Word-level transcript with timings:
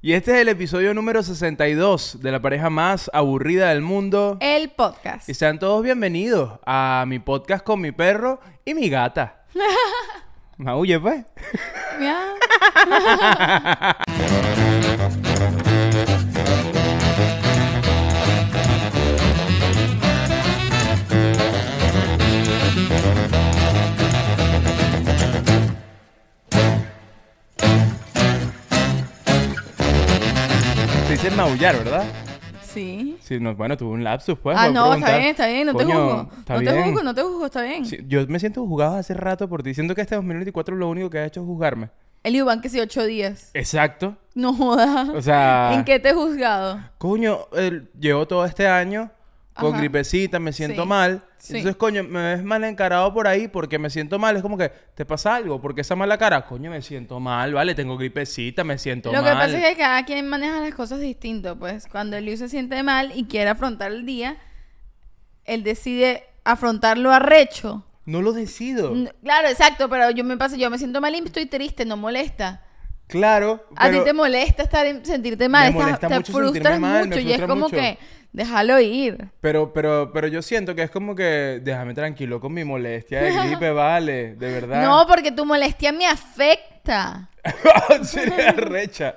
Y 0.00 0.12
este 0.12 0.30
es 0.30 0.38
el 0.38 0.48
episodio 0.48 0.94
número 0.94 1.24
62 1.24 2.22
de 2.22 2.30
la 2.30 2.40
pareja 2.40 2.70
más 2.70 3.10
aburrida 3.12 3.70
del 3.70 3.80
mundo. 3.80 4.38
El 4.40 4.70
podcast. 4.70 5.28
Y 5.28 5.34
sean 5.34 5.58
todos 5.58 5.82
bienvenidos 5.82 6.60
a 6.64 7.04
mi 7.08 7.18
podcast 7.18 7.64
con 7.64 7.80
mi 7.80 7.90
perro 7.90 8.40
y 8.64 8.74
mi 8.74 8.88
gata. 8.88 9.42
Maulle, 10.56 11.00
pues. 11.00 11.24
dice 31.28 31.36
maullar, 31.36 31.76
¿verdad? 31.78 32.04
Sí. 32.62 33.16
Sí, 33.20 33.40
no, 33.40 33.54
bueno, 33.54 33.76
tuve 33.76 33.90
un 33.90 34.04
lapsus, 34.04 34.38
pues. 34.38 34.56
ah, 34.58 34.68
no, 34.70 34.94
está 34.94 35.16
bien, 35.16 35.28
está 35.30 35.46
bien, 35.46 35.66
no 35.66 35.74
te 35.74 35.84
juzgo. 35.84 36.30
No 36.48 36.58
te 36.58 36.60
bien. 36.60 36.84
juzgo, 36.84 37.02
no 37.02 37.14
te 37.14 37.22
juzgo, 37.22 37.46
está 37.46 37.62
bien. 37.62 37.86
Sí, 37.86 37.98
yo 38.06 38.26
me 38.28 38.38
siento 38.38 38.64
juzgado 38.64 38.96
hace 38.96 39.14
rato 39.14 39.48
por 39.48 39.62
ti. 39.62 39.74
Siento 39.74 39.94
que 39.94 40.02
este 40.02 40.14
2024 40.14 40.76
lo 40.76 40.88
único 40.88 41.10
que 41.10 41.18
ha 41.18 41.24
hecho 41.24 41.40
es 41.40 41.46
juzgarme. 41.46 41.90
El 42.22 42.36
Iván 42.36 42.60
que 42.60 42.68
sí, 42.68 42.78
ocho 42.80 43.04
días. 43.04 43.50
Exacto. 43.54 44.16
No 44.34 44.52
jodas. 44.52 45.08
O 45.10 45.22
sea... 45.22 45.70
¿En 45.74 45.84
qué 45.84 45.98
te 45.98 46.10
he 46.10 46.14
juzgado? 46.14 46.78
Coño, 46.98 47.46
el- 47.56 47.90
llevo 47.98 48.26
todo 48.26 48.44
este 48.44 48.66
año 48.68 49.10
con 49.58 49.72
Ajá. 49.72 49.78
gripecita, 49.80 50.38
me 50.38 50.52
siento 50.52 50.82
Sí. 50.82 50.88
mal. 50.88 51.22
Sí. 51.38 51.56
Entonces, 51.58 51.76
coño, 51.76 52.04
me 52.04 52.22
ves 52.34 52.44
mal 52.44 52.62
encarado 52.64 53.12
por 53.12 53.26
ahí 53.26 53.48
porque 53.48 53.78
me 53.78 53.90
siento 53.90 54.18
mal. 54.18 54.36
Es 54.36 54.42
como 54.42 54.56
que, 54.56 54.68
¿te 54.94 55.04
pasa 55.04 55.34
algo? 55.34 55.60
porque 55.60 55.80
esa 55.82 55.96
mala 55.96 56.16
cara? 56.16 56.46
Coño, 56.46 56.70
me 56.70 56.80
siento 56.82 57.20
mal, 57.20 57.52
¿vale? 57.54 57.74
Tengo 57.74 57.96
gripecita, 57.96 58.64
me 58.64 58.78
siento 58.78 59.12
Lo 59.12 59.20
mal. 59.22 59.32
que 59.32 59.36
pasa 59.38 59.58
es 59.58 59.74
que 59.76 59.80
cada 59.82 60.04
quien 60.04 60.28
maneja 60.28 60.60
las 60.60 60.74
cosas 60.74 61.00
distinto. 61.00 61.58
Pues 61.58 61.86
cuando 61.86 62.16
el 62.16 62.38
se 62.38 62.48
siente 62.48 62.82
mal 62.82 63.12
y 63.14 63.24
quiere 63.24 63.50
afrontar 63.50 63.92
el 63.92 64.06
día, 64.06 64.36
él 65.44 65.62
decide 65.64 66.24
afrontarlo 66.44 67.12
arrecho. 67.12 67.84
No 68.04 68.22
lo 68.22 68.32
decido. 68.32 68.94
Claro, 69.22 69.48
exacto, 69.48 69.88
pero 69.88 70.10
yo 70.10 70.24
me 70.24 70.36
pasa, 70.36 70.56
yo 70.56 70.70
me 70.70 70.78
siento 70.78 71.00
mal 71.00 71.14
y 71.14 71.18
estoy 71.18 71.46
triste, 71.46 71.84
no 71.84 71.96
molesta. 71.96 72.62
Claro. 73.08 73.64
A 73.74 73.86
pero- 73.86 73.98
ti 73.98 74.04
te 74.04 74.12
molesta 74.12 74.62
estar 74.62 74.86
en- 74.86 75.04
sentirte 75.04 75.48
mal, 75.48 75.62
Me 75.64 75.68
estás- 75.70 75.82
molesta 75.82 76.08
te 76.08 76.14
mucho 76.14 76.32
sentirme 76.32 76.52
frustras 76.52 76.80
mal, 76.80 77.00
me 77.08 77.16
mucho 77.16 77.20
y 77.20 77.22
es 77.32 77.36
frustra 77.38 77.46
como 77.48 77.60
mucho. 77.64 77.76
que 77.76 77.98
déjalo 78.32 78.80
ir. 78.80 79.28
Pero, 79.40 79.72
pero, 79.72 80.12
pero 80.12 80.26
yo 80.28 80.42
siento 80.42 80.74
que 80.74 80.82
es 80.82 80.90
como 80.90 81.14
que 81.14 81.60
déjame 81.62 81.94
tranquilo 81.94 82.38
con 82.40 82.52
mi 82.52 82.64
molestia 82.64 83.22
de 83.22 83.32
gripe, 83.32 83.70
vale, 83.72 84.34
de 84.36 84.52
verdad. 84.52 84.82
No, 84.82 85.06
porque 85.08 85.32
tu 85.32 85.44
molestia 85.44 85.90
me 85.92 86.06
afecta. 86.06 87.30
Sería 88.02 88.52
recha. 88.52 89.16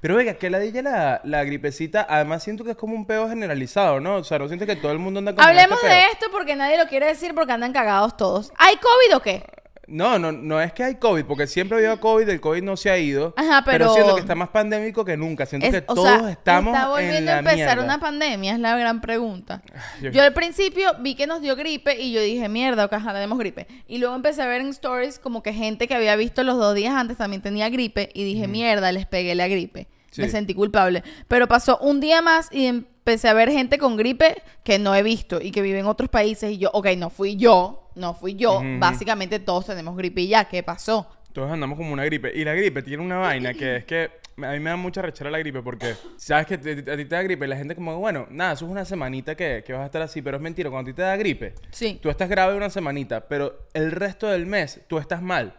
Pero 0.00 0.16
oiga, 0.16 0.34
que 0.34 0.48
la 0.48 0.58
dije 0.60 0.82
la, 0.82 1.20
la 1.24 1.44
gripecita, 1.44 2.06
además 2.08 2.42
siento 2.42 2.64
que 2.64 2.70
es 2.70 2.76
como 2.76 2.94
un 2.94 3.06
peo 3.06 3.28
generalizado, 3.28 4.00
¿no? 4.00 4.16
O 4.16 4.24
sea, 4.24 4.38
no 4.38 4.48
siento 4.48 4.64
que 4.64 4.76
todo 4.76 4.92
el 4.92 4.98
mundo 4.98 5.18
anda 5.18 5.34
con 5.34 5.44
Hablemos 5.44 5.78
este 5.82 5.88
de 5.88 6.00
peo. 6.00 6.12
esto 6.12 6.26
porque 6.32 6.56
nadie 6.56 6.78
lo 6.78 6.86
quiere 6.86 7.04
decir 7.06 7.34
porque 7.34 7.52
andan 7.52 7.74
cagados 7.74 8.16
todos. 8.16 8.50
¿Hay 8.56 8.76
COVID 8.76 9.16
o 9.16 9.20
qué? 9.20 9.44
No, 9.86 10.18
no, 10.18 10.32
no 10.32 10.60
es 10.60 10.72
que 10.72 10.82
hay 10.84 10.94
COVID, 10.96 11.24
porque 11.24 11.46
siempre 11.46 11.76
ha 11.76 11.78
habido 11.78 12.00
COVID, 12.00 12.28
el 12.28 12.40
COVID 12.40 12.62
no 12.62 12.76
se 12.76 12.90
ha 12.90 12.98
ido. 12.98 13.34
Ajá, 13.36 13.62
pero- 13.64 13.92
siento 13.94 14.14
que 14.14 14.20
está 14.20 14.34
más 14.34 14.48
pandémico 14.48 15.04
que 15.04 15.16
nunca. 15.16 15.46
Siento 15.46 15.66
Es- 15.66 15.72
que 15.72 15.84
o 15.88 15.94
todos 15.94 16.08
sea, 16.20 16.30
estamos 16.30 16.74
está 16.74 16.84
en 16.86 16.90
volviendo 16.90 17.30
la 17.30 17.36
a 17.36 17.38
empezar 17.40 17.56
mierda. 17.76 17.84
una 17.84 18.00
pandemia, 18.00 18.52
es 18.54 18.58
la 18.60 18.76
gran 18.76 19.00
pregunta. 19.00 19.62
yo- 20.00 20.10
Yo 20.10 20.22
al 20.22 20.32
principio 20.32 20.90
vi 21.00 21.14
que 21.14 21.26
nos 21.26 21.40
dio 21.42 21.56
gripe 21.56 22.00
y 22.00 22.12
yo 22.12 22.20
dije, 22.20 22.48
mierda, 22.48 22.86
ojalá 22.86 23.12
tenemos 23.14 23.38
gripe. 23.38 23.66
Y 23.86 23.98
luego 23.98 24.14
empecé 24.14 24.42
a 24.42 24.46
ver 24.46 24.60
en 24.60 24.68
stories 24.68 25.18
como 25.18 25.42
que 25.42 25.52
gente 25.52 25.86
que 25.88 25.94
había 25.94 26.16
visto 26.16 26.42
los 26.44 26.56
dos 26.56 26.74
días 26.74 26.94
antes 26.94 27.16
también 27.16 27.42
tenía 27.42 27.68
gripe 27.68 28.10
y 28.14 28.24
dije, 28.24 28.48
mierda, 28.48 28.90
les 28.92 29.06
pegué 29.06 29.34
la 29.34 29.48
gripe. 29.48 29.86
Sí. 30.14 30.22
Me 30.22 30.28
sentí 30.28 30.54
culpable. 30.54 31.02
Pero 31.26 31.48
pasó 31.48 31.76
un 31.78 31.98
día 32.00 32.22
más 32.22 32.48
y 32.52 32.66
empecé 32.66 33.28
a 33.28 33.32
ver 33.34 33.50
gente 33.50 33.78
con 33.78 33.96
gripe 33.96 34.40
que 34.62 34.78
no 34.78 34.94
he 34.94 35.02
visto 35.02 35.40
y 35.40 35.50
que 35.50 35.60
vive 35.60 35.80
en 35.80 35.86
otros 35.86 36.08
países 36.08 36.52
y 36.52 36.58
yo, 36.58 36.70
ok, 36.72 36.86
no 36.96 37.10
fui 37.10 37.34
yo, 37.36 37.90
no 37.96 38.14
fui 38.14 38.36
yo. 38.36 38.62
Básicamente 38.78 39.40
todos 39.40 39.66
tenemos 39.66 39.96
gripe 39.96 40.20
y 40.20 40.28
ya, 40.28 40.44
¿qué 40.44 40.62
pasó? 40.62 41.08
Todos 41.32 41.50
andamos 41.50 41.76
como 41.76 41.92
una 41.92 42.04
gripe. 42.04 42.30
Y 42.32 42.44
la 42.44 42.54
gripe 42.54 42.80
tiene 42.82 43.02
una 43.02 43.16
vaina 43.16 43.54
que 43.54 43.76
es 43.78 43.84
que 43.84 44.10
a 44.36 44.52
mí 44.52 44.60
me 44.60 44.70
da 44.70 44.76
mucha 44.76 45.02
rechera 45.02 45.30
la 45.30 45.38
gripe 45.40 45.62
porque 45.62 45.94
sabes 46.16 46.46
que 46.46 46.58
te- 46.58 46.90
a 46.92 46.96
ti 46.96 47.04
te 47.04 47.14
da 47.16 47.22
gripe 47.22 47.44
y 47.44 47.48
la 47.48 47.56
gente 47.56 47.74
como, 47.74 47.98
bueno, 47.98 48.28
nada, 48.30 48.52
eso 48.52 48.66
es 48.66 48.70
una 48.70 48.84
semanita 48.84 49.34
que, 49.34 49.64
que 49.66 49.72
vas 49.72 49.82
a 49.82 49.86
estar 49.86 50.02
así, 50.02 50.22
pero 50.22 50.36
es 50.36 50.42
mentira. 50.44 50.70
Cuando 50.70 50.88
a 50.90 50.92
ti 50.92 50.96
te 50.96 51.02
da 51.02 51.16
gripe, 51.16 51.54
Sí. 51.72 51.98
tú 52.00 52.08
estás 52.08 52.28
grave 52.28 52.56
una 52.56 52.70
semanita, 52.70 53.26
pero 53.26 53.66
el 53.74 53.90
resto 53.90 54.28
del 54.28 54.46
mes 54.46 54.80
tú 54.86 54.98
estás 54.98 55.20
mal. 55.22 55.54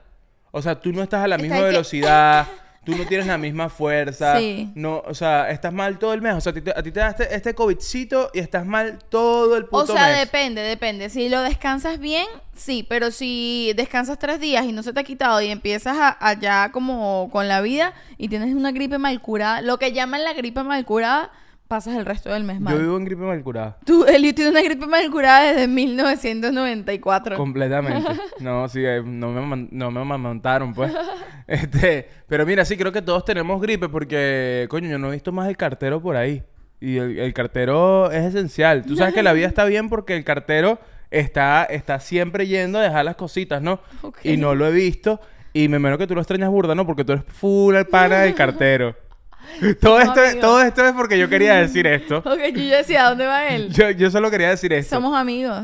O 0.51 0.61
sea, 0.61 0.79
tú 0.79 0.93
no 0.93 1.03
estás 1.03 1.25
a 1.25 1.27
la 1.27 1.37
misma 1.37 1.57
que- 1.57 1.63
velocidad, 1.63 2.47
tú 2.85 2.95
no 2.95 3.05
tienes 3.05 3.27
la 3.27 3.37
misma 3.37 3.67
fuerza. 3.69 4.37
Sí. 4.39 4.71
No, 4.75 5.01
o 5.05 5.13
sea, 5.13 5.49
estás 5.49 5.73
mal 5.73 5.97
todo 5.99 6.13
el 6.13 6.21
mes. 6.21 6.35
O 6.35 6.41
sea, 6.41 6.51
a 6.51 6.53
ti 6.53 6.61
te, 6.61 6.71
a 6.71 6.81
ti 6.83 6.91
te 6.91 6.99
da 6.99 7.09
este, 7.09 7.35
este 7.35 7.53
COVIDcito 7.55 8.29
y 8.33 8.39
estás 8.39 8.65
mal 8.65 8.99
todo 9.09 9.57
el 9.57 9.63
O 9.63 9.69
puto 9.69 9.93
sea, 9.93 10.07
mes. 10.07 10.19
depende, 10.19 10.61
depende. 10.61 11.09
Si 11.09 11.27
lo 11.29 11.41
descansas 11.41 11.99
bien, 11.99 12.25
sí, 12.55 12.85
pero 12.87 13.11
si 13.11 13.73
descansas 13.75 14.19
tres 14.19 14.39
días 14.39 14.65
y 14.65 14.71
no 14.71 14.83
se 14.83 14.93
te 14.93 14.99
ha 14.99 15.03
quitado 15.03 15.41
y 15.41 15.47
empiezas 15.47 15.97
a- 15.97 16.17
allá 16.19 16.71
como 16.71 17.29
con 17.31 17.47
la 17.47 17.61
vida 17.61 17.93
y 18.17 18.29
tienes 18.29 18.53
una 18.53 18.71
gripe 18.71 18.97
mal 18.97 19.19
curada, 19.21 19.61
lo 19.61 19.77
que 19.79 19.91
llaman 19.91 20.23
la 20.23 20.33
gripe 20.33 20.63
mal 20.63 20.85
curada, 20.85 21.31
pasas 21.67 21.95
el 21.95 22.05
resto 22.05 22.31
del 22.31 22.43
mes 22.43 22.59
mal. 22.59 22.73
Yo 22.73 22.79
vivo 22.79 22.97
en 22.97 23.05
gripe 23.05 23.21
mal 23.21 23.41
curada. 23.43 23.77
Tú, 23.85 24.05
Elio, 24.05 24.33
tiene 24.33 24.51
una 24.51 24.61
gripe 24.61 24.85
mal 24.85 25.09
curada 25.09 25.53
desde 25.53 25.67
1994. 25.67 27.37
Completamente. 27.37 28.09
No, 28.39 28.67
sí, 28.67 28.81
eh, 28.83 29.01
no 29.03 29.31
me, 29.31 29.67
no 29.71 29.91
me 29.91 30.01
amamantaron, 30.01 30.73
pues. 30.73 30.93
Este, 31.47 32.09
pero 32.27 32.43
mira, 32.43 32.65
sí, 32.65 32.75
creo 32.75 32.91
que 32.91 33.03
todos 33.03 33.23
tenemos 33.23 33.61
gripe 33.61 33.87
porque, 33.87 34.65
coño, 34.67 34.89
yo 34.89 34.97
no 34.97 35.09
he 35.09 35.11
visto 35.11 35.31
más 35.31 35.47
el 35.47 35.55
cartero 35.55 36.01
por 36.01 36.15
ahí. 36.15 36.43
Y 36.79 36.97
el, 36.97 37.19
el 37.19 37.33
cartero 37.33 38.09
es 38.09 38.25
esencial. 38.25 38.83
Tú 38.83 38.95
sabes 38.95 39.13
que 39.13 39.21
la 39.21 39.31
vida 39.31 39.45
está 39.47 39.63
bien 39.65 39.87
porque 39.87 40.15
el 40.15 40.23
cartero 40.23 40.79
está, 41.11 41.63
está 41.65 41.99
siempre 41.99 42.47
yendo 42.47 42.79
a 42.79 42.81
dejar 42.81 43.05
las 43.05 43.15
cositas, 43.15 43.61
¿no? 43.61 43.79
Ok. 44.01 44.17
Y 44.23 44.37
no 44.37 44.55
lo 44.55 44.65
he 44.65 44.71
visto. 44.71 45.19
Y 45.53 45.69
me 45.69 45.77
imagino 45.77 45.97
que 45.97 46.07
tú 46.07 46.15
lo 46.15 46.21
extrañas 46.21 46.49
burda, 46.49 46.75
¿no? 46.75 46.85
Porque 46.85 47.05
tú 47.05 47.13
eres 47.13 47.25
full 47.25 47.75
al 47.75 47.85
pana 47.85 48.21
del 48.21 48.35
cartero. 48.35 48.95
todo, 49.81 49.99
esto, 49.99 50.21
todo 50.39 50.61
esto 50.61 50.85
es 50.85 50.93
porque 50.93 51.17
yo 51.17 51.29
quería 51.29 51.55
decir 51.55 51.87
esto. 51.87 52.17
Ok, 52.25 52.39
yo 52.55 52.75
decía, 52.77 53.05
¿a 53.05 53.09
dónde 53.09 53.25
va 53.25 53.47
él? 53.47 53.69
Yo, 53.73 53.89
yo 53.91 54.09
solo 54.11 54.29
quería 54.31 54.49
decir 54.49 54.71
esto. 54.73 54.95
Somos 54.95 55.15
amigos. 55.15 55.63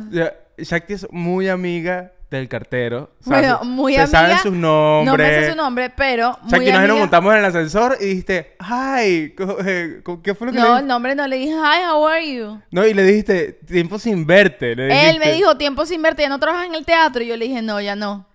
Shakti 0.58 0.94
es 0.94 1.08
muy 1.12 1.50
amiga 1.50 2.12
del 2.30 2.48
cartero. 2.48 3.12
O 3.20 3.24
sea, 3.26 3.40
Bueno, 3.40 3.60
se- 3.60 3.66
muy 3.66 3.94
se 3.96 4.00
amiga. 4.02 4.20
saben 4.20 4.38
sus 4.38 4.54
nombres. 4.54 5.06
No 5.06 5.18
me 5.18 5.44
sé 5.44 5.50
su 5.50 5.56
nombre, 5.58 5.90
pero 5.90 6.38
muy 6.44 6.52
Shakti, 6.52 6.66
nos 6.72 6.80
amiga. 6.80 6.96
montamos 6.96 7.34
en 7.34 7.40
el 7.40 7.46
ascensor 7.46 7.98
y 8.00 8.06
dijiste, 8.06 8.56
hi, 8.62 9.34
eh, 9.66 10.02
¿qué 10.24 10.34
fue 10.36 10.48
lo 10.48 10.54
que 10.54 10.60
No, 10.60 10.78
el 10.78 10.88
nombre 10.88 11.14
no 11.16 11.28
le 11.28 11.36
dije, 11.38 11.52
hi, 11.52 11.84
how 11.92 12.08
are 12.08 12.34
you? 12.34 12.62
No, 12.72 12.86
y 12.86 12.94
le 12.94 13.04
dijiste, 13.04 13.60
tiempo 13.68 14.00
sin 14.00 14.26
verte. 14.26 14.76
le 14.78 15.10
Él 15.10 15.20
me 15.20 15.34
dijo, 15.34 15.58
tiempo 15.58 15.86
sin 15.86 16.02
verte, 16.02 16.22
¿ya 16.22 16.30
no 16.30 16.40
trabajas 16.40 16.68
en 16.68 16.76
el 16.76 16.86
teatro? 16.86 17.22
Y 17.22 17.28
yo 17.28 17.36
le 17.36 17.48
dije, 17.48 17.62
no, 17.62 17.82
ya 17.82 17.96
no. 17.98 18.28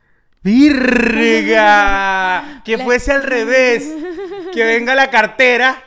¡Virga! 1.37 2.61
que 2.65 2.79
fuese 2.79 3.13
al 3.13 3.23
revés. 3.23 3.89
Que 4.57 4.65
venga 4.65 4.95
la 4.95 5.11
cartera 5.11 5.83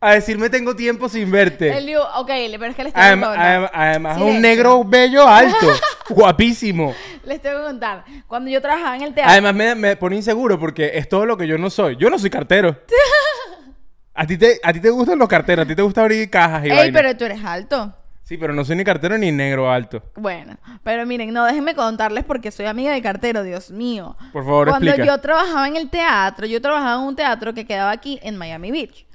a 0.00 0.12
decirme 0.12 0.50
tengo 0.50 0.76
tiempo 0.76 1.08
sin 1.08 1.30
verte. 1.30 1.76
Él 1.76 1.86
dijo, 1.86 2.02
ok, 2.16 2.26
pero 2.26 2.66
es 2.66 2.76
que 2.76 2.84
les 2.84 2.92
tengo 2.92 3.06
Adem- 3.06 3.18
que 3.20 3.26
contar. 3.26 3.60
adem- 3.62 3.70
además, 3.72 4.14
Silencio. 4.16 4.36
un 4.36 4.42
negro 4.42 4.84
bello 4.84 5.26
alto. 5.26 5.66
guapísimo. 6.10 6.94
Les 7.24 7.40
tengo 7.40 7.58
que 7.58 7.64
contar. 7.64 8.04
Cuando 8.26 8.50
yo 8.50 8.60
trabajaba 8.60 8.96
en 8.96 9.02
el 9.02 9.14
teatro. 9.14 9.32
Además 9.32 9.54
me, 9.54 9.74
me 9.74 9.96
pone 9.96 10.16
inseguro 10.16 10.58
porque 10.58 10.92
es 10.94 11.08
todo 11.08 11.26
lo 11.26 11.36
que 11.36 11.46
yo 11.48 11.58
no 11.58 11.70
soy. 11.70 11.96
Yo 11.96 12.10
no 12.10 12.18
soy 12.18 12.30
cartero. 12.30 12.76
a, 14.14 14.26
ti 14.26 14.36
te, 14.38 14.60
a 14.62 14.72
ti 14.72 14.80
te 14.80 14.90
gustan 14.90 15.18
los 15.18 15.28
carteros, 15.28 15.64
a 15.64 15.68
ti 15.68 15.74
te 15.74 15.82
gusta 15.82 16.02
abrir 16.02 16.28
cajas 16.30 16.64
y 16.64 16.68
Ey, 16.70 16.76
vainas. 16.76 16.92
pero 17.02 17.16
tú 17.16 17.24
eres 17.24 17.44
alto. 17.44 17.94
Sí, 18.26 18.36
pero 18.38 18.52
no 18.52 18.64
soy 18.64 18.74
ni 18.74 18.82
cartero 18.82 19.16
ni 19.16 19.30
negro 19.30 19.70
alto. 19.70 20.02
Bueno, 20.16 20.56
pero 20.82 21.06
miren, 21.06 21.32
no, 21.32 21.44
déjenme 21.44 21.76
contarles 21.76 22.24
porque 22.24 22.50
soy 22.50 22.66
amiga 22.66 22.90
del 22.92 23.00
cartero, 23.00 23.44
Dios 23.44 23.70
mío. 23.70 24.16
Por 24.32 24.42
favor, 24.44 24.68
Cuando 24.68 24.88
explica. 24.90 25.06
yo 25.14 25.20
trabajaba 25.20 25.68
en 25.68 25.76
el 25.76 25.88
teatro, 25.88 26.44
yo 26.46 26.60
trabajaba 26.60 27.00
en 27.00 27.06
un 27.06 27.14
teatro 27.14 27.54
que 27.54 27.64
quedaba 27.64 27.92
aquí 27.92 28.18
en 28.24 28.36
Miami 28.36 28.72
Beach. 28.72 29.06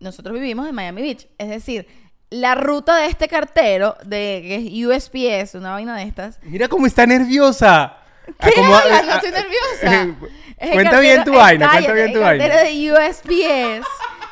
Nosotros 0.00 0.34
vivimos 0.34 0.68
en 0.68 0.74
Miami 0.74 1.00
Beach. 1.00 1.28
Es 1.38 1.48
decir, 1.48 1.86
la 2.28 2.56
ruta 2.56 2.96
de 2.96 3.06
este 3.06 3.28
cartero, 3.28 3.96
de 4.04 4.42
que 4.42 4.54
es 4.56 4.86
USPS, 5.44 5.54
una 5.54 5.70
vaina 5.70 5.96
de 5.96 6.02
estas. 6.02 6.40
Mira 6.42 6.66
cómo 6.66 6.86
está 6.86 7.06
nerviosa. 7.06 7.98
Ah, 8.40 8.48
¿Qué 8.52 8.60
hablas? 8.60 9.06
No 9.06 9.12
ah, 9.12 9.16
estoy 9.22 9.30
ah, 9.32 9.42
nerviosa. 9.42 10.02
eh, 10.02 10.14
el 10.58 10.72
Cuenta 10.72 10.98
bien 11.00 11.22
tu 11.24 11.30
cartero- 11.32 11.38
vaina, 11.38 11.66
eh, 11.66 11.70
cuenta 11.70 11.92
bien 11.92 12.12
tu 12.12 12.18
el 12.18 12.24
vaina. 12.24 12.48
cartero 12.48 12.68
de 12.68 12.92
USPS 12.92 13.86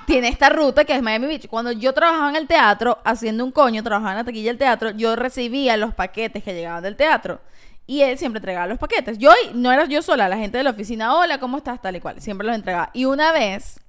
tiene 0.09 0.29
esta 0.29 0.49
ruta 0.49 0.87
que 0.87 0.95
es 0.95 1.03
Miami 1.03 1.27
Beach. 1.27 1.49
Cuando 1.49 1.71
yo 1.71 1.93
trabajaba 1.93 2.31
en 2.31 2.37
el 2.37 2.47
teatro, 2.47 2.99
haciendo 3.05 3.45
un 3.45 3.53
coño, 3.53 3.83
trabajaba 3.83 4.13
en 4.13 4.17
la 4.17 4.25
taquilla 4.25 4.49
del 4.49 4.59
teatro, 4.59 4.91
yo 4.93 5.15
recibía 5.17 5.77
los 5.77 5.93
paquetes 5.95 6.43
que 6.43 6.55
llegaban 6.55 6.83
del 6.83 6.97
teatro. 6.97 7.43
Y 7.87 8.01
él 8.01 8.17
siempre 8.17 8.39
entregaba 8.39 8.67
los 8.67 8.79
paquetes. 8.79 9.19
Yo 9.19 9.31
no 9.53 9.71
era 9.71 9.85
yo 9.85 10.01
sola, 10.01 10.27
la 10.29 10.39
gente 10.39 10.57
de 10.57 10.65
la 10.65 10.71
oficina, 10.71 11.15
hola, 11.15 11.39
¿cómo 11.39 11.59
estás? 11.59 11.83
Tal 11.83 11.97
y 11.97 12.01
cual. 12.01 12.23
Siempre 12.23 12.47
los 12.47 12.57
entregaba. 12.57 12.89
Y 12.95 13.05
una 13.05 13.33
vez 13.33 13.81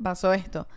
pasó 0.00 0.32
esto. 0.32 0.68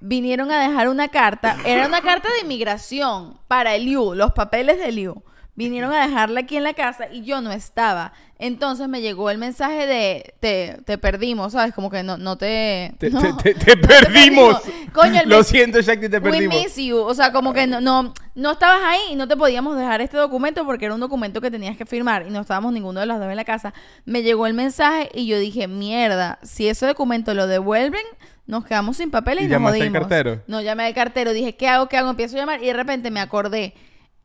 Vinieron 0.00 0.50
a 0.50 0.60
dejar 0.60 0.88
una 0.88 1.06
carta. 1.06 1.56
Era 1.64 1.86
una 1.86 2.00
carta 2.00 2.28
de 2.32 2.40
inmigración 2.40 3.38
para 3.46 3.76
el 3.76 3.86
IU, 3.86 4.14
los 4.16 4.32
papeles 4.32 4.78
del 4.78 4.98
IU. 4.98 5.22
Vinieron 5.54 5.92
a 5.92 6.06
dejarla 6.06 6.40
aquí 6.40 6.56
en 6.56 6.64
la 6.64 6.72
casa 6.72 7.12
y 7.12 7.24
yo 7.24 7.42
no 7.42 7.52
estaba. 7.52 8.14
Entonces 8.38 8.88
me 8.88 9.02
llegó 9.02 9.28
el 9.28 9.36
mensaje 9.36 9.86
de 9.86 10.34
te, 10.40 10.78
te 10.86 10.96
perdimos, 10.96 11.52
¿sabes? 11.52 11.74
Como 11.74 11.90
que 11.90 12.02
no, 12.02 12.16
no 12.16 12.38
te... 12.38 12.94
Te, 12.98 13.10
no, 13.10 13.36
te- 13.36 13.52
te- 13.52 13.54
te 13.76 13.76
no 13.76 13.86
perdimos. 13.86 14.62
Coño, 14.94 15.20
el 15.20 15.28
Lo 15.28 15.44
siento, 15.44 15.80
Shakti, 15.82 16.08
te 16.08 16.16
We 16.18 16.30
perdimos. 16.30 16.56
miss 16.56 16.76
you. 16.76 16.96
O 16.96 17.14
sea, 17.14 17.32
como 17.32 17.52
que 17.52 17.66
no, 17.66 17.82
no, 17.82 18.14
no 18.34 18.50
estabas 18.52 18.80
ahí 18.82 19.00
y 19.10 19.14
no 19.14 19.28
te 19.28 19.36
podíamos 19.36 19.76
dejar 19.76 20.00
este 20.00 20.16
documento 20.16 20.64
porque 20.64 20.86
era 20.86 20.94
un 20.94 21.00
documento 21.00 21.42
que 21.42 21.50
tenías 21.50 21.76
que 21.76 21.84
firmar 21.84 22.24
y 22.26 22.30
no 22.30 22.40
estábamos 22.40 22.72
ninguno 22.72 23.00
de 23.00 23.06
los 23.06 23.18
dos 23.18 23.28
en 23.28 23.36
la 23.36 23.44
casa. 23.44 23.74
Me 24.06 24.22
llegó 24.22 24.46
el 24.46 24.54
mensaje 24.54 25.10
y 25.14 25.26
yo 25.26 25.38
dije, 25.38 25.68
mierda, 25.68 26.38
si 26.42 26.66
ese 26.66 26.86
documento 26.86 27.34
lo 27.34 27.46
devuelven, 27.46 28.02
nos 28.46 28.64
quedamos 28.64 28.96
sin 28.96 29.10
papeles 29.10 29.42
¿Y 29.42 29.46
y, 29.46 29.48
nos 29.50 29.56
llamaste 29.56 29.82
al 29.82 29.88
jodimos. 29.90 30.00
cartero? 30.08 30.42
No, 30.46 30.62
llamé 30.62 30.86
al 30.86 30.94
cartero, 30.94 31.32
dije, 31.34 31.56
¿qué 31.56 31.68
hago? 31.68 31.88
¿Qué 31.88 31.98
hago? 31.98 32.08
Empiezo 32.08 32.36
a 32.36 32.40
llamar 32.40 32.62
y 32.62 32.66
de 32.68 32.72
repente 32.72 33.10
me 33.10 33.20
acordé. 33.20 33.74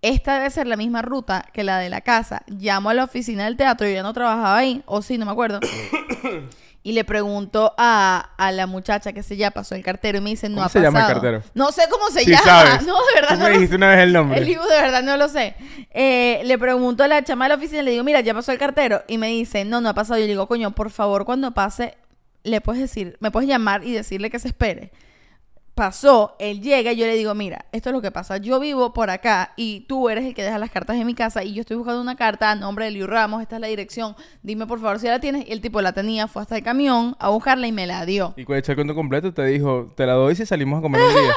Esta 0.01 0.35
debe 0.35 0.49
ser 0.51 0.67
la 0.67 0.77
misma 0.77 1.01
ruta 1.01 1.45
que 1.53 1.63
la 1.63 1.79
de 1.79 1.89
la 1.89 2.01
casa. 2.01 2.43
Llamo 2.47 2.89
a 2.89 2.93
la 2.93 3.03
oficina 3.03 3.45
del 3.45 3.57
teatro, 3.57 3.87
yo 3.87 3.93
ya 3.95 4.03
no 4.03 4.13
trabajaba 4.13 4.57
ahí, 4.57 4.83
o 4.85 5.01
sí, 5.01 5.17
no 5.17 5.25
me 5.25 5.31
acuerdo. 5.31 5.59
Y 6.83 6.93
le 6.93 7.03
pregunto 7.03 7.73
a, 7.77 8.29
a 8.37 8.51
la 8.53 8.65
muchacha 8.65 9.11
que 9.11 9.21
se 9.21 9.35
ya 9.35 9.51
pasó 9.51 9.75
el 9.75 9.83
cartero 9.83 10.19
y 10.19 10.21
me 10.21 10.29
dice, 10.29 10.47
no 10.47 10.55
¿Cómo 10.55 10.65
ha 10.67 10.69
se 10.69 10.79
llama 10.79 10.99
el 10.99 11.05
pasado". 11.07 11.21
cartero? 11.21 11.43
No 11.53 11.73
sé 11.73 11.81
cómo 11.91 12.07
se 12.11 12.21
Sí 12.21 12.31
llama. 12.31 12.43
sabes. 12.45 12.83
No, 12.85 12.93
de 12.95 13.13
verdad 13.21 13.29
Tú 13.33 13.39
no 13.39 13.43
me 13.43 13.49
lo 13.49 13.53
dijiste 13.55 13.73
sé. 13.73 13.75
una 13.75 13.89
vez 13.89 13.99
el 13.99 14.13
nombre. 14.13 14.37
El 14.39 14.45
libro 14.45 14.65
de 14.65 14.81
verdad 14.81 15.03
no 15.03 15.17
lo 15.17 15.27
sé. 15.27 15.55
Eh, 15.91 16.41
le 16.45 16.57
pregunto 16.57 17.03
a 17.03 17.09
la 17.09 17.21
chama 17.25 17.43
de 17.45 17.49
la 17.49 17.55
oficina, 17.55 17.81
le 17.81 17.91
digo, 17.91 18.05
mira, 18.05 18.21
ya 18.21 18.33
pasó 18.33 18.53
el 18.53 18.57
cartero. 18.57 19.01
Y 19.09 19.17
me 19.17 19.27
dice, 19.27 19.65
no, 19.65 19.81
no 19.81 19.89
ha 19.89 19.93
pasado. 19.93 20.17
Yo 20.17 20.27
le 20.27 20.29
digo, 20.31 20.47
coño, 20.47 20.71
por 20.71 20.89
favor, 20.89 21.25
cuando 21.25 21.51
pase, 21.51 21.97
le 22.43 22.61
puedes 22.61 22.81
decir, 22.81 23.17
me 23.19 23.31
puedes 23.31 23.49
llamar 23.49 23.83
y 23.83 23.91
decirle 23.91 24.29
que 24.29 24.39
se 24.39 24.47
espere. 24.47 24.91
Pasó, 25.77 26.35
él 26.39 26.59
llega 26.59 26.91
y 26.91 26.95
yo 26.95 27.05
le 27.05 27.13
digo, 27.13 27.35
mira, 27.35 27.65
esto 27.71 27.89
es 27.89 27.93
lo 27.93 28.01
que 28.01 28.09
pasa. 28.09 28.37
Yo 28.37 28.59
vivo 28.59 28.93
por 28.93 29.11
acá 29.11 29.53
y 29.55 29.81
tú 29.81 30.09
eres 30.09 30.25
el 30.25 30.33
que 30.33 30.41
deja 30.41 30.57
las 30.57 30.71
cartas 30.71 30.95
en 30.95 31.05
mi 31.05 31.13
casa 31.13 31.43
y 31.43 31.53
yo 31.53 31.61
estoy 31.61 31.77
buscando 31.77 32.01
una 32.01 32.15
carta 32.15 32.49
a 32.49 32.55
nombre 32.55 32.85
de 32.85 32.91
Liu 32.91 33.05
Ramos, 33.05 33.43
esta 33.43 33.57
es 33.57 33.61
la 33.61 33.67
dirección. 33.67 34.15
Dime 34.41 34.65
por 34.65 34.79
favor 34.79 34.97
si 34.97 35.05
la 35.05 35.19
tienes. 35.19 35.47
Y 35.47 35.51
el 35.51 35.61
tipo 35.61 35.79
la 35.83 35.93
tenía, 35.93 36.27
fue 36.27 36.41
hasta 36.41 36.57
el 36.57 36.63
camión 36.63 37.15
a 37.19 37.29
buscarla 37.29 37.67
y 37.67 37.71
me 37.71 37.85
la 37.85 38.07
dio. 38.07 38.33
Y 38.37 38.43
cuando 38.43 38.57
eché 38.57 38.71
el 38.71 38.75
cuento 38.75 38.95
completo, 38.95 39.31
te 39.35 39.45
dijo, 39.45 39.93
te 39.95 40.07
la 40.07 40.13
doy 40.13 40.35
si 40.35 40.47
salimos 40.47 40.79
a 40.79 40.81
comer 40.81 40.99
un 40.99 41.13
día. 41.13 41.35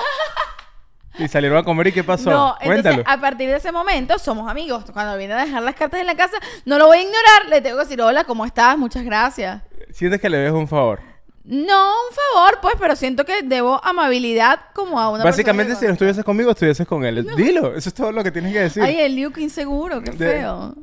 y 1.18 1.28
salieron 1.28 1.58
a 1.58 1.62
comer 1.62 1.88
y 1.88 1.92
¿qué 1.92 2.02
pasó? 2.02 2.30
No, 2.30 2.56
entonces 2.62 2.94
Cuéntalo. 2.94 3.02
a 3.06 3.20
partir 3.20 3.46
de 3.50 3.56
ese 3.56 3.72
momento 3.72 4.18
somos 4.18 4.50
amigos. 4.50 4.84
Cuando 4.90 5.18
viene 5.18 5.34
a 5.34 5.44
dejar 5.44 5.62
las 5.62 5.74
cartas 5.74 6.00
en 6.00 6.06
la 6.06 6.16
casa, 6.16 6.38
no 6.64 6.78
lo 6.78 6.86
voy 6.86 6.96
a 6.96 7.02
ignorar. 7.02 7.50
Le 7.50 7.60
tengo 7.60 7.76
que 7.76 7.84
decir, 7.84 8.00
hola, 8.00 8.24
¿cómo 8.24 8.46
estás? 8.46 8.78
Muchas 8.78 9.04
gracias. 9.04 9.60
Sientes 9.90 10.18
que 10.18 10.30
le 10.30 10.38
debes 10.38 10.54
un 10.54 10.66
favor. 10.66 11.09
No, 11.52 11.90
un 11.90 12.14
favor, 12.14 12.58
pues, 12.62 12.74
pero 12.78 12.94
siento 12.94 13.24
que 13.24 13.42
debo 13.42 13.80
amabilidad 13.84 14.60
como 14.72 15.00
a 15.00 15.10
una 15.10 15.24
Básicamente, 15.24 15.70
si 15.72 15.74
no 15.74 15.80
persona. 15.80 15.92
estuvieses 15.94 16.24
conmigo, 16.24 16.50
estuvieses 16.52 16.86
con 16.86 17.04
él. 17.04 17.26
Dilo, 17.36 17.74
eso 17.74 17.88
es 17.88 17.94
todo 17.94 18.12
lo 18.12 18.22
que 18.22 18.30
tienes 18.30 18.52
que 18.52 18.60
decir. 18.60 18.82
Ay, 18.84 19.00
el 19.00 19.16
Liu, 19.16 19.32
qué 19.32 19.40
inseguro, 19.40 20.00
qué 20.00 20.12
De- 20.12 20.16
feo. 20.30 20.74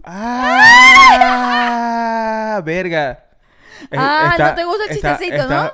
Ah, 1.29 2.61
verga. 2.65 3.23
Es- 3.89 3.97
Ah, 3.97 4.29
está- 4.31 4.49
no 4.49 4.55
te 4.55 4.63
gusta 4.65 4.83
el 4.85 4.91
está- 4.91 5.11
chistecito, 5.17 5.41
está- 5.43 5.63
¿no? 5.63 5.71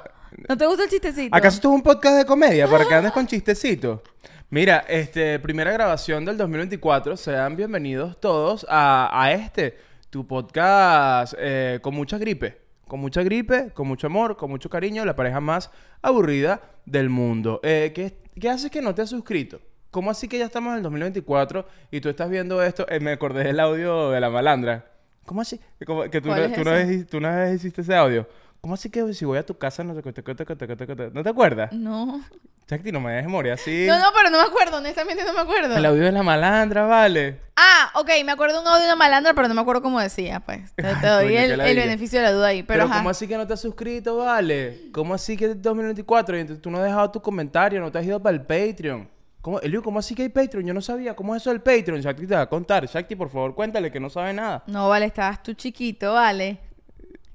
No 0.50 0.57
te 0.57 0.66
gusta 0.68 0.84
el 0.84 0.90
chistecito. 0.90 1.36
¿Acaso 1.36 1.56
esto 1.56 1.69
es 1.69 1.74
un 1.75 1.81
podcast 1.84 2.16
de 2.18 2.25
comedia 2.25 2.68
para 2.68 2.86
que 2.86 2.94
andes 2.94 3.12
con 3.13 3.25
chistecitos? 3.28 4.01
Mira, 4.50 4.86
este, 4.88 5.39
primera 5.39 5.72
grabación 5.72 6.24
del 6.25 6.38
2024. 6.38 7.18
Sean 7.18 7.56
bienvenidos 7.56 8.19
todos 8.19 8.66
a, 8.69 9.10
a 9.12 9.31
este, 9.31 9.75
tu 10.12 10.28
podcast 10.28 11.34
eh, 11.38 11.80
con 11.81 11.96
mucha 11.96 12.18
gripe. 12.19 12.62
Con 12.94 13.00
mucha 13.00 13.24
gripe, 13.24 13.72
con 13.74 13.88
mucho 13.88 14.06
amor, 14.06 14.38
con 14.38 14.51
mucho 14.51 14.69
cariño, 14.69 15.04
la 15.04 15.16
pareja 15.16 15.40
más 15.40 15.72
aburrida 16.04 16.62
del 16.86 17.10
mundo. 17.10 17.60
Eh, 17.63 17.92
¿qué, 17.95 18.19
¿Qué 18.40 18.48
haces 18.51 18.69
que 18.69 18.84
no 18.84 18.94
te 18.94 19.01
has 19.01 19.10
suscrito? 19.10 19.60
¿Cómo 19.90 20.12
así 20.12 20.28
que 20.28 20.38
ya 20.38 20.45
estamos 20.45 20.74
en 20.74 20.78
el 20.78 20.84
2024 20.84 21.66
y 21.90 22.01
tú 22.01 22.10
estás 22.10 22.30
viendo 22.30 22.62
esto? 22.62 22.86
Eh, 22.88 23.00
me 23.00 23.13
acordé 23.13 23.45
del 23.45 23.60
audio 23.60 24.12
de 24.12 24.22
la 24.22 24.30
malandra. 24.30 24.92
¿Cómo 25.25 25.42
así? 25.42 25.60
¿Cómo- 25.88 26.04
que 26.04 26.22
tú, 26.22 26.28
¿Cuál 26.30 26.42
una- 26.42 26.50
es 26.50 26.54
tú 26.54 26.62
una 26.62 26.80
ese? 26.81 26.86
vez, 26.98 27.07
tú 27.07 27.18
una 27.18 27.36
vez 27.36 27.56
hiciste 27.56 27.81
ese 27.81 27.95
audio. 27.95 28.28
¿Cómo 28.62 28.75
así 28.75 28.92
que 28.92 29.12
si 29.16 29.25
voy 29.25 29.39
a 29.39 29.44
tu 29.44 29.57
casa 29.57 29.84
no 29.84 29.96
te- 30.00 31.10
¿No 31.12 31.24
te 31.24 31.30
acuerdas? 31.30 31.74
No. 31.74 32.22
Chacti, 32.68 32.92
no 32.92 33.01
me 33.01 33.12
dejes 33.12 33.30
morir 33.30 33.51
así. 33.51 33.86
No, 33.88 34.00
no, 34.00 34.07
pero 34.15 34.30
no 34.30 34.38
me 34.38 34.45
acuerdo, 34.45 34.77
honestamente 34.77 35.24
no 35.25 35.33
me 35.33 35.42
acuerdo. 35.42 35.75
El 35.75 35.86
audio 35.86 36.04
de 36.04 36.12
la 36.12 36.24
malandra, 36.24 36.86
vale. 36.86 37.39
Ah, 37.56 37.92
ok, 37.95 38.10
me 38.25 38.31
acuerdo 38.31 38.56
de 38.56 38.62
un 38.62 38.68
audio 38.68 38.81
de 38.81 38.88
una 38.88 38.95
malandra, 38.95 39.33
pero 39.33 39.48
no 39.48 39.54
me 39.54 39.62
acuerdo 39.62 39.81
cómo 39.81 40.00
decía, 40.00 40.39
pues. 40.39 40.74
Te, 40.75 40.83
te 40.83 41.07
doy 41.07 41.25
coño, 41.25 41.39
el, 41.39 41.75
beneficio 41.75 42.19
de 42.19 42.25
la 42.25 42.31
duda 42.31 42.48
ahí. 42.48 42.63
Pero, 42.63 42.86
Pero. 42.86 42.95
¿cómo 42.95 43.10
así 43.10 43.27
que 43.27 43.38
no 43.38 43.45
te 43.45 43.54
has 43.54 43.62
suscrito, 43.62 44.18
vale? 44.18 44.89
¿Cómo 44.94 45.13
así 45.13 45.36
que 45.36 45.45
es 45.45 45.62
2024 45.62 46.38
y 46.38 46.39
entonces 46.39 46.62
tú 46.62 46.71
no 46.71 46.77
has 46.77 46.86
dejado 46.86 47.12
tu 47.12 47.21
comentario, 47.21 47.81
no 47.81 47.92
te 47.92 48.00
has 48.00 48.06
ido 48.06 48.21
para 48.21 48.36
el 48.36 48.42
Patreon? 48.42 49.10
¿Cómo, 49.42 49.60
Elio, 49.60 49.83
¿cómo 49.83 50.00
así 50.00 50.15
que 50.15 50.21
hay 50.21 50.30
Patreon? 50.30 50.65
Yo 50.65 50.74
no 50.74 50.81
sabía. 50.81 51.18
¿Cómo 51.18 51.36
es 51.36 51.42
eso 51.42 51.50
del 51.50 51.62
Patreon? 51.62 52.00
Shakti 52.00 52.25
te 52.25 52.33
va 52.33 52.42
a 52.42 52.50
contar. 52.50 52.86
Shakti, 52.88 53.15
por 53.18 53.30
favor, 53.30 53.54
cuéntale 53.54 53.92
que 53.92 54.00
no 54.00 54.10
sabe 54.10 54.33
nada. 54.33 54.63
No, 54.68 54.88
vale, 54.88 55.06
estabas 55.07 55.44
tú 55.44 55.54
chiquito, 55.54 56.13
vale. 56.13 56.60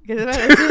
¿Qué 0.07 0.17
te 0.17 0.25
parece? 0.25 0.63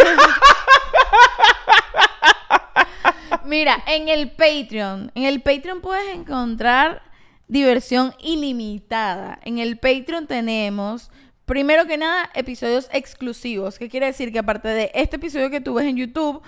Mira, 3.48 3.82
en 3.88 4.10
el 4.10 4.32
Patreon, 4.32 5.10
en 5.16 5.24
el 5.24 5.42
Patreon 5.42 5.80
puedes 5.80 6.14
encontrar 6.14 7.02
diversión 7.48 8.14
ilimitada. 8.20 9.40
En 9.42 9.58
el 9.58 9.78
Patreon 9.78 10.28
tenemos, 10.28 11.12
primero 11.46 11.86
que 11.86 11.96
nada, 11.96 12.30
episodios 12.34 12.90
exclusivos. 12.92 13.80
¿Qué 13.80 13.88
quiere 13.88 14.08
decir? 14.08 14.34
Que 14.34 14.40
aparte 14.40 14.68
de 14.68 14.92
este 14.94 15.16
episodio 15.16 15.50
que 15.50 15.62
tú 15.62 15.76
ves 15.76 15.86
en 15.86 15.96
YouTube, 15.96 16.42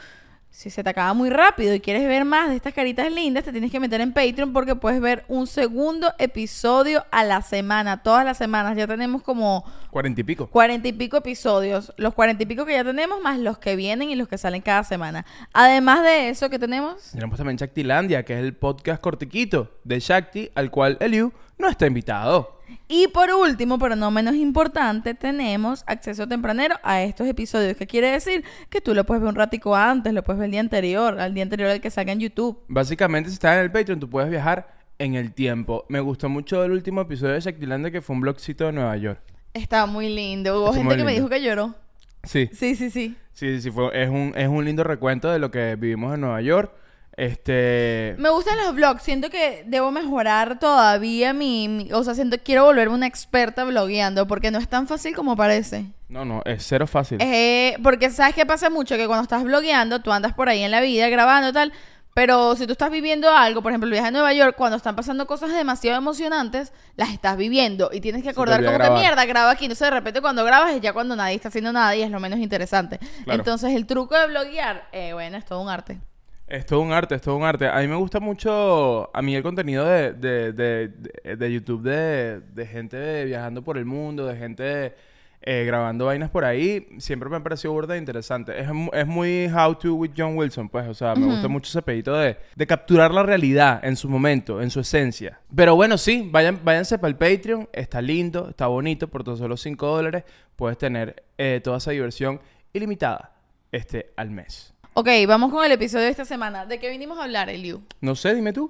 si 0.49 0.69
se 0.69 0.83
te 0.83 0.89
acaba 0.89 1.13
muy 1.13 1.29
rápido 1.29 1.73
y 1.73 1.79
quieres 1.79 2.05
ver 2.05 2.25
más 2.25 2.49
de 2.49 2.57
estas 2.57 2.73
caritas 2.73 3.09
lindas, 3.09 3.45
te 3.45 3.53
tienes 3.53 3.71
que 3.71 3.79
meter 3.79 4.01
en 4.01 4.11
Patreon 4.11 4.51
porque 4.51 4.75
puedes 4.75 4.99
ver 4.99 5.23
un 5.29 5.47
segundo 5.47 6.11
episodio 6.19 7.05
a 7.11 7.23
la 7.23 7.41
semana, 7.41 8.03
todas 8.03 8.25
las 8.25 8.37
semanas. 8.37 8.75
Ya 8.75 8.87
tenemos 8.87 9.21
como 9.21 9.63
Cuarenta 9.91 10.21
y 10.21 10.23
pico. 10.23 10.47
cuarenta 10.47 10.87
y 10.87 10.93
pico 10.93 11.17
episodios. 11.17 11.93
Los 11.97 12.13
cuarenta 12.13 12.43
y 12.43 12.45
pico 12.45 12.65
que 12.65 12.73
ya 12.73 12.83
tenemos, 12.83 13.21
más 13.21 13.39
los 13.39 13.57
que 13.57 13.75
vienen 13.75 14.09
y 14.09 14.15
los 14.15 14.27
que 14.27 14.37
salen 14.37 14.61
cada 14.61 14.83
semana. 14.83 15.25
Además 15.53 16.03
de 16.03 16.29
eso, 16.29 16.49
¿qué 16.49 16.59
tenemos? 16.59 17.11
Tenemos 17.11 17.37
también 17.37 17.57
Shaktilandia, 17.57 18.23
que 18.23 18.33
es 18.33 18.39
el 18.39 18.53
podcast 18.53 19.01
cortiquito 19.01 19.79
de 19.83 19.99
Shakti, 19.99 20.51
al 20.55 20.69
cual 20.69 20.97
Eliu 20.99 21.33
no 21.57 21.67
está 21.67 21.87
invitado. 21.87 22.59
Y 22.87 23.07
por 23.07 23.31
último, 23.31 23.79
pero 23.79 23.95
no 23.95 24.11
menos 24.11 24.35
importante, 24.35 25.15
tenemos 25.15 25.83
acceso 25.87 26.27
tempranero 26.27 26.75
a 26.83 27.01
estos 27.01 27.27
episodios. 27.27 27.75
¿Qué 27.75 27.87
quiere 27.87 28.11
decir? 28.11 28.43
Que 28.69 28.81
tú 28.81 28.93
lo 28.93 29.05
puedes 29.05 29.21
ver 29.21 29.29
un 29.29 29.35
ratico 29.35 29.75
antes, 29.75 30.13
lo 30.13 30.23
puedes 30.23 30.39
ver 30.39 30.45
el 30.45 30.51
día 30.51 30.59
anterior, 30.59 31.19
al 31.19 31.33
día 31.33 31.43
anterior 31.43 31.71
al 31.71 31.81
que 31.81 31.89
salga 31.89 32.11
en 32.11 32.19
YouTube. 32.19 32.59
Básicamente, 32.67 33.29
si 33.29 33.33
estás 33.33 33.57
en 33.57 33.63
el 33.63 33.71
Patreon, 33.71 33.99
tú 33.99 34.07
puedes 34.07 34.29
viajar 34.29 34.71
en 34.99 35.15
el 35.15 35.33
tiempo. 35.33 35.85
Me 35.89 35.99
gustó 35.99 36.29
mucho 36.29 36.63
el 36.63 36.71
último 36.71 37.01
episodio 37.01 37.33
de 37.33 37.39
Shaktilandia, 37.39 37.89
que 37.89 38.01
fue 38.01 38.15
un 38.15 38.21
blogcito 38.21 38.65
de 38.65 38.71
Nueva 38.73 38.95
York. 38.97 39.19
Está 39.53 39.85
muy 39.85 40.09
lindo. 40.09 40.59
Hubo 40.59 40.67
Está 40.67 40.79
gente 40.79 40.97
que 40.97 41.03
me 41.03 41.13
dijo 41.13 41.29
que 41.29 41.41
lloró. 41.41 41.75
Sí. 42.23 42.49
Sí, 42.53 42.75
sí, 42.75 42.89
sí. 42.89 43.15
Sí, 43.33 43.55
sí, 43.55 43.61
sí, 43.61 43.71
fue, 43.71 43.89
es, 44.03 44.09
un, 44.09 44.33
es 44.35 44.47
un 44.47 44.65
lindo 44.65 44.83
recuento 44.83 45.29
de 45.29 45.39
lo 45.39 45.49
que 45.51 45.75
vivimos 45.75 46.13
en 46.13 46.21
Nueva 46.21 46.41
York. 46.41 46.73
Este... 47.15 48.15
Me 48.17 48.29
gustan 48.29 48.57
los 48.57 48.73
vlogs. 48.73 49.01
Siento 49.03 49.29
que 49.29 49.63
debo 49.67 49.91
mejorar 49.91 50.59
todavía 50.59 51.33
mi, 51.33 51.67
mi- 51.67 51.91
O 51.91 52.03
sea, 52.03 52.15
siento 52.15 52.37
que 52.37 52.43
quiero 52.43 52.63
volverme 52.65 52.95
una 52.95 53.07
experta 53.07 53.63
blogueando 53.65 54.25
porque 54.27 54.51
no 54.51 54.57
es 54.57 54.67
tan 54.69 54.87
fácil 54.87 55.15
como 55.15 55.35
parece. 55.35 55.85
No, 56.07 56.23
no, 56.25 56.41
es 56.45 56.65
cero 56.65 56.87
fácil. 56.87 57.17
Eh, 57.21 57.77
porque 57.83 58.09
sabes 58.09 58.35
que 58.35 58.45
pasa 58.45 58.69
mucho 58.69 58.95
que 58.95 59.05
cuando 59.05 59.23
estás 59.23 59.43
blogueando, 59.43 59.99
tú 60.01 60.11
andas 60.11 60.33
por 60.33 60.47
ahí 60.49 60.61
en 60.63 60.71
la 60.71 60.81
vida 60.81 61.09
grabando 61.09 61.51
tal, 61.53 61.73
pero 62.19 62.53
si 62.57 62.65
tú 62.65 62.73
estás 62.73 62.91
viviendo 62.91 63.29
algo, 63.31 63.61
por 63.61 63.71
ejemplo, 63.71 63.85
el 63.87 63.93
viaje 63.93 64.09
a 64.09 64.11
Nueva 64.11 64.33
York, 64.33 64.55
cuando 64.57 64.75
están 64.75 64.93
pasando 64.93 65.25
cosas 65.25 65.53
demasiado 65.53 65.97
emocionantes, 65.97 66.73
las 66.97 67.11
estás 67.11 67.37
viviendo 67.37 67.91
y 67.93 68.01
tienes 68.01 68.23
que 68.23 68.29
acordar 68.29 68.59
como 68.59 68.71
que 68.71 68.77
grabar. 68.77 68.99
mierda, 68.99 69.23
graba 69.23 69.51
aquí. 69.51 69.63
Entonces 69.63 69.85
de 69.87 69.91
repente 69.91 70.19
cuando 70.19 70.43
grabas 70.43 70.73
es 70.73 70.81
ya 70.81 70.91
cuando 70.91 71.15
nadie 71.15 71.35
está 71.35 71.47
haciendo 71.47 71.71
nada 71.71 71.95
y 71.95 72.01
es 72.01 72.11
lo 72.11 72.19
menos 72.19 72.39
interesante. 72.39 72.97
Claro. 73.23 73.39
Entonces 73.39 73.73
el 73.73 73.85
truco 73.85 74.17
de 74.19 74.27
bloguear, 74.27 74.89
eh, 74.91 75.13
bueno, 75.13 75.37
es 75.37 75.45
todo 75.45 75.61
un 75.61 75.69
arte. 75.69 75.97
Es 76.45 76.65
todo 76.65 76.81
un 76.81 76.91
arte, 76.91 77.15
es 77.15 77.21
todo 77.21 77.37
un 77.37 77.43
arte. 77.43 77.69
A 77.69 77.77
mí 77.77 77.87
me 77.87 77.95
gusta 77.95 78.19
mucho, 78.19 79.09
a 79.15 79.21
mí 79.21 79.33
el 79.33 79.41
contenido 79.43 79.85
de, 79.85 80.11
de, 80.11 80.51
de, 80.51 80.87
de- 81.23 81.35
de 81.37 81.53
YouTube 81.53 81.83
de, 81.83 82.41
de 82.41 82.65
gente 82.67 83.23
viajando 83.23 83.61
por 83.63 83.77
el 83.77 83.85
mundo, 83.85 84.25
de 84.25 84.35
gente 84.35 84.93
eh, 85.41 85.63
grabando 85.65 86.05
vainas 86.05 86.29
por 86.29 86.45
ahí, 86.45 86.87
siempre 86.97 87.29
me 87.29 87.37
ha 87.37 87.43
parecido 87.43 87.73
burda 87.73 87.95
e 87.95 87.97
interesante. 87.97 88.59
Es, 88.59 88.67
es 88.93 89.07
muy 89.07 89.47
How 89.47 89.75
to 89.75 89.93
with 89.95 90.11
John 90.17 90.37
Wilson, 90.37 90.69
pues, 90.69 90.87
o 90.87 90.93
sea, 90.93 91.15
me 91.15 91.25
gusta 91.25 91.47
mucho 91.47 91.69
ese 91.69 91.81
pedito 91.81 92.13
de, 92.13 92.37
de 92.55 92.67
capturar 92.67 93.13
la 93.13 93.23
realidad 93.23 93.79
en 93.83 93.95
su 93.95 94.09
momento, 94.09 94.61
en 94.61 94.69
su 94.69 94.81
esencia. 94.81 95.39
Pero 95.55 95.75
bueno, 95.75 95.97
sí, 95.97 96.27
vayan, 96.31 96.59
váyanse 96.63 96.97
para 96.97 97.09
el 97.09 97.15
Patreon, 97.15 97.69
está 97.71 98.01
lindo, 98.01 98.49
está 98.49 98.67
bonito, 98.67 99.07
por 99.07 99.23
tan 99.23 99.37
solo 99.37 99.55
5 99.55 99.87
dólares 99.87 100.23
puedes 100.59 100.77
tener 100.77 101.23
eh, 101.37 101.61
toda 101.63 101.77
esa 101.77 101.91
diversión 101.91 102.41
ilimitada 102.73 103.31
este 103.71 104.11
al 104.17 104.29
mes. 104.29 104.73
Ok, 104.93 105.07
vamos 105.25 105.51
con 105.51 105.65
el 105.65 105.71
episodio 105.71 106.05
de 106.05 106.11
esta 106.11 106.25
semana. 106.25 106.65
¿De 106.65 106.79
qué 106.79 106.89
vinimos 106.89 107.17
a 107.17 107.23
hablar, 107.23 107.49
Eliu? 107.49 107.81
No 108.01 108.15
sé, 108.15 108.35
dime 108.35 108.51
tú. 108.51 108.69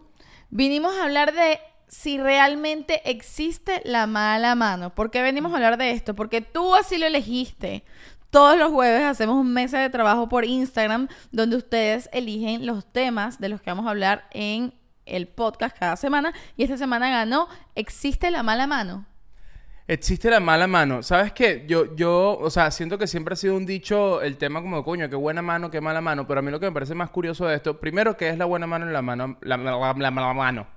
Vinimos 0.51 0.93
a 0.95 1.05
hablar 1.05 1.33
de 1.33 1.59
si 1.89 2.17
realmente 2.17 3.01
existe 3.09 3.81
la 3.83 4.07
mala 4.07 4.55
mano. 4.55 4.95
¿Por 4.95 5.11
qué 5.11 5.21
venimos 5.21 5.51
a 5.51 5.55
hablar 5.55 5.77
de 5.77 5.91
esto? 5.91 6.15
Porque 6.15 6.39
tú 6.41 6.75
así 6.75 6.97
lo 6.97 7.05
elegiste. 7.07 7.83
Todos 8.29 8.57
los 8.57 8.71
jueves 8.71 9.03
hacemos 9.03 9.35
un 9.35 9.51
mesa 9.53 9.79
de 9.79 9.89
trabajo 9.89 10.29
por 10.29 10.45
Instagram 10.45 11.07
donde 11.31 11.57
ustedes 11.57 12.09
eligen 12.13 12.65
los 12.65 12.85
temas 12.85 13.39
de 13.39 13.49
los 13.49 13.59
que 13.61 13.71
vamos 13.71 13.87
a 13.87 13.89
hablar 13.89 14.29
en 14.31 14.73
el 15.05 15.27
podcast 15.27 15.75
cada 15.77 15.95
semana. 15.97 16.31
Y 16.55 16.63
esta 16.63 16.77
semana 16.77 17.09
ganó 17.09 17.47
¿Existe 17.75 18.29
la 18.31 18.43
mala 18.43 18.67
mano? 18.67 19.05
Existe 19.87 20.29
la 20.29 20.39
mala 20.39 20.67
mano. 20.67 21.01
¿Sabes 21.01 21.33
qué? 21.33 21.65
Yo, 21.67 21.95
yo, 21.95 22.37
o 22.39 22.51
sea, 22.51 22.69
siento 22.69 22.99
que 22.99 23.07
siempre 23.07 23.33
ha 23.33 23.35
sido 23.35 23.57
un 23.57 23.65
dicho 23.65 24.21
el 24.21 24.37
tema 24.37 24.61
como, 24.61 24.83
coño, 24.83 25.09
qué 25.09 25.15
buena 25.15 25.41
mano, 25.41 25.71
qué 25.71 25.81
mala 25.81 25.99
mano. 25.99 26.27
Pero 26.27 26.41
a 26.41 26.43
mí 26.43 26.51
lo 26.51 26.59
que 26.59 26.67
me 26.67 26.71
parece 26.71 26.93
más 26.93 27.09
curioso 27.09 27.47
de 27.47 27.55
esto, 27.55 27.79
primero, 27.79 28.15
¿qué 28.15 28.29
es 28.29 28.37
la 28.37 28.45
buena 28.45 28.67
mano 28.67 28.87
y 28.87 28.93
la 28.93 29.01
mano? 29.01 29.37
La, 29.41 29.57
la, 29.57 29.71
la- 29.75 29.93
la 29.97 30.11
mala 30.11 30.33
mano. 30.35 30.67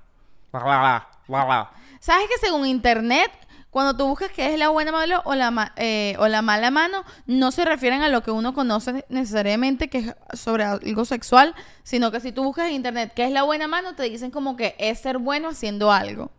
¿Sabes 2.01 2.29
que 2.29 2.39
según 2.45 2.67
internet, 2.67 3.31
cuando 3.71 3.97
tú 3.97 4.07
buscas 4.07 4.31
qué 4.31 4.53
es 4.53 4.59
la 4.59 4.69
buena 4.69 4.93
mano 4.93 5.23
o 5.25 5.35
la, 5.35 5.73
eh, 5.77 6.15
o 6.19 6.29
la 6.29 6.43
mala 6.43 6.71
mano, 6.71 7.05
no 7.27 7.51
se 7.53 7.65
refieren 7.65 8.03
a 8.03 8.09
lo 8.09 8.23
que 8.23 8.31
uno 8.31 8.53
conoce 8.53 9.07
necesariamente 9.09 9.89
que 9.89 9.99
es 9.99 10.39
sobre 10.39 10.65
algo 10.65 11.05
sexual, 11.05 11.55
sino 11.83 12.11
que 12.11 12.21
si 12.21 12.33
tú 12.33 12.43
buscas 12.45 12.69
en 12.69 12.75
internet 12.75 13.13
qué 13.17 13.25
es 13.25 13.33
la 13.33 13.45
buena 13.45 13.69
mano, 13.69 13.95
te 13.95 14.03
dicen 14.03 14.31
como 14.31 14.57
que 14.57 14.75
es 14.79 15.01
ser 15.01 15.19
bueno 15.19 15.49
haciendo 15.49 15.91
algo. 15.91 16.31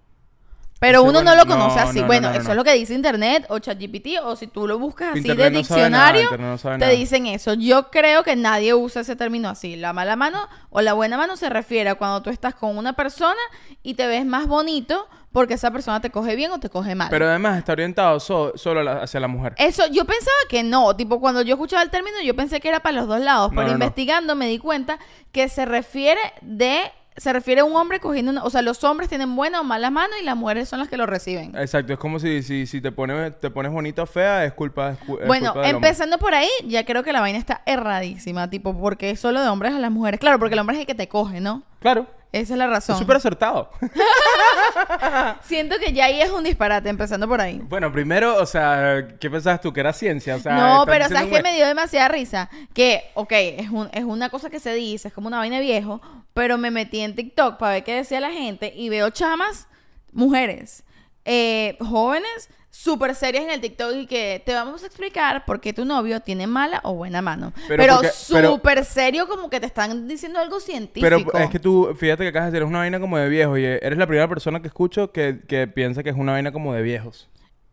Pero 0.85 1.01
uno 1.03 1.13
bueno- 1.13 1.31
no 1.31 1.35
lo 1.37 1.45
conoce 1.45 1.75
no, 1.79 1.81
así. 1.89 1.95
no, 1.97 2.01
no, 2.01 2.07
bueno, 2.07 2.27
no, 2.27 2.33
no, 2.35 2.39
eso 2.41 2.51
es 2.51 2.55
lo 2.57 2.63
que 2.63 2.73
dice 2.73 2.93
internet 2.93 3.45
o 3.49 3.59
ChatGPT 3.59 4.07
o 4.23 4.35
si 4.35 4.47
tú 4.47 4.67
lo 4.67 4.77
buscas 4.79 5.09
así 5.11 5.19
Internet 5.19 5.45
de 5.45 5.51
nada, 5.89 6.11
diccionario, 6.13 6.77
te 6.79 6.89
dicen 6.89 7.25
eso. 7.27 7.53
Yo 7.53 7.89
creo 7.89 8.23
que 8.23 8.35
nadie 8.35 8.73
usa 8.73 9.01
ese 9.01 9.15
término 9.15 9.49
así. 9.49 9.75
La 9.75 9.93
mala 9.93 10.15
mano 10.15 10.47
o 10.69 10.81
la 10.81 10.93
buena 10.93 11.17
mano 11.17 11.37
se 11.37 11.49
refiere 11.49 11.89
a 11.89 11.95
cuando 11.95 12.21
tú 12.21 12.29
estás 12.29 12.53
con 12.55 12.77
una 12.77 12.93
persona 12.93 13.39
y 13.81 13.93
te 13.95 14.07
ves 14.07 14.25
más 14.25 14.47
bonito 14.47 15.07
porque 15.31 15.55
esa 15.55 15.71
persona 15.71 15.99
te 15.99 16.11
coge 16.11 16.35
bien 16.35 16.51
o 16.51 16.59
te 16.59 16.69
coge 16.69 16.93
mal. 16.93 17.07
Pero 17.09 17.27
además 17.27 17.57
está 17.57 17.71
orientado 17.71 18.19
so- 18.19 18.51
solo 18.55 18.83
la- 18.83 19.01
hacia 19.01 19.19
la 19.19 19.27
mujer. 19.27 19.55
Eso, 19.57 19.83
yo 19.87 20.05
pensaba 20.05 20.35
que 20.47 20.61
no, 20.61 20.95
tipo 20.95 21.19
cuando 21.19 21.41
yo 21.41 21.55
escuchaba 21.55 21.81
el 21.81 21.89
término 21.89 22.21
yo 22.23 22.35
pensé 22.35 22.59
que 22.59 22.67
era 22.69 22.81
para 22.81 22.97
los 22.97 23.07
dos 23.07 23.19
lados, 23.19 23.51
pero 23.55 23.71
investigando 23.71 24.35
me 24.35 24.47
di 24.47 24.59
cuenta 24.59 24.99
que 25.31 25.49
se 25.49 25.65
refiere 25.65 26.19
de, 26.41 26.91
se 27.17 27.31
refiere 27.33 27.61
a 27.61 27.65
un 27.65 27.75
hombre 27.75 27.99
cogiendo 27.99 28.31
una, 28.31 28.43
o 28.43 28.49
sea, 28.49 28.61
los 28.61 28.83
hombres 28.83 29.09
tienen 29.09 29.35
buena 29.35 29.61
o 29.61 29.63
mala 29.63 29.89
mano 29.91 30.13
y 30.21 30.25
las 30.25 30.35
mujeres 30.35 30.69
son 30.69 30.79
las 30.79 30.87
que 30.89 30.97
lo 30.97 31.05
reciben. 31.05 31.55
Exacto, 31.55 31.93
es 31.93 31.99
como 31.99 32.19
si, 32.19 32.41
si, 32.43 32.65
si 32.65 32.81
te, 32.81 32.91
pones, 32.91 33.39
te 33.39 33.49
pones 33.49 33.71
bonita 33.71 34.03
o 34.03 34.05
fea, 34.05 34.45
es 34.45 34.53
culpa, 34.53 34.91
es 34.91 34.97
Bueno, 35.07 35.53
culpa 35.53 35.67
del 35.67 35.75
hombre. 35.75 35.89
empezando 35.89 36.17
por 36.17 36.33
ahí, 36.33 36.49
ya 36.65 36.85
creo 36.85 37.03
que 37.03 37.13
la 37.13 37.21
vaina 37.21 37.37
está 37.37 37.61
erradísima, 37.65 38.49
tipo, 38.49 38.77
porque 38.77 39.11
es 39.11 39.19
solo 39.19 39.41
de 39.41 39.47
hombres 39.47 39.73
a 39.73 39.79
las 39.79 39.91
mujeres. 39.91 40.19
Claro, 40.19 40.39
porque 40.39 40.53
el 40.53 40.59
hombre 40.59 40.75
es 40.75 40.81
el 40.81 40.87
que 40.87 40.95
te 40.95 41.07
coge, 41.07 41.39
¿no? 41.39 41.63
Claro, 41.83 42.07
Esa 42.31 42.53
es 42.53 42.57
la 42.57 42.65
razón. 42.65 42.97
súper 42.97 43.17
acertado. 43.17 43.69
Siento 45.43 45.75
que 45.79 45.93
ya 45.93 46.05
ahí 46.05 46.21
es 46.21 46.31
un 46.31 46.43
disparate, 46.43 46.89
empezando 46.89 47.27
por 47.27 47.39
ahí. 47.41 47.59
bueno, 47.63 47.91
primero, 47.91 48.37
o 48.37 48.45
sea, 48.45 49.07
¿qué 49.19 49.29
pensabas 49.29 49.61
tú? 49.61 49.71
Que 49.73 49.81
era 49.81 49.93
ciencia, 49.93 50.35
o 50.35 50.39
sea... 50.39 50.55
no, 50.55 50.85
pero 50.85 51.07
¿sabes 51.09 51.31
hue- 51.31 51.43
me 51.43 51.53
dio 51.55 51.67
demasiada 51.67 52.07
risa? 52.07 52.49
Que, 52.73 53.03
ok, 53.13 53.31
es, 53.33 53.69
un, 53.69 53.89
es 53.93 54.03
una 54.03 54.29
cosa 54.29 54.49
que 54.49 54.59
se 54.59 54.73
dice, 54.73 55.09
es 55.09 55.13
como 55.13 55.27
una 55.27 55.37
vaina 55.37 55.57
de 55.57 55.61
viejo, 55.63 56.01
pero 56.33 56.57
me 56.57 56.71
metí 56.71 57.01
en 57.01 57.15
TikTok 57.15 57.57
para 57.57 57.73
ver 57.73 57.83
qué 57.83 57.95
decía 57.95 58.19
la 58.19 58.31
gente 58.31 58.73
y 58.75 58.89
veo 58.89 59.09
chamas, 59.11 59.67
mujeres, 60.11 60.83
eh, 61.25 61.77
jóvenes, 61.79 62.49
súper 62.75 63.13
serias 63.13 63.43
en 63.43 63.51
el 63.51 63.61
TikTok 63.61 63.93
y 63.95 64.07
que 64.07 64.41
te 64.43 64.51
vamos 64.51 64.81
a 64.81 64.87
explicar 64.87 65.45
por 65.45 65.61
qué 65.61 65.73
tu 65.73 65.85
novio 65.85 66.21
tiene 66.21 66.47
mala 66.47 66.81
o 66.83 66.95
buena 66.95 67.21
mano. 67.21 67.53
Pero 67.67 67.83
Pero, 67.83 67.99
pero- 68.31 68.49
súper 68.51 68.83
serio 68.83 69.27
como 69.27 69.47
que 69.51 69.59
te 69.59 69.67
están 69.67 70.07
diciendo 70.07 70.39
algo 70.39 70.59
científico. 70.59 71.29
Pero 71.31 71.43
es 71.43 71.49
que 71.51 71.59
tú, 71.59 71.93
fíjate 71.95 72.23
que 72.23 72.29
acabas 72.29 72.47
de 72.47 72.51
decir, 72.53 72.63
es 72.65 72.69
una 72.69 72.79
vaina 72.79 72.99
como 72.99 73.17
de 73.19 73.29
viejos 73.29 73.59
y 73.59 73.63
eres 73.63 73.97
la 73.97 74.07
primera 74.07 74.27
persona 74.27 74.59
que 74.59 74.67
escucho 74.69 75.11
que, 75.11 75.41
que 75.47 75.67
piensa 75.67 76.01
que 76.01 76.09
es 76.09 76.15
una 76.15 76.31
vaina 76.31 76.51
como 76.51 76.73
de 76.73 76.81
viejos. 76.81 77.29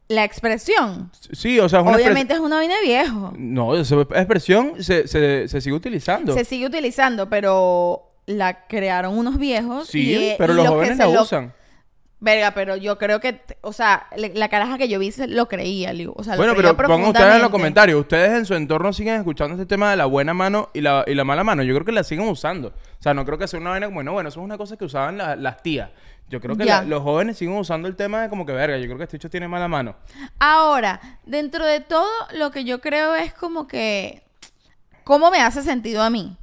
La 0.08 0.24
expresión, 0.24 1.10
Sí, 1.32 1.58
o 1.60 1.68
sea, 1.68 1.80
es 1.80 1.86
una 1.86 1.96
obviamente 1.96 2.34
es 2.34 2.40
una 2.40 2.56
vaina 2.56 2.74
de 2.76 2.82
viejo. 2.82 3.32
No, 3.38 3.74
esa 3.76 3.94
expresión 4.02 4.82
se, 4.82 5.08
se, 5.08 5.48
se 5.48 5.60
sigue 5.62 5.74
utilizando. 5.74 6.34
Se 6.34 6.44
sigue 6.44 6.66
utilizando, 6.66 7.30
pero 7.30 8.12
la 8.26 8.66
crearon 8.66 9.16
unos 9.16 9.38
viejos. 9.38 9.88
Sí, 9.88 10.14
y- 10.14 10.34
pero 10.36 10.52
y 10.52 10.56
los 10.56 10.64
que 10.66 10.68
jóvenes 10.70 10.98
la 10.98 11.06
lo- 11.06 11.22
usan. 11.22 11.54
Verga, 12.22 12.52
pero 12.52 12.76
yo 12.76 12.98
creo 12.98 13.18
que, 13.18 13.40
o 13.62 13.72
sea, 13.72 14.06
le- 14.14 14.34
la 14.34 14.50
caraja 14.50 14.76
que 14.76 14.88
yo 14.88 14.98
vi 14.98 15.10
se 15.10 15.26
lo 15.26 15.48
creía, 15.48 15.92
Liu. 15.94 16.12
O 16.14 16.22
sea, 16.22 16.34
lo 16.34 16.38
Bueno, 16.38 16.54
creía 16.54 16.74
pero 16.76 16.88
pongan 16.88 17.08
ustedes 17.08 17.26
en 17.26 17.40
los 17.40 17.48
profundamente. 17.48 17.50
comentarios. 17.52 18.00
¿Ustedes 18.00 18.30
en 18.38 18.44
su 18.44 18.54
entorno 18.54 18.92
siguen 18.92 19.14
escuchando 19.14 19.54
este 19.54 19.64
tema 19.64 19.90
de 19.90 19.96
la 19.96 20.04
buena 20.04 20.34
mano 20.34 20.68
y 20.74 20.82
la, 20.82 21.02
y 21.06 21.14
la 21.14 21.24
mala 21.24 21.44
mano? 21.44 21.62
Yo 21.62 21.72
creo 21.74 21.86
que 21.86 21.92
la 21.92 22.04
siguen 22.04 22.28
usando. 22.28 22.68
O 22.68 23.02
sea, 23.02 23.14
no 23.14 23.24
creo 23.24 23.38
que 23.38 23.48
sea 23.48 23.58
una 23.58 23.70
vaina 23.70 23.86
como, 23.86 24.02
no, 24.02 24.12
bueno, 24.12 24.28
eso 24.28 24.38
es 24.40 24.44
una 24.44 24.58
cosa 24.58 24.76
que 24.76 24.84
usaban 24.84 25.16
la- 25.16 25.34
las 25.34 25.62
tías. 25.62 25.88
Yo 26.28 26.42
creo 26.42 26.56
que 26.56 26.66
Ya. 26.66 26.82
la- 26.82 26.88
los 26.88 27.02
jóvenes 27.02 27.38
siguen 27.38 27.56
usando 27.56 27.88
el 27.88 27.96
tema 27.96 28.20
de 28.20 28.28
como 28.28 28.44
que, 28.44 28.52
verga, 28.52 28.76
yo 28.76 28.84
creo 28.84 28.98
que 28.98 29.04
este 29.04 29.16
hecho 29.16 29.30
tiene 29.30 29.48
mala 29.48 29.66
mano. 29.66 29.96
Ahora, 30.38 31.00
dentro 31.24 31.64
de 31.64 31.80
todo, 31.80 32.06
lo 32.34 32.50
que 32.50 32.64
yo 32.64 32.82
creo 32.82 33.14
es 33.14 33.32
como 33.32 33.66
que, 33.66 34.22
¿cómo 35.04 35.30
me 35.30 35.40
hace 35.40 35.62
sentido 35.62 36.02
a 36.02 36.10
mí? 36.10 36.36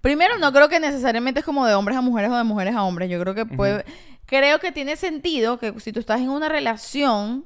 Primero, 0.00 0.36
no 0.38 0.52
creo 0.52 0.68
que 0.68 0.80
necesariamente 0.80 1.40
es 1.40 1.46
como 1.46 1.64
de 1.64 1.74
hombres 1.74 1.96
a 1.96 2.00
mujeres 2.00 2.30
o 2.32 2.36
de 2.36 2.42
mujeres 2.44 2.74
a 2.74 2.82
hombres. 2.82 3.08
Yo 3.08 3.20
creo 3.20 3.34
que 3.36 3.46
puede, 3.46 3.84
creo 4.32 4.58
que 4.60 4.72
tiene 4.72 4.96
sentido 4.96 5.58
que 5.58 5.78
si 5.78 5.92
tú 5.92 6.00
estás 6.00 6.20
en 6.22 6.30
una 6.30 6.48
relación 6.48 7.44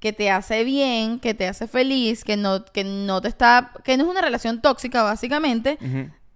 que 0.00 0.12
te 0.12 0.30
hace 0.30 0.64
bien, 0.64 1.18
que 1.18 1.32
te 1.34 1.48
hace 1.48 1.66
feliz, 1.66 2.24
que 2.24 2.36
no, 2.36 2.64
que 2.66 2.84
no 2.84 3.20
te 3.22 3.28
está, 3.28 3.72
que 3.84 3.96
no 3.96 4.04
es 4.04 4.10
una 4.10 4.20
relación 4.20 4.60
tóxica, 4.60 5.02
básicamente, 5.02 5.78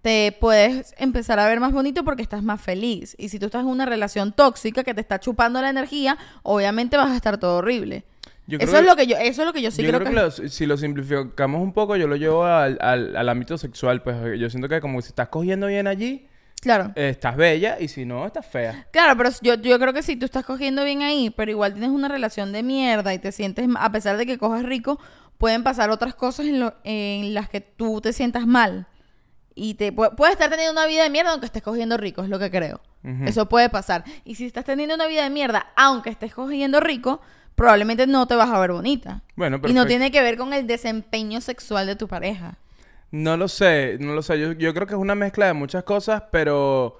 te 0.01 0.35
puedes 0.39 0.93
empezar 0.97 1.39
a 1.39 1.47
ver 1.47 1.59
más 1.59 1.71
bonito 1.71 2.03
porque 2.03 2.21
estás 2.21 2.43
más 2.43 2.61
feliz. 2.61 3.15
Y 3.17 3.29
si 3.29 3.39
tú 3.39 3.45
estás 3.47 3.61
en 3.61 3.67
una 3.67 3.85
relación 3.85 4.33
tóxica 4.33 4.83
que 4.83 4.93
te 4.93 5.01
está 5.01 5.19
chupando 5.19 5.61
la 5.61 5.69
energía, 5.69 6.17
obviamente 6.43 6.97
vas 6.97 7.09
a 7.11 7.15
estar 7.15 7.39
todo 7.39 7.57
horrible. 7.57 8.03
Yo 8.47 8.59
Eso 8.59 8.77
es 8.77 8.85
lo 8.85 8.95
que 8.95 9.07
yo, 9.07 9.17
eso 9.17 9.41
es 9.41 9.47
lo 9.47 9.53
que 9.53 9.63
yo 9.63 9.71
sí 9.71 9.81
yo 9.81 9.87
creo, 9.89 10.01
creo 10.01 10.11
que, 10.11 10.15
que 10.37 10.43
lo- 10.43 10.49
si 10.49 10.65
lo 10.67 10.77
simplificamos 10.77 11.59
un 11.61 11.73
poco, 11.73 11.95
yo 11.95 12.07
lo 12.07 12.15
llevo 12.15 12.45
al, 12.45 12.77
al- 12.81 13.15
al 13.15 13.29
ámbito 13.29 13.57
sexual. 13.57 14.03
Pues 14.03 14.15
yo 14.39 14.47
siento 14.51 14.69
que 14.69 14.79
como 14.81 15.01
si 15.01 15.07
estás 15.07 15.29
cogiendo 15.29 15.65
bien 15.65 15.87
allí, 15.87 16.27
Claro. 16.65 16.91
eh, 16.95 17.09
estás 17.09 17.35
bella 17.37 17.77
y 17.79 17.87
si 17.87 18.03
no, 18.05 18.25
estás 18.25 18.45
fea. 18.45 18.87
Claro, 18.91 19.15
pero 19.17 19.29
yo, 19.41 19.55
yo 19.55 19.79
creo 19.79 19.93
que 19.93 20.03
si 20.03 20.15
tú 20.17 20.25
estás 20.25 20.43
cogiendo 20.45 20.83
bien 20.83 21.01
ahí, 21.01 21.29
pero 21.29 21.49
igual 21.51 21.71
tienes 21.73 21.91
una 21.91 22.07
relación 22.09 22.51
de 22.51 22.61
mierda 22.63 23.13
y 23.13 23.19
te 23.19 23.31
sientes, 23.31 23.67
a 23.79 23.91
pesar 23.91 24.17
de 24.17 24.25
que 24.25 24.37
cojas 24.37 24.63
rico, 24.63 24.99
pueden 25.37 25.63
pasar 25.63 25.89
otras 25.89 26.13
cosas 26.15 26.45
en, 26.47 26.59
lo- 26.59 26.73
en 26.83 27.33
las 27.33 27.47
que 27.49 27.61
tú 27.61 28.01
te 28.01 28.11
sientas 28.13 28.45
mal. 28.45 28.87
Y 29.57 29.75
te 29.75 29.93
pu- 29.95 30.13
puedes 30.15 30.33
estar 30.33 30.49
teniendo 30.49 30.73
una 30.73 30.85
vida 30.85 31.03
de 31.03 31.09
mierda 31.09 31.31
aunque 31.31 31.45
estés 31.45 31.63
cogiendo 31.63 31.95
rico, 31.95 32.21
es 32.23 32.29
lo 32.29 32.39
que 32.39 32.51
creo. 32.51 32.81
Eso 33.27 33.47
puede 33.47 33.69
pasar. 33.69 34.03
Y 34.25 34.35
si 34.35 34.45
estás 34.45 34.65
teniendo 34.65 34.95
una 34.95 35.07
vida 35.07 35.23
de 35.23 35.29
mierda 35.29 35.67
aunque 35.77 36.09
estés 36.09 36.33
cogiendo 36.33 36.79
rico, 36.79 37.21
probablemente 37.53 38.07
no 38.07 38.27
te 38.27 38.35
vas 38.35 38.49
a 38.49 38.59
ver 38.59 38.71
bonita. 38.73 39.21
Bueno, 39.35 39.57
y 39.57 39.73
no 39.73 39.81
tiene 39.87 40.11
que 40.11 40.21
ver 40.21 40.37
con 40.37 40.51
el 40.53 40.67
desempeño 40.67 41.39
sexual 41.39 41.85
de 41.85 41.95
tu 41.95 42.07
pareja. 42.07 42.57
No 43.15 43.37
lo 43.37 43.47
sé, 43.47 43.95
no 44.01 44.13
lo 44.13 44.21
sé. 44.21 44.37
Yo, 44.37 44.51
yo 44.51 44.73
creo 44.73 44.85
que 44.87 44.93
es 44.93 44.99
una 44.99 45.15
mezcla 45.15 45.45
de 45.47 45.53
muchas 45.53 45.85
cosas, 45.85 46.23
pero 46.31 46.99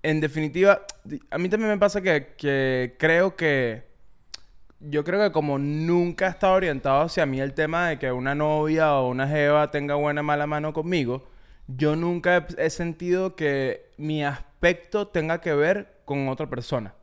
en 0.00 0.20
definitiva, 0.20 0.82
a 1.28 1.38
mí 1.38 1.48
también 1.48 1.72
me 1.72 1.78
pasa 1.78 2.00
que, 2.00 2.34
que 2.38 2.94
creo 3.00 3.34
que. 3.34 3.84
Yo 4.78 5.02
creo 5.02 5.20
que 5.20 5.32
como 5.32 5.58
nunca 5.58 6.28
estado 6.28 6.54
orientado 6.54 7.00
hacia 7.00 7.26
mí 7.26 7.40
el 7.40 7.52
tema 7.54 7.88
de 7.88 7.98
que 7.98 8.12
una 8.12 8.36
novia 8.36 8.94
o 8.94 9.08
una 9.08 9.26
jeva 9.26 9.70
tenga 9.72 9.96
buena 9.96 10.20
o 10.20 10.24
mala 10.24 10.46
mano 10.46 10.72
conmigo, 10.72 11.26
yo 11.66 11.96
nunca 11.96 12.36
he, 12.36 12.66
he 12.66 12.70
sentido 12.70 13.34
que 13.34 13.90
mi 13.96 14.22
aspecto 14.22 15.08
tenga 15.08 15.40
que 15.40 15.52
ver 15.52 15.96
con 16.04 16.28
otra 16.28 16.48
persona. 16.48 16.94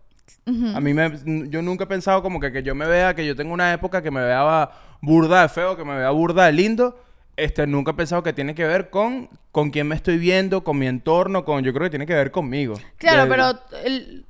A 0.46 0.80
mí 0.80 0.94
me, 0.94 1.12
yo 1.50 1.62
nunca 1.62 1.84
he 1.84 1.88
pensado 1.88 2.22
como 2.22 2.40
que, 2.40 2.54
que 2.54 2.64
yo 2.64 2.76
me 2.76 2.86
vea, 2.86 3.14
que 3.14 3.26
yo 3.26 3.36
tengo 3.36 3.54
una 3.54 3.74
época 3.74 4.02
que 4.02 4.12
me 4.12 4.24
vea 4.24 4.70
burda 5.02 5.42
de 5.42 5.50
feo, 5.50 5.76
que 5.76 5.84
me 5.84 5.98
vea 5.98 6.12
burda 6.12 6.46
de 6.46 6.54
lindo. 6.54 6.98
Este, 7.36 7.66
nunca 7.66 7.92
he 7.92 7.96
pensado 7.96 8.22
que 8.22 8.34
tiene 8.34 8.54
que 8.54 8.66
ver 8.66 8.90
con, 8.90 9.30
con 9.52 9.72
quién 9.72 9.88
me 9.88 9.96
estoy 9.96 10.18
viendo, 10.18 10.64
con 10.64 10.78
mi 10.78 10.88
entorno, 10.88 11.46
con, 11.46 11.64
yo 11.64 11.74
creo 11.74 11.86
que 11.86 11.90
tiene 11.90 12.06
que 12.06 12.14
ver 12.14 12.32
conmigo. 12.32 12.76
Claro, 12.98 13.24
De- 13.24 13.30
pero 13.30 13.60
el- 13.84 14.26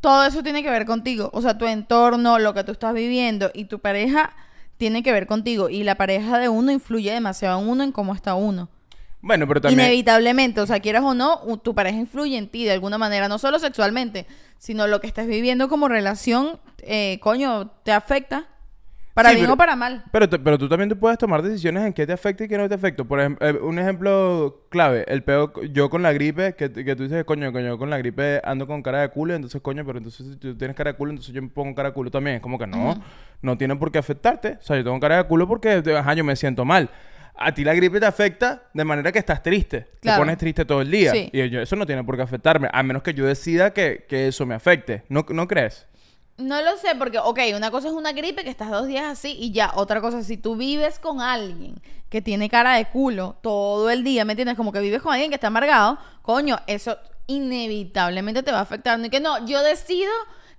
todo 0.00 0.24
eso 0.24 0.42
tiene 0.42 0.62
que 0.62 0.70
ver 0.70 0.86
contigo. 0.86 1.30
O 1.32 1.42
sea, 1.42 1.58
tu 1.58 1.66
entorno, 1.66 2.38
lo 2.38 2.54
que 2.54 2.62
tú 2.62 2.72
estás 2.72 2.94
viviendo 2.94 3.50
y 3.52 3.64
tu 3.64 3.80
pareja 3.80 4.34
tiene 4.76 5.02
que 5.02 5.10
ver 5.10 5.26
contigo. 5.26 5.68
Y 5.68 5.82
la 5.82 5.96
pareja 5.96 6.38
de 6.38 6.48
uno 6.48 6.70
influye 6.70 7.10
demasiado 7.12 7.60
en 7.60 7.68
uno, 7.68 7.82
en 7.82 7.90
cómo 7.92 8.14
está 8.14 8.34
uno. 8.36 8.68
Bueno, 9.22 9.48
pero 9.48 9.60
también... 9.60 9.80
Inevitablemente, 9.80 10.60
o 10.60 10.66
sea, 10.66 10.78
quieras 10.78 11.02
o 11.02 11.14
no, 11.14 11.40
tu 11.64 11.74
pareja 11.74 11.98
influye 11.98 12.36
en 12.38 12.48
ti 12.48 12.64
de 12.64 12.72
alguna 12.72 12.98
manera, 12.98 13.26
no 13.28 13.38
solo 13.38 13.58
sexualmente, 13.58 14.26
sino 14.58 14.86
lo 14.86 15.00
que 15.00 15.08
estás 15.08 15.26
viviendo 15.26 15.68
como 15.68 15.88
relación, 15.88 16.60
eh, 16.78 17.18
coño, 17.20 17.72
te 17.82 17.90
afecta. 17.90 18.46
Para 19.16 19.30
Sí, 19.30 19.36
bien 19.36 19.46
pero- 19.46 19.54
o 19.54 19.56
para 19.56 19.76
mal. 19.76 20.04
Pero, 20.12 20.28
te- 20.28 20.38
pero 20.38 20.58
tú 20.58 20.68
también 20.68 20.90
te 20.90 20.94
puedes 20.94 21.16
tomar 21.16 21.40
decisiones 21.40 21.86
en 21.86 21.94
qué 21.94 22.06
te 22.06 22.12
afecta 22.12 22.44
y 22.44 22.48
qué 22.48 22.58
no 22.58 22.68
te 22.68 22.74
afecta. 22.74 23.02
Por 23.02 23.18
ejemplo, 23.18 23.66
un 23.66 23.78
ejemplo 23.78 24.66
clave, 24.68 25.06
el 25.08 25.22
peo, 25.22 25.52
yo 25.72 25.88
con 25.88 26.02
la 26.02 26.12
gripe, 26.12 26.54
que, 26.54 26.70
que 26.70 26.94
tú 26.94 27.04
dices, 27.04 27.24
coño, 27.24 27.50
coño, 27.50 27.78
con 27.78 27.88
la 27.88 27.96
gripe 27.96 28.42
ando 28.44 28.66
con 28.66 28.82
cara 28.82 29.00
de 29.00 29.08
culo, 29.08 29.34
entonces, 29.34 29.62
coño, 29.62 29.86
pero 29.86 29.96
entonces 29.98 30.26
si 30.26 30.36
tú 30.36 30.54
tienes 30.54 30.76
cara 30.76 30.92
de 30.92 30.98
culo, 30.98 31.12
entonces 31.12 31.34
yo 31.34 31.40
me 31.40 31.48
pongo 31.48 31.74
cara 31.74 31.88
de 31.88 31.94
culo 31.94 32.10
también. 32.10 32.36
Es 32.36 32.42
como 32.42 32.58
que 32.58 32.66
no, 32.66 33.02
no 33.40 33.56
tiene 33.56 33.74
por 33.76 33.90
qué 33.90 33.98
afectarte. 33.98 34.58
O 34.60 34.62
sea, 34.62 34.76
yo 34.76 34.84
tengo 34.84 35.00
cara 35.00 35.16
de 35.16 35.24
culo 35.24 35.48
porque, 35.48 35.82
ajá, 35.96 36.12
yo 36.12 36.22
me 36.22 36.36
siento 36.36 36.64
mal. 36.66 36.90
a 37.38 37.52
ti 37.52 37.64
la 37.64 37.74
gripe 37.74 38.00
te 38.00 38.06
afecta 38.06 38.62
de 38.72 38.82
manera 38.84 39.12
que 39.12 39.18
estás 39.18 39.42
triste. 39.42 39.86
Claro. 40.00 40.16
Te 40.18 40.24
pones 40.24 40.38
triste 40.38 40.64
todo 40.64 40.80
el 40.80 40.90
día. 40.90 41.10
Sí. 41.12 41.28
Y 41.32 41.48
yo, 41.50 41.60
eso 41.60 41.76
no 41.76 41.84
tiene 41.84 42.02
por 42.04 42.16
qué 42.16 42.22
afectarme, 42.22 42.68
a 42.72 42.82
menos 42.82 43.02
que 43.02 43.12
yo 43.12 43.26
decida 43.26 43.72
que, 43.74 44.06
que 44.08 44.28
eso 44.28 44.46
me 44.46 44.54
afecte. 44.54 45.02
¿No, 45.10 45.24
¿No 45.30 45.46
crees? 45.46 45.86
No 46.38 46.60
lo 46.60 46.76
sé, 46.76 46.88
porque, 46.98 47.18
ok, 47.18 47.38
una 47.56 47.70
cosa 47.70 47.88
es 47.88 47.94
una 47.94 48.12
gripe 48.12 48.44
que 48.44 48.50
estás 48.50 48.70
dos 48.70 48.86
días 48.86 49.04
así 49.06 49.36
y 49.40 49.52
ya. 49.52 49.72
Otra 49.74 50.00
cosa 50.00 50.22
si 50.22 50.36
tú 50.36 50.54
vives 50.56 50.98
con 50.98 51.20
alguien 51.22 51.80
que 52.10 52.20
tiene 52.20 52.48
cara 52.50 52.74
de 52.76 52.84
culo 52.86 53.36
todo 53.42 53.88
el 53.90 54.04
día, 54.04 54.24
¿me 54.24 54.32
entiendes? 54.34 54.56
Como 54.56 54.70
que 54.72 54.80
vives 54.80 55.00
con 55.02 55.12
alguien 55.12 55.30
que 55.30 55.36
está 55.36 55.46
amargado, 55.46 55.98
coño, 56.22 56.58
eso 56.66 56.98
inevitablemente 57.26 58.42
te 58.42 58.52
va 58.52 58.58
a 58.58 58.62
afectar. 58.62 58.98
No 58.98 59.06
y 59.06 59.10
que 59.10 59.20
no, 59.20 59.46
yo 59.46 59.62
decido 59.62 60.12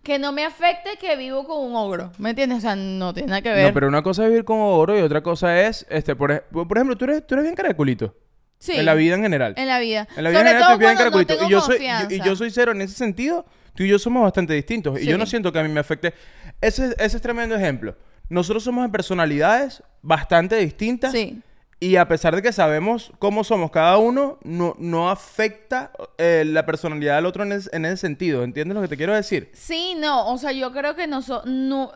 que 0.04 0.20
no 0.20 0.32
me 0.32 0.46
afecte 0.46 0.98
que 1.00 1.16
vivo 1.16 1.46
con 1.46 1.64
un 1.64 1.76
ogro, 1.76 2.12
¿me 2.18 2.30
entiendes? 2.32 2.60
O 2.60 2.62
sea, 2.62 2.76
no 2.76 3.14
tiene 3.14 3.28
nada 3.30 3.42
que 3.42 3.50
ver. 3.52 3.68
No, 3.68 3.74
pero 3.74 3.88
una 3.88 4.02
cosa 4.02 4.24
es 4.24 4.30
vivir 4.30 4.46
con 4.46 4.58
oro 4.60 4.98
y 4.98 5.02
otra 5.02 5.22
cosa 5.22 5.62
es, 5.62 5.86
este, 5.90 6.16
por, 6.16 6.44
por 6.44 6.78
ejemplo, 6.78 6.96
tú 6.98 7.06
eres, 7.06 7.26
tú 7.28 7.36
eres 7.36 7.44
bien 7.44 7.56
cara 7.56 7.70
de 7.70 7.76
culito. 7.76 8.16
Sí, 8.60 8.74
En 8.76 8.86
la 8.86 8.96
vida 8.96 9.16
en 9.16 9.22
general. 9.22 9.54
En 9.58 9.68
la 9.68 9.78
vida. 9.80 10.08
En 10.16 10.24
la 10.24 10.30
vida 10.32 10.40
Sobre 10.40 10.50
en 10.52 10.58
general 10.58 11.12
todo 11.12 11.38
bien 11.38 11.48
y, 11.48 11.52
yo 11.52 11.62
soy, 11.62 11.78
yo- 11.78 12.16
y 12.16 12.22
yo 12.28 12.36
soy 12.36 12.50
cero 12.52 12.72
en 12.72 12.82
ese 12.82 12.96
sentido. 12.96 13.46
Tú 13.78 13.84
y 13.84 13.90
yo 13.90 14.00
somos 14.00 14.24
bastante 14.24 14.56
distintos. 14.56 15.00
Y 15.00 15.06
yo 15.06 15.20
no 15.20 15.28
siento 15.28 15.54
que 15.54 15.60
a 15.60 15.64
mí 15.64 15.70
me 15.70 15.80
afecte. 15.80 16.16
Ese, 16.60 16.96
ese 16.98 17.18
es 17.18 17.22
tremendo 17.22 17.54
ejemplo. 17.56 17.96
Nosotros 18.28 18.64
somos 18.64 18.84
de 18.84 18.90
personalidades 18.92 19.84
bastante 20.02 20.56
distintas. 20.56 21.12
Sí. 21.12 21.44
Y 21.80 21.96
a 21.98 22.08
pesar 22.08 22.36
de 22.36 22.42
que 22.42 22.52
sabemos 22.52 23.12
cómo 23.20 23.44
somos 23.44 23.70
cada 23.70 23.98
uno, 24.00 24.40
no, 24.44 24.76
no 24.80 25.12
afecta 25.12 25.92
eh, 26.18 26.44
la 26.44 26.66
personalidad 26.66 27.18
del 27.18 27.28
otro 27.28 27.44
en 27.44 27.52
ese, 27.52 27.70
en 27.72 27.86
ese 27.86 27.98
sentido. 27.98 28.44
¿Entiendes 28.44 28.74
lo 28.74 28.82
que 28.82 28.88
te 28.88 28.98
quiero 28.98 29.14
decir? 29.14 29.52
Sí, 29.54 29.96
no, 29.96 30.28
o 30.34 30.40
sea, 30.40 30.52
yo 30.54 30.72
creo 30.74 30.96
que 30.96 31.06
no, 31.06 31.22
so- 31.22 31.44
no 31.46 31.92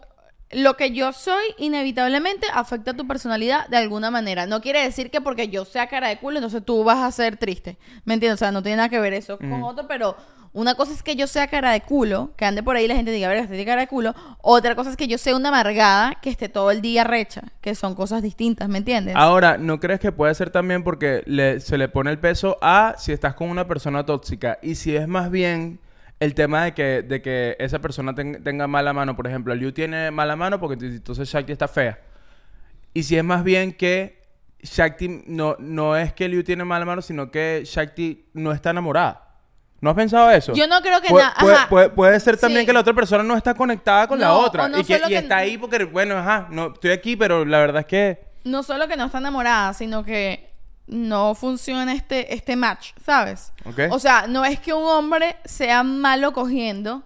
lo 0.52 0.78
que 0.78 0.92
yo 0.92 1.14
soy 1.14 1.44
inevitablemente 1.58 2.46
afecta 2.54 2.92
a 2.92 2.94
tu 2.94 3.08
personalidad 3.08 3.68
de 3.70 3.78
alguna 3.78 4.12
manera. 4.12 4.46
No 4.46 4.62
quiere 4.62 4.84
decir 4.84 5.10
que 5.10 5.20
porque 5.20 5.48
yo 5.48 5.66
sea 5.66 5.88
cara 5.88 6.10
de 6.10 6.20
culo, 6.20 6.38
entonces 6.38 6.64
tú 6.64 6.84
vas 6.84 7.00
a 7.00 7.12
ser 7.12 7.38
triste. 7.38 7.78
¿Me 8.06 8.14
entiendes? 8.14 8.36
O 8.36 8.38
sea, 8.46 8.52
no 8.52 8.62
tiene 8.62 8.76
nada 8.78 8.90
que 8.90 9.00
ver 9.00 9.14
eso 9.14 9.40
con 9.40 9.64
otro, 9.64 9.88
pero 9.88 10.16
una 10.54 10.76
cosa 10.76 10.92
es 10.94 11.02
que 11.04 11.16
yo 11.16 11.28
sea 11.28 11.48
cara 11.48 11.72
de 11.72 11.82
culo, 11.82 12.32
que 12.36 12.44
ande 12.46 12.62
por 12.62 12.76
ahí 12.76 12.88
la 12.88 12.96
gente 12.96 13.12
diga, 13.12 13.28
verga, 13.30 13.44
este 13.44 13.56
tiene 13.56 13.70
cara 13.70 13.82
de 13.82 13.88
culo. 13.88 14.14
Otra 14.42 14.76
cosa 14.76 14.90
es 14.90 14.98
que 14.98 15.08
yo 15.08 15.18
sea 15.18 15.36
una 15.36 15.50
amargada 15.50 16.16
que 16.22 16.30
esté 16.30 16.50
todo 16.50 16.72
el 16.72 16.82
día 16.82 17.04
recha, 17.06 17.44
que 17.62 17.74
son 17.74 17.96
cosas 17.96 18.22
distintas, 18.22 18.68
¿me 18.68 18.78
entiendes? 18.80 19.16
Ahora, 19.16 19.58
¿no 19.58 19.80
crees 19.80 20.00
que 20.02 20.12
puede 20.12 20.36
ser 20.36 20.50
también 20.50 20.84
porque 20.84 21.24
se 21.64 21.78
le 21.78 21.88
pone 21.88 22.12
el 22.12 22.20
peso 22.20 22.58
a 22.62 22.96
si 22.98 23.12
estás 23.14 23.34
con 23.36 23.50
una 23.50 23.66
persona 23.68 24.06
tóxica 24.06 24.60
y 24.62 24.76
si 24.76 24.96
es 24.96 25.08
más 25.08 25.32
bien 25.32 25.80
el 26.20 26.36
tema 26.36 26.66
de 26.66 26.74
que, 26.74 27.02
de 27.02 27.22
que 27.22 27.56
esa 27.58 27.80
persona 27.80 28.14
ten- 28.14 28.44
tenga 28.44 28.68
mala 28.68 28.92
mano? 28.94 29.16
Por 29.16 29.28
ejemplo, 29.28 29.56
Liu 29.56 29.72
tiene 29.72 30.12
mala 30.12 30.36
mano 30.36 30.60
porque 30.60 30.78
ent- 30.78 30.96
entonces 30.98 31.30
Shakti 31.30 31.52
está 31.54 31.68
fea. 31.68 31.98
Y 32.94 33.04
si 33.04 33.16
es 33.18 33.24
más 33.24 33.44
bien 33.44 33.72
que 33.72 34.22
Shakti 34.62 35.24
no, 35.28 35.56
no 35.60 35.96
es 35.96 36.12
que 36.14 36.28
Liu 36.28 36.44
tiene 36.44 36.64
mala 36.66 36.86
mano, 36.86 37.02
sino 37.02 37.32
que 37.32 37.64
Shakti 37.66 38.26
no 38.34 38.52
está 38.52 38.72
enamorada. 38.72 39.30
¿No 39.82 39.90
has 39.90 39.96
pensado 39.96 40.30
eso? 40.32 40.54
Yo 40.54 40.68
no 40.68 40.80
creo 40.82 41.02
que 41.02 41.10
Puede, 41.10 41.26
na- 41.26 41.34
puede- 41.40 41.56
ajá. 41.56 41.70
puede- 41.70 41.90
puede 41.90 42.20
ser 42.20 42.38
también 42.38 42.62
Sí. 42.62 42.66
que 42.68 42.74
la 42.74 42.82
otra 42.82 42.94
persona 42.94 43.24
no 43.24 43.36
está 43.36 43.54
conectada 43.56 44.08
con 44.08 44.20
la 44.20 44.34
otra. 44.34 44.70
no 44.70 44.78
y 44.80 44.84
que 44.84 44.94
solo 44.96 45.08
y 45.08 45.10
que- 45.10 45.18
está 45.18 45.38
ahí 45.38 45.58
porque, 45.58 45.84
bueno, 45.86 46.18
ajá, 46.18 46.48
no, 46.52 46.68
estoy 46.74 46.92
aquí, 46.92 47.16
pero 47.16 47.44
la 47.46 47.58
verdad 47.60 47.82
es 47.82 47.88
que... 47.88 48.26
no 48.44 48.62
solo 48.64 48.88
que 48.88 48.96
no 48.96 49.06
está 49.06 49.18
enamorada, 49.18 49.74
sino 49.74 50.04
que 50.04 50.52
no 50.88 51.34
funciona 51.36 51.94
este, 51.94 52.34
este 52.34 52.56
match, 52.56 52.92
¿sabes? 53.06 53.54
O 53.92 53.98
sea, 54.00 54.26
no 54.28 54.46
es 54.46 54.60
que 54.60 54.74
un 54.74 54.84
hombre 54.86 55.38
sea 55.46 55.84
malo 55.84 56.32
cogiendo 56.34 57.02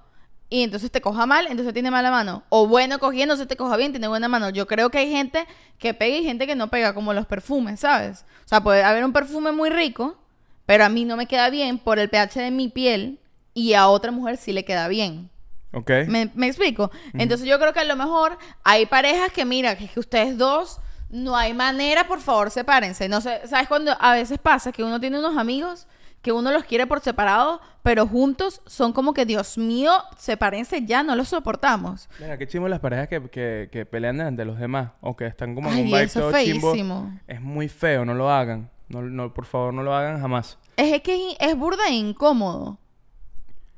y 0.49 0.63
entonces 0.63 0.91
te 0.91 1.01
coja 1.01 1.25
mal, 1.25 1.47
entonces 1.47 1.73
tiene 1.73 1.91
mala 1.91 2.09
mano. 2.11 2.43
O 2.49 2.67
bueno 2.67 2.99
cogiendo, 2.99 3.33
entonces 3.35 3.47
te 3.47 3.55
coja 3.57 3.77
bien, 3.77 3.91
tiene 3.91 4.07
buena 4.07 4.27
mano. 4.27 4.49
Yo 4.49 4.65
creo 4.67 4.89
que 4.89 4.97
hay 4.99 5.11
gente 5.11 5.45
que 5.77 5.93
pega 5.93 6.17
y 6.17 6.23
gente 6.23 6.45
que 6.47 6.55
no 6.55 6.69
pega, 6.69 6.93
como 6.93 7.13
los 7.13 7.25
perfumes, 7.25 7.79
¿sabes? 7.79 8.25
O 8.45 8.47
sea, 8.47 8.61
puede 8.61 8.83
haber 8.83 9.03
un 9.05 9.13
perfume 9.13 9.51
muy 9.51 9.69
rico, 9.69 10.17
pero 10.65 10.85
a 10.85 10.89
mí 10.89 11.05
no 11.05 11.17
me 11.17 11.27
queda 11.27 11.49
bien 11.49 11.77
por 11.79 11.99
el 11.99 12.09
pH 12.09 12.39
de 12.41 12.51
mi 12.51 12.67
piel 12.69 13.19
y 13.53 13.73
a 13.73 13.87
otra 13.87 14.11
mujer 14.11 14.37
sí 14.37 14.53
le 14.53 14.65
queda 14.65 14.87
bien. 14.87 15.29
Ok. 15.73 15.91
¿Me, 16.07 16.31
me 16.35 16.47
explico? 16.47 16.89
Entonces 17.13 17.47
yo 17.47 17.59
creo 17.59 17.73
que 17.73 17.81
a 17.81 17.85
lo 17.85 17.95
mejor 17.95 18.37
hay 18.63 18.85
parejas 18.85 19.31
que, 19.31 19.43
mira, 19.45 19.77
que, 19.77 19.85
es 19.85 19.91
que 19.91 19.99
ustedes 19.99 20.37
dos, 20.37 20.79
no 21.09 21.35
hay 21.35 21.53
manera, 21.53 22.07
por 22.07 22.21
favor, 22.21 22.49
sepárense. 22.49 23.09
No 23.09 23.21
sé, 23.21 23.41
¿sabes 23.47 23.67
cuando 23.67 23.95
a 23.99 24.13
veces 24.13 24.39
pasa 24.39 24.71
que 24.71 24.83
uno 24.83 24.99
tiene 24.99 25.19
unos 25.19 25.37
amigos 25.37 25.87
que 26.25 26.31
uno 26.31 26.51
los 26.51 26.63
quiere 26.63 26.87
por 26.87 27.01
separado, 27.01 27.61
pero 27.83 28.07
juntos 28.07 28.59
son 28.65 28.93
como 28.93 29.13
que, 29.13 29.27
Dios 29.27 29.59
mío, 29.59 29.91
sepárense 30.17 30.83
ya, 30.83 31.03
no 31.03 31.15
los 31.15 31.27
soportamos. 31.27 32.09
Mira, 32.19 32.35
qué 32.39 32.47
chimbo 32.47 32.67
las 32.67 32.79
parejas 32.79 33.07
que, 33.07 33.21
que, 33.29 33.69
que 33.71 33.85
pelean 33.85 34.35
de 34.35 34.43
los 34.43 34.57
demás. 34.57 34.89
O 35.01 35.15
que 35.15 35.27
están 35.27 35.53
como 35.53 35.69
en 35.69 35.75
Ay, 35.75 35.81
un 35.83 35.87
vibe 35.91 36.07
todo 36.07 36.31
chimbo. 36.31 36.71
feísimo. 36.71 37.19
Es 37.27 37.41
muy 37.41 37.69
feo, 37.69 38.05
no 38.05 38.15
lo 38.15 38.31
hagan. 38.31 38.71
No, 38.89 39.01
no, 39.01 39.33
por 39.33 39.45
favor, 39.45 39.73
no 39.73 39.83
lo 39.83 39.95
hagan 39.95 40.21
jamás. 40.21 40.57
Es 40.77 41.01
que 41.01 41.31
es, 41.31 41.37
es 41.39 41.57
burda 41.57 41.87
e 41.87 41.93
incómodo 41.93 42.77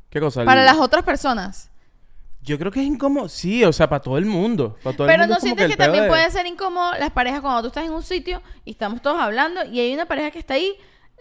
¿Qué 0.10 0.20
cosa? 0.20 0.44
para 0.46 0.62
El- 0.62 0.66
las 0.66 0.78
otras 0.78 1.04
personas. 1.04 1.70
Yo 2.42 2.58
creo 2.58 2.72
que 2.72 2.80
es 2.80 2.86
incómodo. 2.88 3.28
Sí, 3.28 3.64
o 3.66 3.74
sea, 3.74 3.90
para 3.90 4.02
todo 4.02 4.18
el 4.18 4.26
mundo. 4.26 4.78
Para 4.82 4.96
todo 4.96 5.06
el 5.08 5.12
Pero 5.14 5.24
mundo 5.24 5.36
no 5.36 5.42
sientes 5.42 5.68
que, 5.68 5.76
también 5.76 6.04
de- 6.06 6.10
puede 6.10 6.30
ser 6.32 6.46
incómodo 6.46 6.92
las 6.98 7.12
parejas 7.12 7.42
cuando 7.42 7.62
tú 7.62 7.68
estás 7.68 7.86
en 7.86 7.92
un 7.92 8.04
sitio 8.04 8.42
y 8.64 8.72
estamos 8.72 9.02
todos 9.02 9.20
hablando 9.20 9.66
y 9.66 9.80
hay 9.82 9.94
una 9.94 10.06
pareja 10.06 10.32
que 10.32 10.40
está 10.40 10.54
ahí 10.54 10.74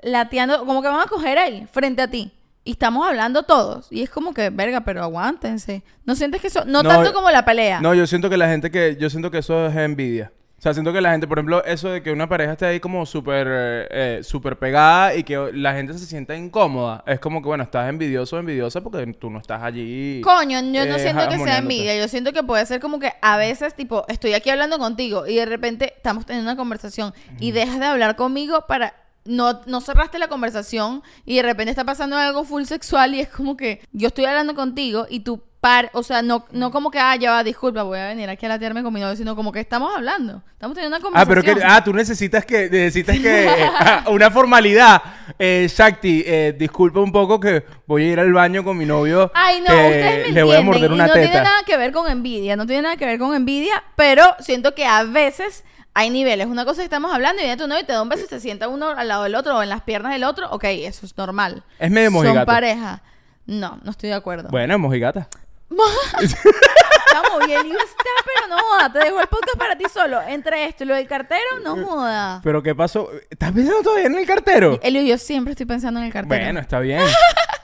lateando, 0.02 0.64
como 0.64 0.82
que 0.82 0.88
van 0.88 1.00
a 1.00 1.06
coger 1.06 1.38
ahí, 1.38 1.66
frente 1.72 2.02
a 2.02 2.08
ti. 2.08 2.32
Y 2.64 2.72
estamos 2.72 3.06
hablando 3.06 3.42
todos. 3.44 3.86
Y 3.90 4.02
es 4.02 4.10
como 4.10 4.34
que, 4.34 4.50
verga, 4.50 4.80
pero 4.82 5.02
aguántense. 5.02 5.82
No 6.04 6.14
sientes 6.16 6.40
que 6.40 6.48
eso. 6.48 6.64
No, 6.64 6.82
No, 6.82 6.88
tanto 6.88 7.12
como 7.12 7.30
la 7.30 7.44
pelea. 7.44 7.80
No, 7.80 7.94
yo 7.94 8.06
siento 8.08 8.28
que 8.28 8.36
la 8.36 8.48
gente 8.48 8.70
que... 8.72 8.96
Yo 9.00 9.08
siento 9.08 9.30
que 9.30 9.38
eso 9.38 9.66
es 9.66 9.76
envidia. 9.76 10.32
O 10.58 10.62
sea, 10.62 10.72
siento 10.72 10.90
que 10.90 11.02
la 11.02 11.12
gente, 11.12 11.28
por 11.28 11.38
ejemplo, 11.38 11.62
eso 11.64 11.90
de 11.90 12.02
que 12.02 12.10
una 12.10 12.28
pareja 12.30 12.52
esté 12.52 12.64
ahí 12.64 12.80
como 12.80 13.04
súper 13.04 13.46
eh, 13.50 13.88
eh, 13.90 14.20
súper 14.22 14.58
pegada 14.58 15.14
y 15.14 15.22
que 15.22 15.50
la 15.52 15.74
gente 15.74 15.92
se 15.92 16.06
sienta 16.06 16.34
incómoda. 16.34 17.04
Es 17.06 17.20
como 17.20 17.42
que, 17.42 17.48
bueno, 17.48 17.62
estás 17.62 17.90
envidioso 17.90 18.36
o 18.36 18.38
envidiosa 18.38 18.80
porque 18.80 19.06
tú 19.12 19.28
no 19.28 19.38
estás 19.38 19.62
allí. 19.62 20.22
Coño, 20.22 20.60
yo 20.60 20.86
no 20.86 20.96
eh, 20.96 20.98
siento 20.98 21.28
que 21.28 21.38
sea 21.38 21.58
envidia. 21.58 21.98
Yo 21.98 22.08
siento 22.08 22.32
que 22.32 22.42
puede 22.42 22.64
ser 22.64 22.80
como 22.80 22.98
que 22.98 23.12
a 23.20 23.36
veces, 23.36 23.74
tipo, 23.74 24.06
estoy 24.08 24.32
aquí 24.32 24.48
hablando 24.48 24.78
contigo 24.78 25.26
y 25.26 25.34
de 25.34 25.44
repente 25.44 25.92
estamos 25.94 26.24
teniendo 26.24 26.50
una 26.50 26.56
conversación 26.56 27.12
y 27.38 27.52
dejas 27.52 27.78
de 27.78 27.86
hablar 27.86 28.16
conmigo 28.16 28.64
para. 28.66 28.94
No, 29.26 29.60
no 29.66 29.80
cerraste 29.80 30.20
la 30.20 30.28
conversación 30.28 31.02
y 31.24 31.34
de 31.34 31.42
repente 31.42 31.70
está 31.70 31.82
pasando 31.82 32.16
algo 32.16 32.44
full 32.44 32.62
sexual 32.62 33.12
y 33.12 33.18
es 33.18 33.28
como 33.28 33.56
que 33.56 33.80
yo 33.90 34.06
estoy 34.06 34.24
hablando 34.24 34.54
contigo 34.54 35.06
y 35.10 35.20
tú 35.20 35.42
par, 35.66 35.90
o 35.94 36.02
sea, 36.02 36.22
no, 36.22 36.44
no 36.52 36.70
como 36.70 36.90
que, 36.90 36.98
ah, 37.00 37.16
ya 37.16 37.32
va, 37.32 37.42
disculpa, 37.42 37.82
voy 37.82 37.98
a 37.98 38.06
venir 38.08 38.28
aquí 38.30 38.46
a 38.46 38.50
latearme 38.50 38.82
con 38.84 38.92
mi 38.94 39.00
novio, 39.00 39.16
sino 39.16 39.34
como 39.34 39.50
que 39.50 39.58
estamos 39.60 39.92
hablando, 39.96 40.42
estamos 40.52 40.74
teniendo 40.74 40.96
una 40.96 41.20
Ah, 41.20 41.26
pero 41.26 41.40
conversación. 41.42 41.58
que... 41.58 41.64
Ah, 41.64 41.82
tú 41.84 41.92
necesitas 41.92 42.44
que... 42.44 42.70
Necesitas 42.70 43.18
que... 43.18 43.48
ah, 43.80 44.04
una 44.08 44.30
formalidad. 44.30 45.02
Eh, 45.38 45.66
Shakti, 45.68 46.22
eh, 46.24 46.54
disculpa 46.56 47.00
un 47.00 47.10
poco 47.10 47.40
que 47.40 47.64
voy 47.86 48.04
a 48.04 48.12
ir 48.12 48.20
al 48.20 48.32
baño 48.32 48.62
con 48.62 48.76
mi 48.78 48.86
novio. 48.86 49.30
Ay, 49.34 49.60
no, 49.60 49.66
que 49.66 49.72
ustedes 49.74 50.26
me 50.28 50.32
Le 50.32 50.42
voy 50.44 50.54
a 50.54 50.58
entienden, 50.60 50.66
morder 50.66 50.90
y 50.90 50.94
una 50.94 51.06
no 51.08 51.12
teta. 51.12 51.26
tiene 51.30 51.42
nada 51.44 51.62
que 51.66 51.76
ver 51.76 51.92
con 51.92 52.08
envidia, 52.10 52.54
no 52.56 52.66
tiene 52.66 52.82
nada 52.82 52.96
que 52.96 53.06
ver 53.06 53.18
con 53.18 53.34
envidia, 53.34 53.82
pero 53.96 54.22
siento 54.38 54.74
que 54.74 54.86
a 54.86 55.02
veces 55.02 55.64
hay 55.94 56.10
niveles. 56.10 56.46
Una 56.46 56.64
cosa 56.64 56.82
que 56.82 56.84
estamos 56.84 57.12
hablando 57.12 57.40
y 57.42 57.44
viene 57.46 57.60
tu 57.60 57.66
novio 57.66 57.82
y 57.82 57.86
te 57.86 57.92
da 57.92 58.02
un 58.02 58.08
beso 58.08 58.24
y 58.24 58.28
se 58.28 58.38
sienta 58.38 58.68
uno 58.68 58.90
al 58.90 59.08
lado 59.08 59.24
del 59.24 59.34
otro 59.34 59.56
o 59.56 59.62
en 59.62 59.68
las 59.70 59.82
piernas 59.82 60.12
del 60.12 60.24
otro. 60.24 60.48
Ok, 60.50 60.64
eso 60.64 61.06
es 61.06 61.16
normal. 61.16 61.64
Es 61.78 61.90
medio 61.90 62.10
Son 62.10 62.22
mojigato. 62.22 62.46
pareja. 62.46 63.02
No, 63.46 63.78
no 63.82 63.90
estoy 63.92 64.08
de 64.10 64.14
acuerdo. 64.16 64.48
Bueno, 64.50 64.78
mojigata. 64.78 65.28
Estamos 66.20 67.46
bien, 67.46 67.66
está, 67.66 68.04
pero 68.24 68.48
no 68.48 68.58
joda. 68.58 68.92
Te 68.92 68.98
dejo 69.00 69.20
el 69.20 69.26
podcast 69.26 69.58
para 69.58 69.76
ti 69.76 69.84
solo. 69.92 70.22
Entre 70.22 70.66
esto 70.66 70.84
y 70.84 70.86
lo 70.86 70.94
del 70.94 71.06
cartero, 71.06 71.60
no 71.62 71.84
joda. 71.84 72.40
¿Pero 72.42 72.62
qué 72.62 72.74
pasó? 72.74 73.10
¿Estás 73.30 73.52
pensando 73.52 73.82
todavía 73.82 74.06
en 74.06 74.14
el 74.16 74.26
cartero? 74.26 74.78
Elio, 74.82 75.02
yo 75.02 75.18
siempre 75.18 75.52
estoy 75.52 75.66
pensando 75.66 76.00
en 76.00 76.06
el 76.06 76.12
cartero. 76.12 76.42
Bueno, 76.42 76.60
está 76.60 76.80
bien. 76.80 77.02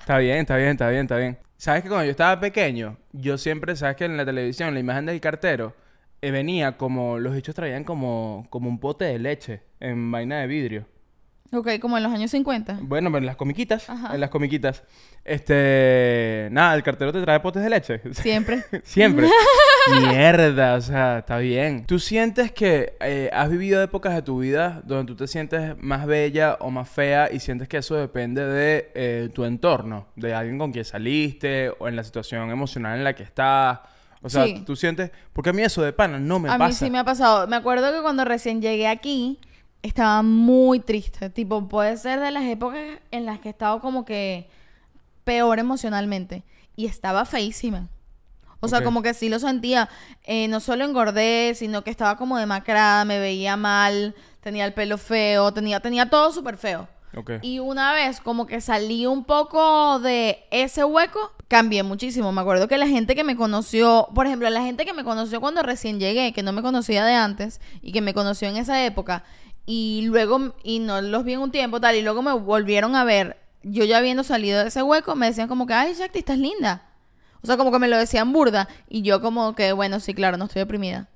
Está 0.00 0.18
bien, 0.18 0.38
está 0.38 0.56
bien, 0.56 0.70
está 0.70 0.88
bien, 0.88 1.02
está 1.02 1.16
bien. 1.16 1.38
¿Sabes 1.56 1.84
que 1.84 1.88
cuando 1.88 2.06
yo 2.06 2.10
estaba 2.10 2.40
pequeño, 2.40 2.96
yo 3.12 3.38
siempre, 3.38 3.76
¿sabes 3.76 3.94
que 3.94 4.04
en 4.04 4.16
la 4.16 4.24
televisión 4.24 4.74
la 4.74 4.80
imagen 4.80 5.06
del 5.06 5.20
cartero 5.20 5.76
eh, 6.20 6.32
venía 6.32 6.76
como, 6.76 7.20
los 7.20 7.36
hechos 7.36 7.54
traían 7.54 7.84
como, 7.84 8.48
como 8.50 8.68
un 8.68 8.80
pote 8.80 9.04
de 9.04 9.20
leche 9.20 9.62
en 9.78 10.10
vaina 10.10 10.40
de 10.40 10.48
vidrio? 10.48 10.86
Ok, 11.54 11.68
como 11.80 11.98
en 11.98 12.02
los 12.02 12.12
años 12.12 12.30
50. 12.30 12.78
Bueno, 12.82 13.10
pero 13.10 13.18
en 13.18 13.26
las 13.26 13.36
comiquitas, 13.36 13.88
Ajá. 13.90 14.14
en 14.14 14.20
las 14.20 14.30
comiquitas. 14.30 14.84
Este, 15.22 16.48
nada, 16.50 16.74
el 16.74 16.82
cartero 16.82 17.12
te 17.12 17.20
trae 17.20 17.40
potes 17.40 17.62
de 17.62 17.68
leche. 17.70 18.00
Siempre. 18.14 18.64
Siempre. 18.84 19.28
Mierda, 20.08 20.74
o 20.76 20.80
sea, 20.80 21.18
está 21.18 21.38
bien. 21.38 21.84
¿Tú 21.86 21.98
sientes 21.98 22.52
que 22.52 22.94
eh, 23.00 23.28
has 23.32 23.50
vivido 23.50 23.82
épocas 23.82 24.14
de 24.14 24.22
tu 24.22 24.38
vida 24.40 24.80
donde 24.84 25.12
tú 25.12 25.16
te 25.16 25.26
sientes 25.26 25.74
más 25.78 26.06
bella 26.06 26.56
o 26.60 26.70
más 26.70 26.88
fea 26.88 27.28
y 27.32 27.40
sientes 27.40 27.68
que 27.68 27.78
eso 27.78 27.96
depende 27.96 28.46
de 28.46 28.90
eh, 28.94 29.28
tu 29.34 29.44
entorno? 29.44 30.06
De 30.16 30.34
alguien 30.34 30.58
con 30.58 30.72
quien 30.72 30.84
saliste 30.84 31.70
o 31.78 31.88
en 31.88 31.96
la 31.96 32.04
situación 32.04 32.50
emocional 32.50 32.96
en 32.98 33.04
la 33.04 33.14
que 33.14 33.24
estás. 33.24 33.80
O 34.22 34.30
sea, 34.30 34.44
Sí. 34.46 34.62
tú 34.64 34.76
sientes... 34.76 35.10
Porque 35.32 35.50
a 35.50 35.52
mí 35.52 35.62
eso 35.62 35.82
de 35.82 35.92
pana 35.92 36.18
no 36.20 36.38
me 36.38 36.48
a 36.48 36.52
pasa. 36.56 36.68
mí 36.68 36.72
sí 36.74 36.90
me 36.90 36.98
ha 36.98 37.04
pasado. 37.04 37.46
Me 37.48 37.56
acuerdo 37.56 37.92
que 37.92 38.00
cuando 38.02 38.24
recién 38.24 38.62
llegué 38.62 38.86
aquí, 38.86 39.40
estaba 39.82 40.22
muy 40.22 40.80
triste. 40.80 41.30
Tipo, 41.30 41.68
puede 41.68 41.96
ser 41.96 42.20
de 42.20 42.30
las 42.30 42.44
épocas 42.44 42.80
en 43.10 43.26
las 43.26 43.40
que 43.40 43.48
he 43.48 43.50
estado 43.50 43.80
como 43.80 44.04
que 44.04 44.48
peor 45.24 45.58
emocionalmente. 45.58 46.44
Y 46.76 46.86
estaba 46.86 47.24
feísima. 47.24 47.88
O 48.60 48.68
sea, 48.68 48.84
como 48.84 49.02
que 49.02 49.12
sí 49.12 49.28
lo 49.28 49.40
sentía. 49.40 49.88
Eh, 50.22 50.46
no 50.46 50.60
solo 50.60 50.84
engordé, 50.84 51.54
sino 51.56 51.82
que 51.82 51.90
estaba 51.90 52.16
como 52.16 52.38
demacrada, 52.38 53.04
me 53.04 53.18
veía 53.18 53.56
mal. 53.56 54.14
tenía 54.40 54.64
el 54.64 54.72
pelo 54.72 54.98
feo, 54.98 55.52
tenía, 55.52 55.80
tenía 55.80 56.08
todo 56.08 56.32
súper 56.32 56.56
feo. 56.56 56.88
Ok. 57.16 57.32
Y 57.42 57.58
una 57.58 57.92
vez 57.92 58.20
como 58.20 58.46
que 58.46 58.60
salí 58.60 59.04
un 59.04 59.24
poco 59.24 59.98
de 59.98 60.44
ese 60.50 60.84
hueco, 60.84 61.32
cambié 61.48 61.82
muchísimo. 61.82 62.32
Me 62.32 62.40
acuerdo 62.40 62.68
que 62.68 62.78
la 62.78 62.86
gente 62.86 63.16
que 63.16 63.24
me 63.24 63.36
conoció, 63.36 64.08
por 64.14 64.26
ejemplo, 64.26 64.48
la 64.48 64.62
gente 64.62 64.86
que 64.86 64.92
me 64.92 65.04
conoció 65.04 65.40
cuando 65.40 65.62
recién 65.62 65.98
llegué, 65.98 66.32
que 66.32 66.42
no 66.42 66.52
me 66.52 66.62
conocía 66.62 67.04
de 67.04 67.14
antes 67.14 67.60
y 67.82 67.92
que 67.92 68.00
me 68.00 68.14
conoció 68.14 68.48
en 68.48 68.56
esa 68.56 68.84
época, 68.84 69.24
y 69.66 70.02
luego, 70.06 70.54
y 70.62 70.78
no 70.78 71.00
los 71.00 71.24
vi 71.24 71.34
en 71.34 71.40
un 71.40 71.50
tiempo 71.50 71.80
tal, 71.80 71.96
y 71.96 72.02
luego 72.02 72.22
me 72.22 72.32
volvieron 72.32 72.96
a 72.96 73.04
ver, 73.04 73.36
yo 73.62 73.84
ya 73.84 73.98
habiendo 73.98 74.24
salido 74.24 74.60
de 74.60 74.68
ese 74.68 74.82
hueco, 74.82 75.14
me 75.14 75.26
decían 75.26 75.48
como 75.48 75.66
que, 75.66 75.74
ay, 75.74 75.94
Shakti, 75.94 76.20
estás 76.20 76.38
linda. 76.38 76.88
O 77.42 77.46
sea, 77.46 77.56
como 77.56 77.72
que 77.72 77.78
me 77.78 77.88
lo 77.88 77.96
decían 77.96 78.32
burda, 78.32 78.68
y 78.88 79.02
yo 79.02 79.20
como 79.20 79.54
que, 79.54 79.72
bueno, 79.72 80.00
sí, 80.00 80.14
claro, 80.14 80.36
no 80.36 80.44
estoy 80.44 80.60
deprimida. 80.60 81.08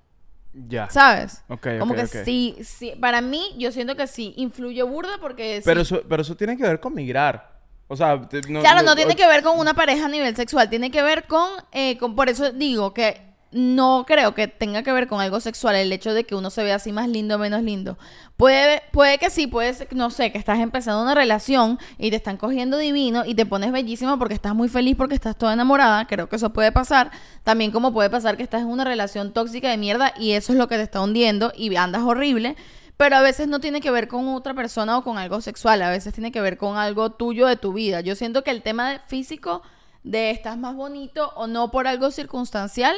Ya. 0.69 0.89
¿Sabes? 0.89 1.45
Ok, 1.49 1.67
como 1.79 1.95
que 1.95 2.07
sí, 2.07 2.57
sí, 2.65 2.95
para 2.99 3.21
mí 3.21 3.55
yo 3.59 3.71
siento 3.73 3.95
que 3.95 4.07
sí 4.07 4.33
influye 4.37 4.83
burda 4.85 5.19
porque 5.21 5.61
Pero, 5.63 5.85
sí. 5.85 5.95
eso, 5.95 6.05
pero 6.09 6.23
eso 6.23 6.35
tiene 6.35 6.57
que 6.57 6.63
ver 6.63 6.81
con 6.81 6.95
migrar. 6.95 7.57
O 7.89 7.97
sea, 7.97 8.17
no, 8.49 8.61
claro, 8.61 8.83
no 8.83 8.97
tiene 8.97 9.15
que 9.15 9.27
ver 9.29 9.43
con 9.43 9.59
una 9.59 9.75
pareja 9.75 10.07
a 10.07 10.09
nivel 10.09 10.35
sexual, 10.35 10.69
tiene 10.69 10.91
que 10.91 11.03
ver 11.03 11.27
con, 11.27 11.49
eh, 11.73 11.99
con 11.99 12.17
por 12.17 12.29
eso 12.29 12.51
digo 12.53 12.93
que 12.95 13.26
no 13.57 14.05
creo 14.07 14.35
que 14.35 14.49
tenga 14.49 14.83
que 14.83 14.93
ver 14.93 15.09
con 15.09 15.21
algo 15.21 15.41
sexual 15.41 15.75
el 15.77 15.91
hecho 15.91 16.13
de 16.13 16.25
que 16.25 16.35
uno 16.35 16.51
se 16.51 16.63
vea 16.63 16.77
así 16.77 16.93
más 16.93 17.09
lindo 17.09 17.37
o 17.37 17.39
menos 17.39 17.63
lindo. 17.63 17.97
Puede, 18.37 18.83
puede 18.93 19.19
que 19.19 19.31
sí, 19.31 19.47
puede 19.47 19.73
ser, 19.73 19.89
no 19.95 20.11
sé, 20.11 20.31
que 20.31 20.37
estás 20.39 20.59
empezando 20.59 21.03
una 21.03 21.15
relación 21.15 21.79
y 21.97 22.11
te 22.11 22.17
están 22.17 22.37
cogiendo 22.37 22.77
divino 22.77 23.25
y 23.25 23.35
te 23.35 23.47
pones 23.47 23.73
bellísimo 23.73 24.19
porque 24.19 24.35
estás 24.35 24.55
muy 24.55 24.69
feliz 24.69 24.95
porque 24.95 25.15
estás 25.15 25.37
toda 25.37 25.55
enamorada, 25.55 26.07
creo 26.07 26.29
que 26.29 26.37
eso 26.37 26.53
puede 26.53 26.71
pasar. 26.71 27.11
También 27.45 27.71
como 27.71 27.93
puede 27.93 28.11
pasar 28.11 28.37
que 28.37 28.43
estás 28.43 28.61
en 28.61 28.69
una 28.69 28.85
relación 28.85 29.33
tóxica 29.33 29.71
de 29.71 29.79
mierda 29.79 30.13
y 30.19 30.33
eso 30.33 30.53
es 30.53 30.59
lo 30.59 30.69
que 30.69 30.77
te 30.77 30.83
está 30.83 31.01
hundiendo 31.01 31.53
y 31.57 31.75
andas 31.77 32.03
horrible. 32.03 32.57
Pero 32.99 33.17
a 33.17 33.21
veces 33.23 33.49
no 33.49 33.61
tiene 33.61 33.81
que 33.81 33.91
ver 33.91 34.09
con 34.09 34.29
otra 34.29 34.55
persona 34.55 34.99
o 34.99 35.05
con 35.05 35.19
algo 35.19 35.41
sexual, 35.41 35.83
a 35.83 35.91
veces 35.91 36.15
tiene 36.15 36.33
que 36.33 36.41
ver 36.41 36.57
con 36.57 36.77
algo 36.77 37.11
tuyo 37.11 37.47
de 37.47 37.57
tu 37.57 37.73
vida. 37.73 38.01
Yo 38.01 38.15
siento 38.15 38.43
que 38.43 38.51
el 38.51 38.63
tema 38.63 39.01
físico, 39.07 39.63
de 40.03 40.31
estás 40.31 40.57
más 40.57 40.75
bonito 40.77 41.33
o 41.37 41.47
no 41.47 41.71
por 41.71 41.87
algo 41.87 42.11
circunstancial, 42.11 42.95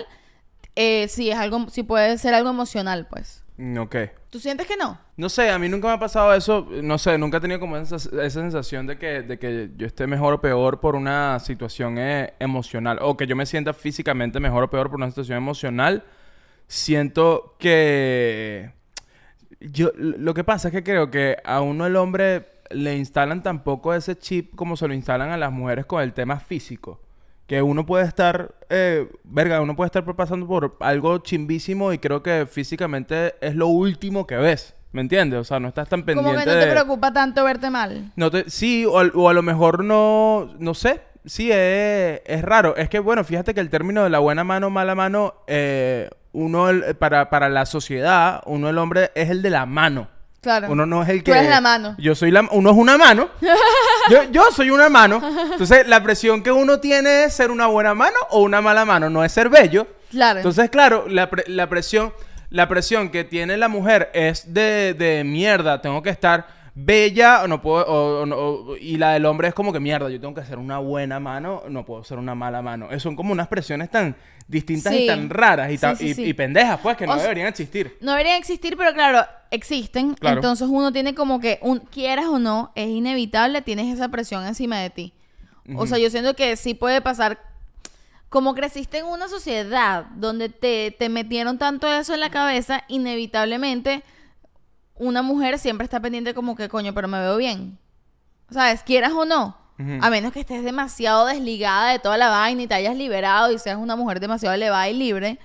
eh, 0.81 1.09
sí 1.09 1.29
es 1.29 1.37
algo, 1.37 1.69
sí 1.71 1.83
puede 1.83 2.17
ser 2.19 2.35
algo 2.35 2.51
emocional, 2.51 3.09
pues. 3.11 3.43
Ok. 3.77 3.97
¿Tú 4.31 4.39
sientes 4.39 4.69
que 4.69 4.77
no? 4.77 4.97
No 5.17 5.29
sé, 5.29 5.51
a 5.51 5.59
mí 5.59 5.69
nunca 5.69 5.89
me 5.89 5.95
ha 5.95 5.99
pasado 5.99 6.33
eso. 6.33 6.69
No 6.85 6.99
sé, 6.99 7.19
nunca 7.19 7.39
he 7.39 7.41
tenido 7.41 7.59
como 7.59 7.77
esa, 7.77 7.97
esa 7.97 8.31
sensación 8.31 8.87
de 8.87 8.97
que, 8.97 9.23
de 9.23 9.41
que 9.41 9.71
yo 9.77 9.89
esté 9.89 10.07
mejor 10.07 10.35
o 10.35 10.41
peor 10.41 10.79
por 10.79 10.95
una 10.95 11.41
situación 11.41 11.99
eh, 11.99 12.35
emocional. 12.39 13.01
O 13.03 13.17
que 13.17 13.27
yo 13.27 13.35
me 13.35 13.45
sienta 13.45 13.75
físicamente 13.75 14.39
mejor 14.39 14.63
o 14.63 14.71
peor 14.71 14.89
por 14.89 14.99
una 14.99 15.09
situación 15.09 15.39
emocional. 15.39 16.05
Siento 16.69 17.57
que... 17.59 18.71
Yo, 19.59 19.91
lo 19.97 20.35
que 20.35 20.45
pasa 20.45 20.69
es 20.69 20.73
que 20.73 20.85
creo 20.85 21.11
que 21.11 21.39
a 21.45 21.61
uno 21.61 21.87
el 21.87 21.97
hombre 21.97 22.47
le 22.71 22.97
instalan 22.97 23.43
tampoco 23.43 23.95
ese 23.95 24.17
chip 24.17 24.55
como 24.55 24.77
se 24.77 24.87
lo 24.87 24.95
instalan 24.95 25.31
a 25.31 25.37
las 25.37 25.51
mujeres 25.51 25.87
con 25.87 26.01
el 26.03 26.13
tema 26.13 26.39
físico. 26.39 27.01
Que 27.49 27.61
uno 27.63 27.85
puede 27.87 28.05
estar, 28.05 28.53
eh, 28.69 29.09
verga, 29.25 29.61
uno 29.61 29.75
puede 29.75 29.87
estar 29.87 30.05
pasando 30.15 30.47
por 30.47 30.77
algo 30.81 31.19
chimbísimo 31.19 31.93
y 31.93 31.99
creo 31.99 32.23
que 32.23 32.47
físicamente 32.47 33.35
es 33.41 33.57
lo 33.57 33.67
último 33.67 34.27
que 34.27 34.37
ves. 34.37 34.75
¿Me 34.93 35.01
entiendes? 35.01 35.41
O 35.41 35.45
sea, 35.45 35.59
no 35.59 35.69
estás 35.69 35.89
tan 35.89 36.03
pendiente 36.05 36.31
Como 36.33 36.45
que 36.45 36.51
no 36.55 36.61
te 36.61 36.71
preocupa 36.71 37.13
tanto 37.13 37.43
verte 37.45 37.69
mal. 37.71 38.13
no 38.17 38.31
te- 38.31 38.49
sí, 38.49 38.85
o, 38.87 38.93
o 38.93 39.29
a 39.29 39.33
lo 39.33 39.43
mejor 39.43 39.83
no, 39.85 40.55
no 40.59 40.75
sé. 40.75 41.01
Sí, 41.25 41.51
es, 41.51 42.21
es 42.25 42.43
raro. 42.43 42.77
Es 42.77 42.89
que, 42.89 42.99
bueno, 43.01 43.25
fíjate 43.25 43.53
que 43.55 43.61
el 43.61 43.69
término 43.71 44.05
de 44.05 44.11
la 44.11 44.19
buena 44.21 44.45
mano, 44.45 44.71
mala 44.71 44.95
mano, 44.95 45.35
eh, 45.47 46.09
uno, 46.33 46.69
el- 46.71 46.95
para, 46.97 47.29
para 47.29 47.49
la 47.49 47.67
sociedad, 47.67 48.43
uno 48.47 48.69
el 48.71 48.79
hombre 48.79 49.11
es 49.15 49.29
el 49.31 49.43
de 49.43 49.51
la 49.51 49.67
mano. 49.67 50.09
Claro. 50.41 50.69
Uno 50.71 50.87
no 50.87 51.03
es 51.03 51.09
el 51.09 51.23
Tú 51.25 51.33
que... 51.33 51.39
eres 51.39 51.51
la 51.51 51.61
mano. 51.61 51.97
Yo 51.99 52.15
soy 52.15 52.31
la... 52.31 52.47
Uno 52.53 52.71
es 52.71 52.77
una 52.77 52.97
mano. 52.97 53.29
yo, 54.11 54.25
yo 54.31 54.43
soy 54.53 54.71
una 54.71 54.89
mano. 54.89 55.21
Entonces, 55.53 55.87
la 55.89 56.03
presión 56.03 56.43
que 56.43 56.51
uno 56.53 56.81
tiene 56.81 57.25
es 57.25 57.35
ser 57.35 57.51
una 57.51 57.67
buena 57.67 57.95
mano 57.95 58.17
o 58.31 58.41
una 58.43 58.61
mala 58.61 58.85
mano. 58.85 59.09
No 59.11 59.25
es 59.25 59.33
ser 59.33 59.49
bello. 59.49 59.87
Claro. 60.11 60.39
Entonces, 60.41 60.71
claro, 60.71 61.07
la, 61.09 61.29
pre- 61.31 61.45
la 61.49 61.69
presión... 61.69 62.13
La 62.51 62.67
presión 62.67 63.11
que 63.11 63.25
tiene 63.25 63.59
la 63.59 63.69
mujer 63.69 64.11
es 64.15 64.55
de, 64.55 64.95
de 64.95 65.23
mierda. 65.23 65.83
Tengo 65.83 66.03
que 66.03 66.09
estar 66.09 66.47
bella 66.75 67.43
o 67.43 67.47
no 67.47 67.61
puedo... 67.61 67.85
o- 67.87 68.71
o 68.73 68.77
y 68.79 68.97
la 68.97 69.13
del 69.13 69.27
hombre 69.27 69.49
es 69.49 69.55
como 69.55 69.71
que 69.71 69.81
mierda. 69.81 70.09
Yo 70.09 70.19
tengo 70.19 70.35
que 70.35 70.45
ser 70.47 70.57
una 70.57 70.79
buena 70.79 71.21
mano. 71.21 71.63
No 71.69 71.85
puedo 71.85 72.05
ser 72.05 72.17
una 72.17 72.35
mala 72.35 72.63
mano. 72.63 72.89
Son 73.01 73.17
como 73.17 73.33
unas 73.33 73.49
presiones 73.49 73.91
tan 73.91 74.17
distintas 74.49 74.93
y 74.95 75.07
tan 75.07 75.29
raras 75.31 75.69
y, 75.71 75.75
Sí, 75.75 75.81
tan- 75.81 75.97
sí, 75.97 76.15
y- 76.17 76.33
pendejas, 76.33 76.81
pues, 76.81 76.97
que 76.97 77.07
no 77.07 77.13
O 77.13 77.17
sea- 77.17 77.25
deberían 77.25 77.47
existir. 77.49 77.97
No 78.01 78.13
deberían 78.13 78.37
existir, 78.39 78.77
pero 78.77 78.93
claro, 78.95 79.25
existen. 79.51 80.15
Claro. 80.15 80.37
Entonces 80.39 80.67
uno 80.71 80.91
tiene 80.91 81.15
como 81.15 81.39
que, 81.39 81.59
un, 81.63 81.81
quieras 81.81 82.27
o 82.27 82.39
no, 82.39 82.73
es 82.75 82.89
inevitable, 82.89 83.63
tienes 83.63 83.95
esa 83.95 84.09
presión 84.09 84.45
encima 84.47 84.79
de 84.79 84.91
ti. 84.91 85.13
O 85.77 85.87
sea, 85.87 85.99
yo 85.99 86.09
siento 86.11 86.35
que 86.35 86.57
sí 86.57 86.73
puede 86.75 87.03
pasar. 87.03 87.39
Como 88.31 88.55
creciste 88.55 88.99
en 88.99 89.07
una 89.07 89.29
sociedad 89.29 90.07
donde 90.17 90.49
te, 90.49 90.97
te 90.99 91.09
metieron 91.11 91.59
tanto 91.59 91.87
eso 91.93 92.15
en 92.15 92.21
la 92.21 92.31
cabeza, 92.31 92.85
inevitablemente 92.89 94.03
una 94.95 95.23
mujer 95.23 95.59
siempre 95.59 95.85
está 95.85 96.01
pendiente 96.01 96.35
como 96.35 96.57
que, 96.57 96.69
coño, 96.69 96.93
pero 96.95 97.07
me 97.09 97.21
veo 97.21 97.37
bien. 97.37 97.79
¿Sabes? 98.51 98.83
Quieras 98.83 99.13
o 99.13 99.25
no. 99.27 99.57
A 100.01 100.11
menos 100.11 100.33
que 100.33 100.41
estés 100.41 100.65
demasiado 100.65 101.27
desligada 101.27 101.93
de 101.93 102.01
toda 102.01 102.17
la 102.17 102.31
vaina 102.31 102.63
y 102.63 102.67
te 102.67 102.75
hayas 102.75 102.97
liberado 102.97 103.53
y 103.53 103.59
seas 103.59 103.77
una 103.77 103.95
mujer 103.95 104.19
demasiado 104.19 104.55
elevada 104.55 104.89
y 104.89 104.95
libre. 104.95 105.39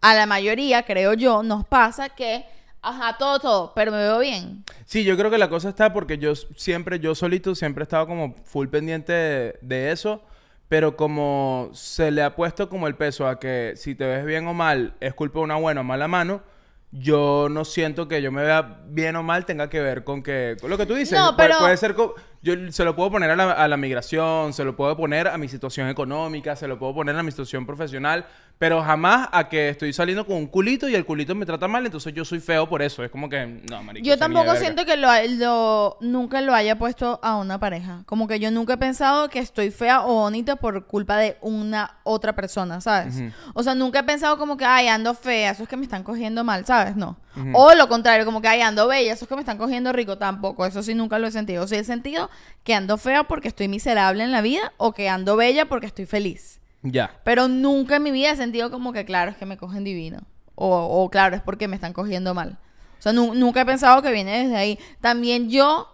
A 0.00 0.14
la 0.14 0.26
mayoría, 0.26 0.84
creo 0.84 1.14
yo, 1.14 1.42
nos 1.42 1.66
pasa 1.66 2.08
que, 2.10 2.44
ajá, 2.80 3.18
todo, 3.18 3.40
todo, 3.40 3.72
pero 3.74 3.90
me 3.90 3.98
veo 3.98 4.20
bien. 4.20 4.64
Sí, 4.86 5.02
yo 5.02 5.16
creo 5.16 5.30
que 5.30 5.38
la 5.38 5.48
cosa 5.48 5.68
está 5.68 5.92
porque 5.92 6.16
yo 6.16 6.34
siempre, 6.36 7.00
yo 7.00 7.14
solito, 7.14 7.54
siempre 7.54 7.82
he 7.82 7.84
estado 7.84 8.06
como 8.06 8.36
full 8.44 8.68
pendiente 8.68 9.12
de, 9.12 9.58
de 9.62 9.90
eso, 9.90 10.22
pero 10.68 10.96
como 10.96 11.70
se 11.72 12.12
le 12.12 12.22
ha 12.22 12.36
puesto 12.36 12.68
como 12.68 12.86
el 12.86 12.94
peso 12.94 13.26
a 13.26 13.40
que 13.40 13.72
si 13.74 13.96
te 13.96 14.06
ves 14.06 14.24
bien 14.24 14.46
o 14.46 14.54
mal 14.54 14.94
es 15.00 15.12
culpa 15.12 15.40
de 15.40 15.44
una 15.44 15.56
buena 15.56 15.80
o 15.80 15.84
mala 15.84 16.06
mano, 16.06 16.42
yo 16.92 17.48
no 17.50 17.64
siento 17.64 18.08
que 18.08 18.20
yo 18.20 18.32
me 18.32 18.42
vea 18.42 18.80
bien 18.88 19.14
o 19.16 19.22
mal 19.22 19.44
tenga 19.46 19.70
que 19.70 19.80
ver 19.80 20.02
con 20.02 20.22
que, 20.22 20.56
con 20.60 20.70
lo 20.70 20.76
que 20.76 20.86
tú 20.86 20.94
dices, 20.94 21.16
No, 21.18 21.36
puede, 21.36 21.48
pero- 21.50 21.60
puede 21.60 21.76
ser, 21.76 21.94
yo 22.42 22.54
se 22.72 22.84
lo 22.84 22.96
puedo 22.96 23.10
poner 23.12 23.30
a 23.30 23.36
la, 23.36 23.52
a 23.52 23.68
la 23.68 23.76
migración, 23.76 24.52
se 24.52 24.64
lo 24.64 24.74
puedo 24.74 24.96
poner 24.96 25.28
a 25.28 25.38
mi 25.38 25.46
situación 25.46 25.88
económica, 25.88 26.56
se 26.56 26.66
lo 26.66 26.78
puedo 26.78 26.94
poner 26.94 27.16
a 27.16 27.22
mi 27.22 27.30
situación 27.30 27.64
profesional, 27.64 28.26
pero 28.60 28.82
jamás 28.82 29.26
a 29.32 29.48
que 29.48 29.70
estoy 29.70 29.90
saliendo 29.94 30.26
con 30.26 30.36
un 30.36 30.46
culito 30.46 30.86
y 30.86 30.94
el 30.94 31.06
culito 31.06 31.34
me 31.34 31.46
trata 31.46 31.66
mal, 31.66 31.86
entonces 31.86 32.12
yo 32.12 32.26
soy 32.26 32.40
feo 32.40 32.68
por 32.68 32.82
eso. 32.82 33.02
Es 33.02 33.10
como 33.10 33.30
que, 33.30 33.46
no, 33.70 33.82
marico. 33.82 34.04
Yo 34.06 34.18
tampoco 34.18 34.50
siento 34.60 34.84
que 34.84 34.98
lo, 34.98 35.08
lo- 35.38 35.96
nunca 36.02 36.42
lo 36.42 36.52
haya 36.54 36.76
puesto 36.78 37.18
a 37.22 37.36
una 37.38 37.58
pareja. 37.58 38.02
Como 38.04 38.28
que 38.28 38.38
yo 38.38 38.50
nunca 38.50 38.74
he 38.74 38.76
pensado 38.76 39.30
que 39.30 39.38
estoy 39.38 39.70
fea 39.70 40.02
o 40.04 40.12
bonita 40.12 40.56
por 40.56 40.86
culpa 40.86 41.16
de 41.16 41.38
una 41.40 41.96
otra 42.04 42.34
persona, 42.36 42.82
¿sabes? 42.82 43.14
O 43.54 43.62
sea, 43.62 43.74
nunca 43.74 44.00
he 44.00 44.04
pensado 44.04 44.36
como 44.36 44.58
que, 44.58 44.66
ay, 44.66 44.88
ando 44.88 45.14
fea, 45.14 45.52
eso 45.52 45.62
es 45.62 45.68
que 45.70 45.78
me 45.78 45.84
están 45.84 46.02
cogiendo 46.02 46.44
mal, 46.44 46.66
¿sabes? 46.66 46.96
No. 46.96 47.16
O 47.54 47.72
lo 47.74 47.88
contrario, 47.88 48.26
como 48.26 48.42
que, 48.42 48.48
ay, 48.48 48.60
ando 48.60 48.86
bella, 48.88 49.14
eso 49.14 49.24
es 49.24 49.28
que 49.30 49.36
me 49.36 49.40
están 49.40 49.56
cogiendo 49.56 49.90
rico, 49.94 50.18
tampoco. 50.18 50.66
Eso 50.66 50.82
sí 50.82 50.92
nunca 50.94 51.18
lo 51.18 51.28
he 51.28 51.32
sentido. 51.32 51.66
Sí 51.66 51.76
he 51.76 51.84
sentido 51.84 52.28
que 52.62 52.74
ando 52.74 52.98
fea 52.98 53.24
porque 53.24 53.48
estoy 53.48 53.68
miserable 53.68 54.22
en 54.22 54.32
la 54.32 54.42
vida 54.42 54.74
o 54.76 54.92
que 54.92 55.08
ando 55.08 55.36
bella 55.36 55.64
porque 55.66 55.86
estoy 55.86 56.04
feliz. 56.04 56.59
Ya. 56.82 57.10
Pero 57.24 57.48
nunca 57.48 57.96
en 57.96 58.02
mi 58.02 58.10
vida 58.10 58.30
he 58.30 58.36
sentido 58.36 58.70
como 58.70 58.92
que, 58.92 59.04
claro, 59.04 59.30
es 59.30 59.36
que 59.36 59.46
me 59.46 59.56
cogen 59.58 59.84
divino. 59.84 60.18
O, 60.54 60.76
o 61.04 61.10
claro, 61.10 61.36
es 61.36 61.42
porque 61.42 61.68
me 61.68 61.74
están 61.76 61.92
cogiendo 61.92 62.34
mal. 62.34 62.58
O 62.98 63.02
sea, 63.02 63.12
nu- 63.12 63.34
nunca 63.34 63.62
he 63.62 63.66
pensado 63.66 64.02
que 64.02 64.12
viene 64.12 64.44
desde 64.44 64.56
ahí. 64.56 64.78
También 65.00 65.48
yo 65.50 65.88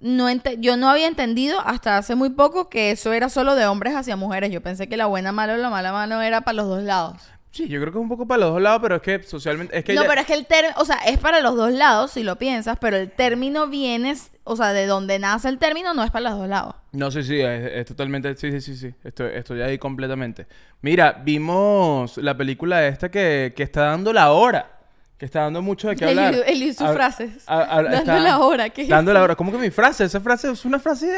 no, 0.00 0.28
yo 0.58 0.76
no 0.76 0.88
había 0.88 1.08
entendido 1.08 1.60
hasta 1.60 1.96
hace 1.96 2.14
muy 2.14 2.30
poco 2.30 2.68
que 2.68 2.92
eso 2.92 3.12
era 3.12 3.28
solo 3.28 3.54
de 3.54 3.66
hombres 3.66 3.94
hacia 3.94 4.16
mujeres. 4.16 4.50
Yo 4.52 4.62
pensé 4.62 4.88
que 4.88 4.96
la 4.96 5.06
buena 5.06 5.32
mano 5.32 5.54
o 5.54 5.56
la 5.56 5.70
mala 5.70 5.92
mano 5.92 6.22
era 6.22 6.42
para 6.42 6.54
los 6.56 6.68
dos 6.68 6.82
lados. 6.82 7.22
Sí, 7.58 7.68
yo 7.68 7.80
creo 7.80 7.92
que 7.92 7.98
es 7.98 8.02
un 8.02 8.08
poco 8.08 8.26
para 8.26 8.40
los 8.42 8.52
dos 8.52 8.62
lados, 8.62 8.80
pero 8.80 8.96
es 8.96 9.02
que 9.02 9.22
socialmente... 9.22 9.76
Es 9.76 9.84
que 9.84 9.92
no, 9.94 10.02
ya- 10.02 10.08
pero 10.08 10.20
es 10.20 10.26
que 10.26 10.34
el 10.34 10.46
término, 10.46 10.74
o 10.78 10.84
sea, 10.84 10.96
es 11.06 11.18
para 11.18 11.40
los 11.40 11.56
dos 11.56 11.72
lados 11.72 12.12
si 12.12 12.22
lo 12.22 12.36
piensas, 12.36 12.78
pero 12.80 12.96
el 12.96 13.10
término 13.10 13.66
viene, 13.66 14.14
o 14.44 14.54
sea, 14.56 14.72
de 14.72 14.86
donde 14.86 15.18
nace 15.18 15.48
el 15.48 15.58
término 15.58 15.92
no 15.92 16.04
es 16.04 16.10
para 16.10 16.30
los 16.30 16.38
dos 16.38 16.48
lados. 16.48 16.74
No, 16.92 17.10
sí, 17.10 17.22
sí, 17.24 17.40
es, 17.40 17.70
es 17.72 17.86
totalmente... 17.86 18.34
Sí, 18.36 18.50
sí, 18.52 18.60
sí, 18.60 18.76
sí. 18.76 18.94
Estoy, 19.04 19.30
estoy 19.34 19.60
ahí 19.60 19.76
completamente. 19.76 20.46
Mira, 20.82 21.20
vimos 21.24 22.16
la 22.18 22.36
película 22.36 22.86
esta 22.86 23.10
que, 23.10 23.52
que 23.56 23.62
está 23.64 23.86
dando 23.86 24.12
la 24.12 24.30
hora. 24.32 24.77
Que 25.18 25.24
está 25.24 25.40
dando 25.40 25.60
mucho 25.62 25.88
de 25.88 25.96
qué 25.96 26.04
hablar. 26.04 26.32
él 26.46 26.62
y 26.62 26.72
sus 26.72 26.88
frases. 26.92 27.44
Dando 27.44 28.18
la 28.20 28.38
hora, 28.38 28.70
¿qué 28.70 28.82
es 28.82 28.88
Dando 28.88 29.12
la 29.12 29.20
hora. 29.20 29.34
¿Cómo 29.34 29.50
que 29.50 29.58
mi 29.58 29.70
frase? 29.70 30.04
Esa 30.04 30.20
frase 30.20 30.52
es 30.52 30.64
una 30.64 30.78
frase 30.78 31.12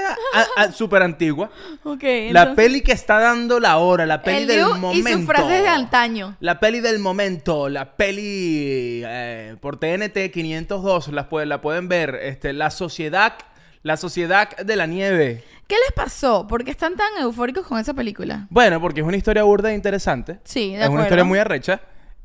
súper 0.73 1.03
antigua. 1.03 1.51
Ok, 1.85 2.03
La 2.03 2.09
entonces- 2.45 2.55
peli 2.57 2.81
que 2.81 2.93
está 2.93 3.19
dando 3.21 3.61
la 3.61 3.77
hora, 3.77 4.07
la 4.07 4.23
peli 4.23 4.39
El 4.39 4.47
del 4.47 4.65
momento. 4.79 5.11
y 5.11 5.13
sus 5.13 5.27
frases 5.27 5.63
de 5.63 5.69
antaño. 5.69 6.35
La 6.41 6.59
peli 6.59 6.81
del 6.81 6.99
momento, 6.99 7.69
la 7.69 7.95
peli 7.97 9.03
eh, 9.05 9.57
por 9.61 9.77
TNT 9.79 10.31
502, 10.33 11.09
la, 11.09 11.29
la 11.45 11.61
pueden 11.61 11.89
ver. 11.89 12.19
Este, 12.23 12.55
la 12.55 12.71
sociedad, 12.71 13.35
la 13.83 13.99
sociedad 13.99 14.57
de 14.57 14.77
la 14.77 14.87
nieve. 14.87 15.45
¿Qué 15.67 15.77
les 15.77 15.93
pasó? 15.95 16.47
¿Por 16.47 16.65
qué 16.65 16.71
están 16.71 16.97
tan 16.97 17.07
eufóricos 17.21 17.67
con 17.67 17.79
esa 17.79 17.93
película? 17.93 18.47
Bueno, 18.49 18.81
porque 18.81 19.03
es 19.03 19.07
una 19.07 19.19
historia 19.19 19.43
burda 19.43 19.71
e 19.71 19.75
interesante. 19.75 20.39
Sí, 20.45 20.71
de 20.71 20.77
Es 20.77 20.79
una 20.79 20.87
acuerdo. 20.87 21.03
historia 21.05 21.25
muy 21.25 21.39
arrecha. 21.39 21.81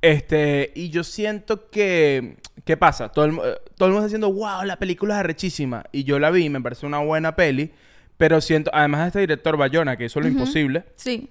Este, 0.06 0.72
y 0.76 0.90
yo 0.90 1.04
siento 1.04 1.70
que 1.70 2.38
¿qué 2.64 2.78
pasa? 2.78 3.10
Todo 3.10 3.26
el, 3.26 3.32
eh, 3.34 3.58
todo 3.76 3.88
el 3.88 3.94
mundo 3.94 4.06
está 4.06 4.18
diciendo, 4.18 4.32
wow, 4.32 4.64
la 4.64 4.78
película 4.78 5.16
es 5.16 5.20
arrechísima. 5.22 5.86
Y 5.92 6.04
yo 6.04 6.20
la 6.20 6.32
vi, 6.32 6.50
me 6.50 6.62
parece 6.62 6.86
una 6.86 7.00
buena 7.00 7.36
peli. 7.36 7.72
Pero 8.18 8.40
siento, 8.42 8.72
además 8.74 9.02
de 9.02 9.08
este 9.08 9.20
director 9.22 9.58
Bayona, 9.58 9.98
que 9.98 10.06
hizo 10.06 10.20
lo 10.20 10.28
imposible, 10.28 10.84
Sí. 10.96 11.30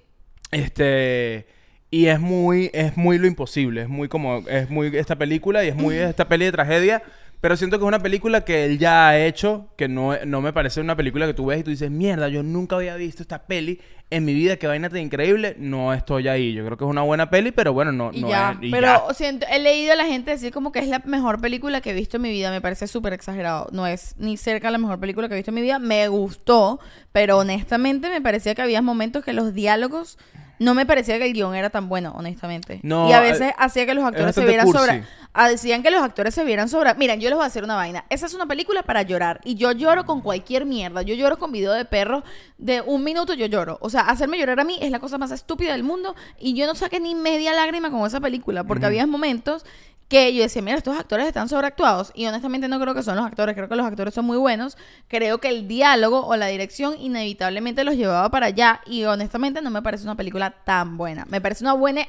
este... 0.51 1.47
Y 1.91 2.07
es 2.07 2.19
muy, 2.19 2.71
es 2.73 2.97
muy 2.97 3.17
lo 3.17 3.27
imposible. 3.27 3.83
Es 3.83 3.87
muy 3.89 4.09
como, 4.09 4.39
es 4.49 4.69
muy 4.69 4.87
esta 4.97 5.15
película 5.15 5.63
y 5.63 5.69
es 5.69 5.75
muy 5.75 5.95
esta 5.95 6.27
peli 6.27 6.43
de 6.45 6.51
tragedia. 6.51 7.01
Pero 7.45 7.57
siento 7.57 7.77
que 7.77 7.83
es 7.85 7.87
una 7.87 7.99
película 8.01 8.41
que 8.43 8.65
él 8.65 8.79
ya 8.79 9.07
ha 9.09 9.19
hecho, 9.23 9.67
que 9.77 9.87
no, 9.87 10.17
no 10.25 10.41
me 10.41 10.51
parece 10.51 10.81
una 10.81 10.95
película 10.95 11.27
que 11.27 11.35
tú 11.35 11.45
ves 11.45 11.59
y 11.59 11.63
tú 11.63 11.69
dices, 11.69 11.91
mierda, 11.91 12.27
yo 12.27 12.41
nunca 12.41 12.75
había 12.75 12.95
visto 12.95 13.21
esta 13.21 13.43
peli 13.45 13.79
en 14.09 14.25
mi 14.25 14.33
vida, 14.33 14.55
qué 14.57 14.65
vaina 14.65 14.89
tan 14.89 14.97
increíble. 14.97 15.55
No 15.59 15.93
estoy 15.93 16.27
ahí. 16.27 16.53
Yo 16.53 16.65
creo 16.65 16.75
que 16.75 16.85
es 16.85 16.89
una 16.89 17.03
buena 17.03 17.29
peli, 17.29 17.51
pero 17.51 17.71
bueno, 17.71 17.91
no, 17.91 18.09
Y 18.11 18.21
no 18.21 18.29
ya. 18.29 18.53
es. 18.59 18.67
y 18.67 18.71
Pero 18.71 18.87
ya. 18.87 19.13
siento- 19.13 19.45
he 19.47 19.59
leído 19.59 19.93
a 19.93 19.95
la 19.95 20.05
gente 20.05 20.31
decir 20.31 20.51
como 20.51 20.71
que 20.71 20.79
es 20.79 20.87
la 20.87 21.03
mejor 21.05 21.39
película 21.39 21.81
que 21.81 21.91
he 21.91 21.93
visto 21.93 22.17
en 22.17 22.23
mi 22.23 22.31
vida. 22.31 22.49
Me 22.49 22.61
parece 22.61 22.87
súper 22.87 23.13
exagerado. 23.13 23.67
No 23.71 23.85
es 23.85 24.15
ni 24.17 24.37
cerca 24.37 24.71
la 24.71 24.79
mejor 24.79 24.99
película 24.99 25.27
que 25.27 25.35
he 25.35 25.37
visto 25.37 25.51
en 25.51 25.55
mi 25.55 25.61
vida. 25.61 25.77
Me 25.77 26.07
gustó, 26.07 26.79
pero 27.11 27.37
honestamente 27.37 28.09
me 28.09 28.21
parecía 28.21 28.55
que 28.55 28.63
había 28.63 28.81
momentos 28.81 29.23
que 29.23 29.33
los 29.33 29.53
diálogos... 29.53 30.17
No 30.59 30.73
me 30.73 30.85
parecía 30.85 31.17
que 31.17 31.25
el 31.25 31.33
guion 31.33 31.55
era 31.55 31.69
tan 31.69 31.89
bueno, 31.89 32.13
honestamente. 32.15 32.79
No, 32.83 33.09
y 33.09 33.13
a 33.13 33.19
eh, 33.19 33.31
veces 33.31 33.53
hacía 33.57 33.85
que 33.85 33.93
los 33.93 34.03
actores 34.03 34.35
se 34.35 34.45
vieran 34.45 34.71
sobre... 34.71 35.03
ah, 35.33 35.49
Decían 35.49 35.83
que 35.83 35.91
los 35.91 36.01
actores 36.01 36.33
se 36.33 36.43
vieran 36.43 36.69
sobre... 36.69 36.93
Miren, 36.95 37.19
yo 37.19 37.29
les 37.29 37.35
voy 37.35 37.43
a 37.43 37.47
hacer 37.47 37.63
una 37.63 37.75
vaina. 37.75 38.05
Esa 38.09 38.25
es 38.25 38.33
una 38.33 38.45
película 38.45 38.83
para 38.83 39.01
llorar. 39.01 39.41
Y 39.43 39.55
yo 39.55 39.71
lloro 39.71 40.05
con 40.05 40.21
cualquier 40.21 40.65
mierda. 40.65 41.01
Yo 41.01 41.15
lloro 41.15 41.37
con 41.37 41.51
video 41.51 41.73
de 41.73 41.85
perros. 41.85 42.23
De 42.57 42.81
un 42.81 43.03
minuto 43.03 43.33
yo 43.33 43.45
lloro. 43.45 43.77
O 43.81 43.89
sea, 43.89 44.01
hacerme 44.01 44.37
llorar 44.37 44.59
a 44.59 44.63
mí 44.63 44.77
es 44.81 44.91
la 44.91 44.99
cosa 44.99 45.17
más 45.17 45.31
estúpida 45.31 45.73
del 45.73 45.83
mundo. 45.83 46.15
Y 46.39 46.53
yo 46.53 46.67
no 46.67 46.75
saqué 46.75 46.99
ni 46.99 47.15
media 47.15 47.53
lágrima 47.53 47.91
con 47.91 48.05
esa 48.05 48.19
película. 48.19 48.63
Porque 48.63 48.85
había 48.85 49.05
momentos 49.05 49.65
que 50.07 50.33
yo 50.33 50.43
decía, 50.43 50.61
mira, 50.61 50.77
estos 50.77 50.97
actores 50.97 51.27
están 51.27 51.49
sobreactuados. 51.49 52.11
Y 52.13 52.25
honestamente 52.25 52.67
no 52.67 52.79
creo 52.79 52.93
que 52.93 53.03
son 53.03 53.15
los 53.15 53.25
actores. 53.25 53.55
Creo 53.55 53.67
que 53.67 53.75
los 53.75 53.85
actores 53.85 54.13
son 54.13 54.25
muy 54.25 54.37
buenos. 54.37 54.77
Creo 55.07 55.39
que 55.39 55.49
el 55.49 55.67
diálogo 55.67 56.25
o 56.25 56.35
la 56.35 56.47
dirección 56.47 56.95
inevitablemente 56.99 57.83
los 57.83 57.95
llevaba 57.95 58.29
para 58.29 58.47
allá. 58.47 58.81
Y 58.85 59.03
honestamente 59.05 59.61
no 59.61 59.71
me 59.71 59.81
parece 59.81 60.03
una 60.03 60.15
película 60.15 60.51
tan 60.63 60.97
buena. 60.97 61.25
Me 61.29 61.41
parece 61.41 61.63
una 61.63 61.73
buena... 61.73 62.07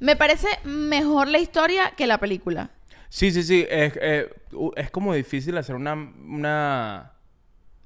me 0.00 0.16
parece 0.16 0.48
mejor 0.64 1.28
la 1.28 1.38
historia 1.38 1.92
que 1.96 2.06
la 2.06 2.18
película. 2.18 2.70
Sí, 3.08 3.30
sí, 3.30 3.42
sí. 3.42 3.66
Es, 3.70 3.94
eh, 4.00 4.28
es 4.76 4.90
como 4.90 5.14
difícil 5.14 5.56
hacer 5.56 5.76
una, 5.76 5.94
una 5.94 7.13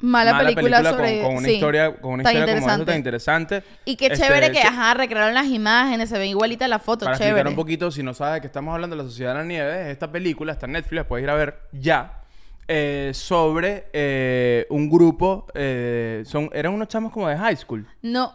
Mala, 0.00 0.38
película, 0.38 0.82
sobre... 0.84 1.16
con, 1.20 1.26
con 1.26 1.36
una 1.38 1.48
sí, 1.48 1.54
historia, 1.54 1.96
con 1.96 2.12
una 2.12 2.22
tan 2.22 2.32
historia 2.36 2.54
como 2.54 2.66
esa 2.66 2.74
interesante. 2.78 2.84
tan 2.86 2.96
interesante. 2.96 3.62
Y 3.84 3.96
qué 3.96 4.06
Este, 4.06 4.18
chévere 4.18 4.52
que, 4.52 4.60
che- 4.60 4.66
ajá, 4.68 4.94
recrearon 4.94 5.34
las 5.34 5.46
imágenes, 5.46 6.08
se 6.08 6.18
ven 6.18 6.28
igualita 6.28 6.68
la 6.68 6.78
foto, 6.78 7.04
Para 7.04 7.16
explicar 7.16 7.34
chévere. 7.36 7.50
un 7.50 7.56
poquito, 7.56 7.90
si 7.90 8.02
no 8.04 8.14
sabes 8.14 8.34
de 8.34 8.40
qué 8.42 8.46
estamos 8.46 8.72
hablando, 8.74 8.94
La 8.94 9.02
Sociedad 9.02 9.32
de 9.32 9.38
la 9.40 9.44
Nieve, 9.44 9.90
esta 9.90 10.10
película 10.12 10.52
está 10.52 10.66
en 10.66 10.72
Netflix, 10.72 10.94
la 10.96 11.08
puedes 11.08 11.24
ir 11.24 11.30
a 11.30 11.34
ver 11.34 11.58
ya. 11.72 12.22
eh, 12.68 13.10
sobre 13.14 13.86
eh, 13.92 14.66
un 14.70 14.88
grupo, 14.90 15.46
eh, 15.54 16.22
son, 16.26 16.50
eran 16.52 16.74
unos 16.74 16.86
chamos 16.88 17.10
como 17.12 17.26
de 17.28 17.36
high 17.36 17.56
school, 17.56 17.86
No. 18.02 18.34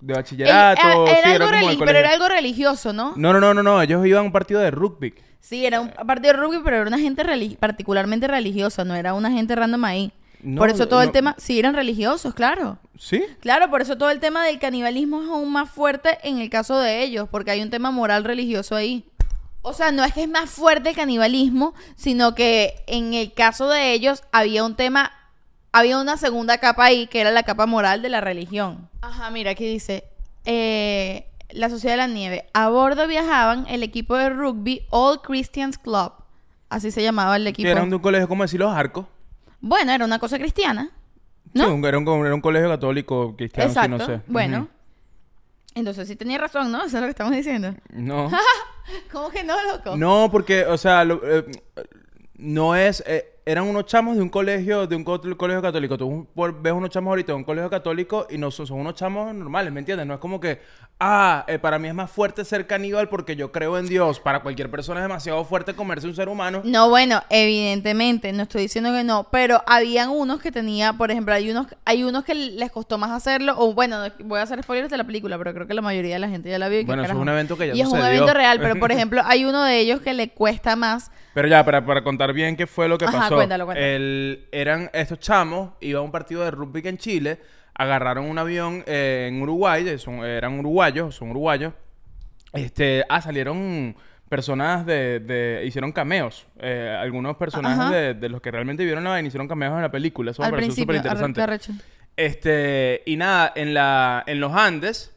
de 0.00 0.12
el- 0.12 0.16
bachillerato, 0.18 0.80
era, 0.82 0.92
sí, 0.92 1.10
era 1.22 1.34
era 1.46 1.58
algo 1.60 1.70
de 1.70 1.86
pero 1.86 1.98
era 1.98 2.10
algo 2.10 2.28
religioso, 2.28 2.92
¿no? 2.92 3.12
No, 3.16 3.32
no, 3.32 3.40
no, 3.40 3.54
no, 3.54 3.62
no, 3.62 3.80
ellos 3.80 4.04
iban 4.04 4.20
a 4.20 4.22
un 4.26 4.32
partido 4.32 4.60
de 4.60 4.70
rugby. 4.72 5.14
Sí, 5.40 5.64
era 5.64 5.80
un 5.80 5.88
partido 5.90 6.34
de 6.34 6.40
rugby, 6.40 6.58
pero 6.64 6.76
era 6.76 6.86
una 6.88 6.98
gente 6.98 7.24
particularmente 7.58 8.26
religiosa, 8.28 8.84
no 8.84 8.94
era 8.96 9.14
una 9.14 9.30
gente 9.30 9.54
random 9.54 9.84
ahí. 9.84 10.12
No, 10.40 10.60
por 10.60 10.70
eso 10.70 10.86
todo 10.88 11.02
el 11.02 11.10
tema, 11.10 11.34
sí 11.38 11.58
eran 11.58 11.74
religiosos, 11.74 12.34
claro. 12.34 12.78
¿Sí? 12.98 13.22
Claro, 13.40 13.70
por 13.70 13.82
eso 13.82 13.98
todo 13.98 14.10
el 14.10 14.20
tema 14.20 14.44
del 14.44 14.58
canibalismo 14.58 15.22
es 15.22 15.28
aún 15.28 15.52
más 15.52 15.70
fuerte 15.70 16.18
en 16.22 16.38
el 16.38 16.48
caso 16.50 16.78
de 16.78 17.02
ellos, 17.02 17.28
porque 17.30 17.50
hay 17.50 17.62
un 17.62 17.70
tema 17.70 17.90
moral 17.90 18.24
religioso 18.24 18.74
ahí. 18.76 19.04
O 19.62 19.72
sea, 19.72 19.90
no 19.90 20.04
es 20.04 20.14
que 20.14 20.22
es 20.22 20.28
más 20.28 20.50
fuerte 20.50 20.90
el 20.90 20.96
canibalismo, 20.96 21.74
sino 21.96 22.34
que 22.34 22.76
en 22.86 23.14
el 23.14 23.32
caso 23.34 23.68
de 23.68 23.92
ellos 23.92 24.22
había 24.32 24.64
un 24.64 24.76
tema, 24.76 25.12
había 25.72 25.98
una 25.98 26.16
segunda 26.16 26.58
capa 26.58 26.84
ahí, 26.84 27.06
que 27.08 27.20
era 27.20 27.32
la 27.32 27.42
capa 27.42 27.66
moral 27.66 28.00
de 28.00 28.08
la 28.08 28.20
religión. 28.20 28.88
Ajá, 29.00 29.30
mira, 29.30 29.50
aquí 29.50 29.66
dice, 29.66 30.04
eh, 30.44 31.26
la 31.50 31.68
Sociedad 31.70 31.94
de 31.94 31.98
la 31.98 32.06
Nieve. 32.06 32.46
A 32.54 32.68
bordo 32.68 33.06
viajaban 33.08 33.66
el 33.68 33.82
equipo 33.82 34.16
de 34.16 34.30
rugby 34.30 34.86
All 34.90 35.20
Christians 35.20 35.78
Club. 35.78 36.12
Así 36.68 36.90
se 36.90 37.02
llamaba 37.02 37.36
el 37.36 37.44
Que 37.44 37.50
equipo. 37.50 37.68
eran 37.68 37.90
de 37.90 37.96
un 37.96 38.02
colegio, 38.02 38.28
como 38.28 38.44
decir, 38.44 38.60
los 38.60 38.72
arcos. 38.72 39.06
Bueno, 39.60 39.92
era 39.92 40.04
una 40.04 40.18
cosa 40.18 40.38
cristiana. 40.38 40.90
Sí, 41.52 41.58
¿No? 41.60 41.74
un- 41.74 41.84
era, 41.84 41.98
un, 41.98 42.06
era 42.26 42.34
un 42.34 42.40
colegio 42.40 42.68
católico 42.68 43.34
cristiano, 43.36 43.70
sí, 43.70 43.78
Exacto. 43.78 43.98
no 43.98 44.06
sé. 44.06 44.20
Bueno. 44.26 44.68
Entonces 45.74 46.08
sí 46.08 46.16
tenía 46.16 46.38
razón, 46.38 46.72
¿no? 46.72 46.78
Eso 46.84 46.96
es 46.96 47.00
lo 47.00 47.06
que 47.06 47.10
estamos 47.10 47.32
diciendo. 47.34 47.74
No. 47.90 48.30
¿Cómo 49.12 49.30
que 49.30 49.44
no, 49.44 49.54
loco? 49.64 49.96
No, 49.96 50.28
porque, 50.30 50.64
o 50.64 50.76
sea, 50.78 51.04
lo- 51.04 51.20
eh, 51.24 51.44
no 52.36 52.74
es... 52.76 53.02
eh, 53.06 53.37
eran 53.50 53.64
unos 53.66 53.86
chamos 53.86 54.14
de 54.14 54.22
un 54.22 54.28
colegio, 54.28 54.86
de 54.86 54.94
un 54.94 55.02
co- 55.04 55.18
colegio 55.38 55.62
católico. 55.62 55.96
Tú 55.96 56.26
ves 56.60 56.72
unos 56.74 56.90
chamos 56.90 57.10
ahorita 57.12 57.32
de 57.32 57.36
un 57.36 57.44
colegio 57.44 57.70
católico 57.70 58.26
y 58.28 58.36
no 58.36 58.50
son, 58.50 58.66
son 58.66 58.78
unos 58.80 58.94
chamos 58.94 59.34
normales, 59.34 59.72
¿me 59.72 59.80
entiendes? 59.80 60.06
No 60.06 60.12
es 60.12 60.20
como 60.20 60.38
que, 60.38 60.60
ah, 61.00 61.46
eh, 61.48 61.58
para 61.58 61.78
mí 61.78 61.88
es 61.88 61.94
más 61.94 62.10
fuerte 62.10 62.44
ser 62.44 62.66
caníbal 62.66 63.08
porque 63.08 63.36
yo 63.36 63.50
creo 63.50 63.78
en 63.78 63.86
Dios. 63.88 64.20
Para 64.20 64.40
cualquier 64.40 64.70
persona 64.70 65.00
es 65.00 65.04
demasiado 65.04 65.42
fuerte 65.46 65.72
comerse 65.74 66.06
un 66.06 66.14
ser 66.14 66.28
humano. 66.28 66.60
No, 66.62 66.90
bueno, 66.90 67.22
evidentemente, 67.30 68.32
no 68.34 68.42
estoy 68.42 68.62
diciendo 68.62 68.92
que 68.92 69.02
no, 69.02 69.28
pero 69.30 69.62
habían 69.66 70.10
unos 70.10 70.42
que 70.42 70.52
tenía, 70.52 70.92
por 70.92 71.10
ejemplo, 71.10 71.32
hay 71.32 71.50
unos, 71.50 71.68
hay 71.86 72.04
unos 72.04 72.24
que 72.24 72.34
les 72.34 72.70
costó 72.70 72.98
más 72.98 73.12
hacerlo, 73.12 73.54
o 73.56 73.72
bueno, 73.72 74.06
no- 74.06 74.12
voy 74.26 74.40
a 74.40 74.42
hacer 74.42 74.62
spoilers 74.62 74.90
de 74.90 74.98
la 74.98 75.04
película, 75.04 75.38
pero 75.38 75.54
creo 75.54 75.66
que 75.66 75.72
la 75.72 75.80
mayoría 75.80 76.16
de 76.16 76.20
la 76.20 76.28
gente 76.28 76.50
ya 76.50 76.58
la 76.58 76.68
vio. 76.68 76.84
Bueno, 76.84 77.02
eso 77.02 77.12
es 77.14 77.18
un 77.18 77.28
evento 77.30 77.56
que 77.56 77.68
ya 77.68 77.74
Y 77.74 77.80
es 77.80 77.88
un 77.88 77.98
evento 77.98 78.34
real, 78.34 78.58
pero 78.60 78.78
por 78.78 78.92
ejemplo, 78.92 79.22
hay 79.24 79.46
uno 79.46 79.64
de 79.64 79.78
ellos 79.78 80.02
que 80.02 80.12
le 80.12 80.28
cuesta 80.28 80.76
más. 80.76 81.10
Pero 81.34 81.46
ya, 81.46 81.64
para, 81.64 81.84
para 81.84 82.02
contar 82.02 82.32
bien 82.32 82.56
qué 82.56 82.66
fue 82.66 82.88
lo 82.88 82.98
que 82.98 83.04
Ajá, 83.04 83.20
pasó. 83.20 83.37
Cuéntalo, 83.38 83.64
cuéntalo. 83.66 83.86
El- 83.86 84.48
eran 84.52 84.90
estos 84.92 85.18
chamos, 85.18 85.70
iba 85.80 85.98
a 86.00 86.02
un 86.02 86.10
partido 86.12 86.44
de 86.44 86.50
rugby 86.50 86.82
en 86.86 86.98
Chile, 86.98 87.38
agarraron 87.74 88.24
un 88.26 88.38
avión 88.38 88.82
eh, 88.86 89.28
en 89.30 89.40
Uruguay, 89.42 89.86
eh, 89.88 89.98
son- 89.98 90.24
eran 90.24 90.58
uruguayos, 90.58 91.14
son 91.14 91.30
uruguayos. 91.30 91.72
Este, 92.52 93.04
ah, 93.08 93.20
salieron 93.20 93.94
personas 94.28 94.84
de, 94.84 95.20
de- 95.20 95.62
hicieron 95.66 95.92
cameos. 95.92 96.46
Eh, 96.58 96.96
algunos 97.00 97.36
personajes 97.36 97.78
de, 97.90 98.14
de 98.14 98.28
los 98.28 98.40
que 98.40 98.50
realmente 98.50 98.84
vieron 98.84 99.04
la 99.04 99.10
vaina 99.10 99.28
hicieron 99.28 99.48
cameos 99.48 99.74
en 99.76 99.82
la 99.82 99.90
película. 99.90 100.30
Eso 100.32 100.42
me 100.42 100.46
pareció 100.56 100.72
súper 100.82 100.96
interesante. 100.96 101.40
Este, 102.16 103.02
y 103.06 103.16
nada, 103.16 103.52
en, 103.54 103.74
la, 103.74 104.24
en 104.26 104.40
los 104.40 104.52
Andes, 104.54 105.14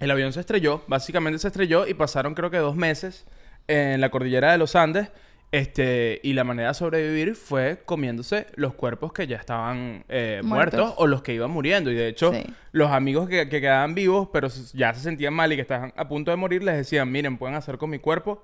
el 0.00 0.10
avión 0.10 0.32
se 0.32 0.40
estrelló, 0.40 0.82
básicamente 0.86 1.38
se 1.38 1.48
estrelló 1.48 1.86
y 1.86 1.94
pasaron 1.94 2.34
creo 2.34 2.50
que 2.50 2.56
dos 2.58 2.76
meses 2.76 3.26
en 3.68 4.00
la 4.00 4.10
cordillera 4.10 4.52
de 4.52 4.58
los 4.58 4.74
Andes. 4.74 5.10
Este, 5.54 6.20
y 6.24 6.32
la 6.32 6.42
manera 6.42 6.68
de 6.68 6.74
sobrevivir 6.74 7.36
fue 7.36 7.82
comiéndose 7.86 8.46
los 8.56 8.74
cuerpos 8.74 9.12
que 9.12 9.26
ya 9.28 9.36
estaban 9.36 10.04
eh, 10.08 10.40
muertos. 10.42 10.80
Muertos. 10.80 10.94
o 10.98 11.06
los 11.06 11.22
que 11.22 11.32
iban 11.34 11.50
muriendo. 11.52 11.90
Y 11.92 11.94
de 11.94 12.08
hecho, 12.08 12.32
Sí. 12.32 12.42
los 12.72 12.90
amigos 12.90 13.28
que, 13.28 13.48
que 13.48 13.60
quedaban 13.60 13.94
vivos, 13.94 14.28
pero 14.32 14.48
ya 14.72 14.92
se 14.94 15.00
sentían 15.00 15.32
mal 15.32 15.52
y 15.52 15.56
que 15.56 15.62
estaban 15.62 15.92
a 15.96 16.08
punto 16.08 16.30
de 16.32 16.36
morir, 16.36 16.64
les 16.64 16.76
decían, 16.76 17.10
miren, 17.12 17.38
pueden 17.38 17.54
hacer 17.56 17.78
con 17.78 17.90
mi 17.90 18.00
cuerpo 18.00 18.42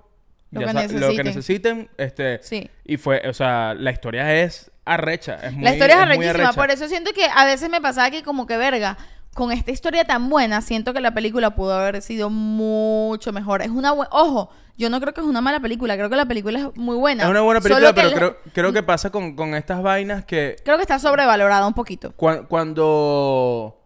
Lo 0.51 0.61
ya 0.61 0.67
que 0.67 0.73
sa- 0.73 0.81
lo 0.99 1.09
que 1.11 1.23
necesiten". 1.23 1.25
necesiten. 1.25 1.89
Este, 1.97 2.39
Sí. 2.43 2.69
Y 2.85 2.95
fue, 2.97 3.21
o 3.27 3.33
sea, 3.33 3.73
la 3.73 3.91
historia 3.91 4.41
es 4.43 4.71
arrecha. 4.85 5.35
Es 5.43 5.51
muy, 5.53 5.63
la 5.65 5.73
historia 5.73 5.95
es 5.95 5.99
muy 6.01 6.15
arrechísima, 6.15 6.43
arrecha. 6.49 6.53
por 6.61 6.71
eso 6.71 6.87
siento 6.87 7.11
que 7.13 7.25
a 7.25 7.45
veces 7.45 7.69
me 7.69 7.81
pasaba 7.81 8.09
que 8.09 8.23
como 8.23 8.47
que 8.47 8.55
verga, 8.57 8.97
con 9.33 9.51
esta 9.51 9.71
historia 9.71 10.03
tan 10.05 10.29
buena, 10.29 10.61
siento 10.61 10.93
que 10.93 10.99
la 11.01 11.13
película 11.13 11.55
pudo 11.55 11.73
haber 11.73 12.01
sido 12.01 12.29
mucho 12.29 13.31
mejor. 13.31 13.61
Es 13.61 13.69
una 13.69 13.91
buena, 13.91 14.09
ojo, 14.11 14.49
yo 14.77 14.89
no 14.89 14.99
creo 14.99 15.13
que 15.13 15.21
es 15.21 15.27
una 15.27 15.41
mala 15.41 15.59
película, 15.59 15.95
creo 15.95 16.09
que 16.09 16.15
la 16.15 16.25
película 16.25 16.59
es 16.59 16.67
muy 16.77 16.97
buena. 16.97 17.23
Es 17.23 17.29
una 17.29 17.41
buena 17.41 17.61
película, 17.61 17.93
pero 17.93 18.11
creo, 18.11 18.37
creo 18.53 18.73
que 18.73 18.83
pasa 18.83 19.09
con, 19.09 19.35
con 19.35 19.53
estas 19.55 19.81
vainas 19.81 20.25
que 20.25 20.55
creo 20.65 20.77
que 20.77 20.83
está 20.83 20.99
sobrevalorada 20.99 21.65
un 21.67 21.73
poquito. 21.73 22.13
cua- 22.17 22.47
cuando... 22.47 23.77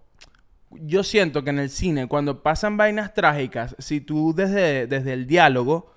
Yo 0.72 1.04
siento 1.04 1.44
que 1.44 1.52
en 1.52 1.60
el 1.60 1.70
cine, 1.70 2.08
cuando 2.08 2.44
pasan 2.44 2.76
vainas 2.76 3.14
trágicas, 3.14 3.76
si 3.80 4.02
tú 4.02 4.34
desde, 4.36 4.88
desde 4.88 5.14
el 5.14 5.26
diálogo 5.26 5.94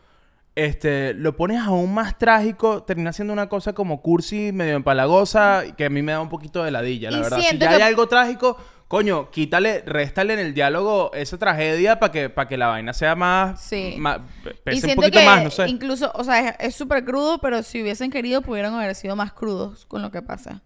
este, 0.66 1.14
lo 1.14 1.36
pones 1.36 1.60
aún 1.60 1.94
más 1.94 2.18
trágico, 2.18 2.82
termina 2.82 3.12
siendo 3.12 3.32
una 3.32 3.48
cosa 3.48 3.72
como 3.72 4.02
cursi, 4.02 4.50
medio 4.52 4.74
empalagosa, 4.76 5.62
que 5.76 5.84
a 5.84 5.90
mí 5.90 6.02
me 6.02 6.12
da 6.12 6.20
un 6.20 6.28
poquito 6.28 6.64
de 6.64 6.70
ladilla, 6.70 7.10
la 7.10 7.18
Y 7.18 7.20
verdad. 7.20 7.38
Si 7.38 7.58
ya 7.58 7.68
que- 7.68 7.74
hay 7.76 7.82
algo 7.82 8.08
trágico, 8.08 8.56
coño, 8.88 9.30
quítale, 9.30 9.82
réstale 9.86 10.32
en 10.32 10.38
el 10.40 10.54
diálogo 10.54 11.10
esa 11.14 11.38
tragedia 11.38 11.98
para 12.00 12.10
que, 12.12 12.30
para 12.30 12.48
que 12.48 12.56
la 12.56 12.68
vaina 12.68 12.92
sea 12.92 13.14
más... 13.14 13.60
Sí. 13.60 13.94
más 13.98 14.18
Y 14.44 14.50
pese 14.64 14.86
un 14.88 14.94
poquito 14.96 15.18
que 15.20 15.24
más, 15.26 15.44
no 15.44 15.50
sé. 15.50 15.68
incluso, 15.68 16.10
o 16.14 16.24
sea, 16.24 16.40
es- 16.48 16.56
es 16.58 16.74
súper 16.74 17.04
crudo, 17.04 17.38
pero 17.38 17.62
si 17.62 17.82
hubiesen 17.82 18.10
querido 18.10 18.42
pudieron 18.42 18.74
haber 18.74 18.94
sido 18.94 19.14
más 19.14 19.32
crudos 19.32 19.86
con 19.86 20.02
lo 20.02 20.10
que 20.10 20.22
pasa. 20.22 20.62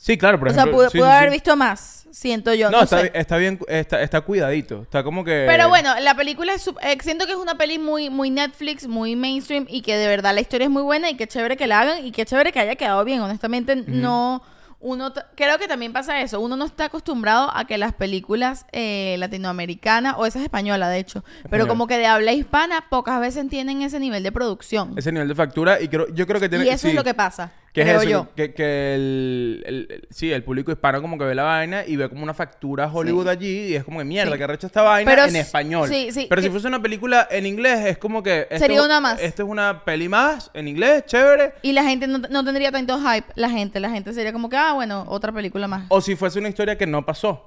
Sí, 0.00 0.16
claro, 0.16 0.38
por 0.38 0.48
o 0.48 0.50
sea, 0.50 0.62
ejemplo... 0.62 0.78
pudo, 0.78 0.90
sí, 0.90 0.96
pudo 0.96 1.08
sí, 1.08 1.12
haber 1.12 1.28
sí. 1.28 1.34
visto 1.34 1.56
más, 1.56 2.06
siento 2.10 2.54
yo. 2.54 2.70
No, 2.70 2.78
No, 2.78 2.84
está, 2.84 3.00
sé. 3.02 3.12
está 3.12 3.36
bien, 3.36 3.58
está, 3.68 4.00
está 4.00 4.22
cuidadito. 4.22 4.80
Está 4.80 5.02
como 5.02 5.22
que. 5.24 5.44
Pero 5.46 5.68
bueno, 5.68 5.92
la 6.00 6.14
película 6.14 6.54
es... 6.54 6.66
eh, 6.68 6.96
siento 7.02 7.26
que 7.26 7.32
es 7.32 7.38
una 7.38 7.56
peli 7.56 7.78
muy, 7.78 8.08
muy 8.08 8.30
Netflix, 8.30 8.86
muy 8.86 9.14
mainstream 9.14 9.66
y 9.68 9.82
que 9.82 9.98
de 9.98 10.08
verdad 10.08 10.34
la 10.34 10.40
historia 10.40 10.64
es 10.64 10.70
muy 10.70 10.82
buena 10.82 11.10
y 11.10 11.16
qué 11.16 11.26
chévere 11.26 11.58
que 11.58 11.66
la 11.66 11.80
hagan 11.80 12.06
y 12.06 12.12
qué 12.12 12.24
chévere 12.24 12.50
que 12.50 12.60
haya 12.60 12.76
quedado 12.76 13.04
bien. 13.04 13.20
Honestamente, 13.20 13.76
no 13.76 14.42
uno 14.80 15.12
creo 15.36 15.58
que 15.58 15.68
también 15.68 15.92
pasa 15.92 16.20
eso. 16.22 16.40
Uno 16.40 16.56
no 16.56 16.64
está 16.64 16.86
acostumbrado 16.86 17.54
a 17.54 17.66
que 17.66 17.76
las 17.76 17.92
películas 17.92 18.64
eh, 18.72 19.16
latinoamericanas, 19.18 20.14
o 20.16 20.24
esa 20.24 20.38
es 20.38 20.44
española, 20.44 20.88
de 20.88 20.98
hecho, 20.98 21.22
pero 21.50 21.68
como 21.68 21.86
que 21.86 21.98
de 21.98 22.06
habla 22.06 22.32
hispana, 22.32 22.86
pocas 22.88 23.20
veces 23.20 23.46
tienen 23.48 23.82
ese 23.82 24.00
nivel 24.00 24.22
de 24.22 24.32
producción. 24.32 24.94
Ese 24.96 25.12
nivel 25.12 25.28
de 25.28 25.34
factura 25.34 25.80
y 25.80 25.88
creo, 25.88 26.08
yo 26.14 26.26
creo 26.26 26.40
que 26.40 26.48
tiene 26.48 26.64
y 26.64 26.70
eso 26.70 26.88
es 26.88 26.94
lo 26.94 27.04
que 27.04 27.12
pasa, 27.12 27.52
Que 27.72 27.82
es 27.82 27.88
eso, 27.88 28.02
yo. 28.02 28.28
que, 28.34 28.52
que 28.52 28.94
el, 28.96 29.62
el- 29.64 29.86
el- 29.90 30.08
sí, 30.10 30.32
el 30.32 30.42
público 30.42 30.72
hispano 30.72 31.00
como 31.00 31.16
que 31.16 31.24
ve 31.24 31.36
la 31.36 31.44
vaina 31.44 31.84
y 31.86 31.94
ve 31.94 32.08
como 32.08 32.24
una 32.24 32.34
factura 32.34 32.90
Hollywood 32.92 33.28
allí 33.28 33.68
y 33.68 33.74
es 33.76 33.84
como 33.84 33.98
que 34.00 34.04
mierda, 34.04 34.32
Sí. 34.32 34.38
que 34.38 34.46
recha 34.48 34.66
esta 34.66 34.82
vaina 34.82 35.08
Pero 35.08 35.24
en 35.26 35.36
español. 35.36 35.88
sí, 35.88 36.08
sí, 36.10 36.26
Pero 36.28 36.42
si 36.42 36.50
fuese 36.50 36.66
una 36.66 36.82
película 36.82 37.28
en 37.30 37.46
inglés 37.46 37.86
es 37.86 37.98
como 37.98 38.24
que... 38.24 38.48
esto- 38.50 38.58
Sería 38.58 38.82
una 38.82 39.00
más. 39.00 39.20
Esto 39.20 39.44
es 39.44 39.48
una 39.48 39.84
peli 39.84 40.08
más 40.08 40.50
en 40.52 40.66
inglés, 40.66 41.04
chévere. 41.06 41.54
Y 41.62 41.72
la 41.72 41.84
gente 41.84 42.08
no, 42.08 42.18
no 42.18 42.44
tendría 42.44 42.72
tanto 42.72 42.98
hype, 42.98 43.28
la 43.36 43.48
gente, 43.48 43.78
la 43.78 43.90
gente 43.90 44.12
sería 44.12 44.32
como 44.32 44.48
que, 44.48 44.56
ah, 44.56 44.72
bueno, 44.72 45.04
otra 45.08 45.30
película 45.30 45.68
más. 45.68 45.84
O 45.90 46.00
si 46.00 46.16
fuese 46.16 46.40
una 46.40 46.48
historia 46.48 46.76
que 46.76 46.86
no 46.88 47.06
pasó. 47.06 47.46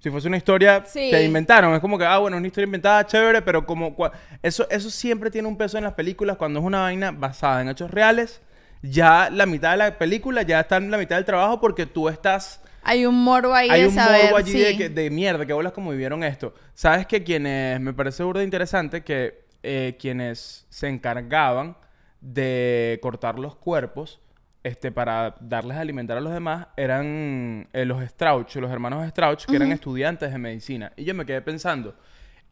Si 0.00 0.10
fuese 0.10 0.26
una 0.28 0.36
historia 0.36 0.84
Sí. 0.86 1.10
que 1.10 1.22
inventaron, 1.24 1.74
es 1.74 1.80
como 1.80 1.96
que, 1.96 2.04
ah, 2.04 2.18
bueno, 2.18 2.36
una 2.36 2.46
historia 2.48 2.66
inventada, 2.66 3.06
chévere, 3.06 3.42
pero 3.42 3.64
como... 3.64 3.96
Eso, 4.42 4.66
eso 4.70 4.90
siempre 4.90 5.30
tiene 5.30 5.46
un 5.46 5.56
peso 5.56 5.76
en 5.78 5.84
las 5.84 5.94
películas 5.94 6.36
cuando 6.36 6.58
es 6.60 6.64
una 6.64 6.80
vaina 6.82 7.12
basada 7.12 7.62
en 7.62 7.68
hechos 7.68 7.90
reales. 7.90 8.40
Ya 8.82 9.28
la 9.30 9.46
mitad 9.46 9.72
de 9.72 9.76
la 9.78 9.98
película 9.98 10.42
ya 10.42 10.60
está 10.60 10.76
en 10.76 10.90
la 10.90 10.98
mitad 10.98 11.16
del 11.16 11.24
trabajo 11.24 11.60
porque 11.60 11.86
tú 11.86 12.08
estás... 12.08 12.60
Hay 12.82 13.04
un 13.04 13.22
morbo 13.22 13.52
ahí 13.54 13.68
Hay 13.70 13.82
de 13.82 13.88
un 13.88 13.94
saber, 13.94 14.22
morbo 14.24 14.36
allí 14.38 14.52
de, 14.58 14.76
que- 14.76 14.88
de 14.88 15.10
mierda, 15.10 15.44
que 15.44 15.52
bolas 15.52 15.72
como 15.72 15.90
vivieron 15.90 16.22
esto. 16.24 16.54
Sabes 16.74 17.06
que 17.06 17.22
quienes, 17.24 17.80
me 17.80 17.92
parece 17.92 18.22
burda 18.22 18.42
interesante 18.42 19.02
que 19.02 19.44
eh, 19.62 19.96
quienes 19.98 20.64
se 20.70 20.88
encargaban 20.88 21.76
de 22.20 22.98
cortar 23.02 23.38
los 23.38 23.56
cuerpos 23.56 24.20
este, 24.62 24.90
para 24.92 25.34
darles 25.40 25.76
a 25.76 25.80
alimentar 25.80 26.16
a 26.16 26.20
los 26.20 26.32
demás 26.32 26.68
eran 26.76 27.68
eh, 27.72 27.84
los 27.84 28.02
Strauch, 28.04 28.54
los 28.56 28.70
hermanos 28.70 29.06
Strauch, 29.08 29.44
que 29.44 29.56
eran 29.56 29.72
estudiantes 29.72 30.32
de 30.32 30.38
medicina. 30.38 30.92
Y 30.96 31.04
yo 31.04 31.14
me 31.14 31.24
quedé 31.26 31.42
pensando, 31.42 31.94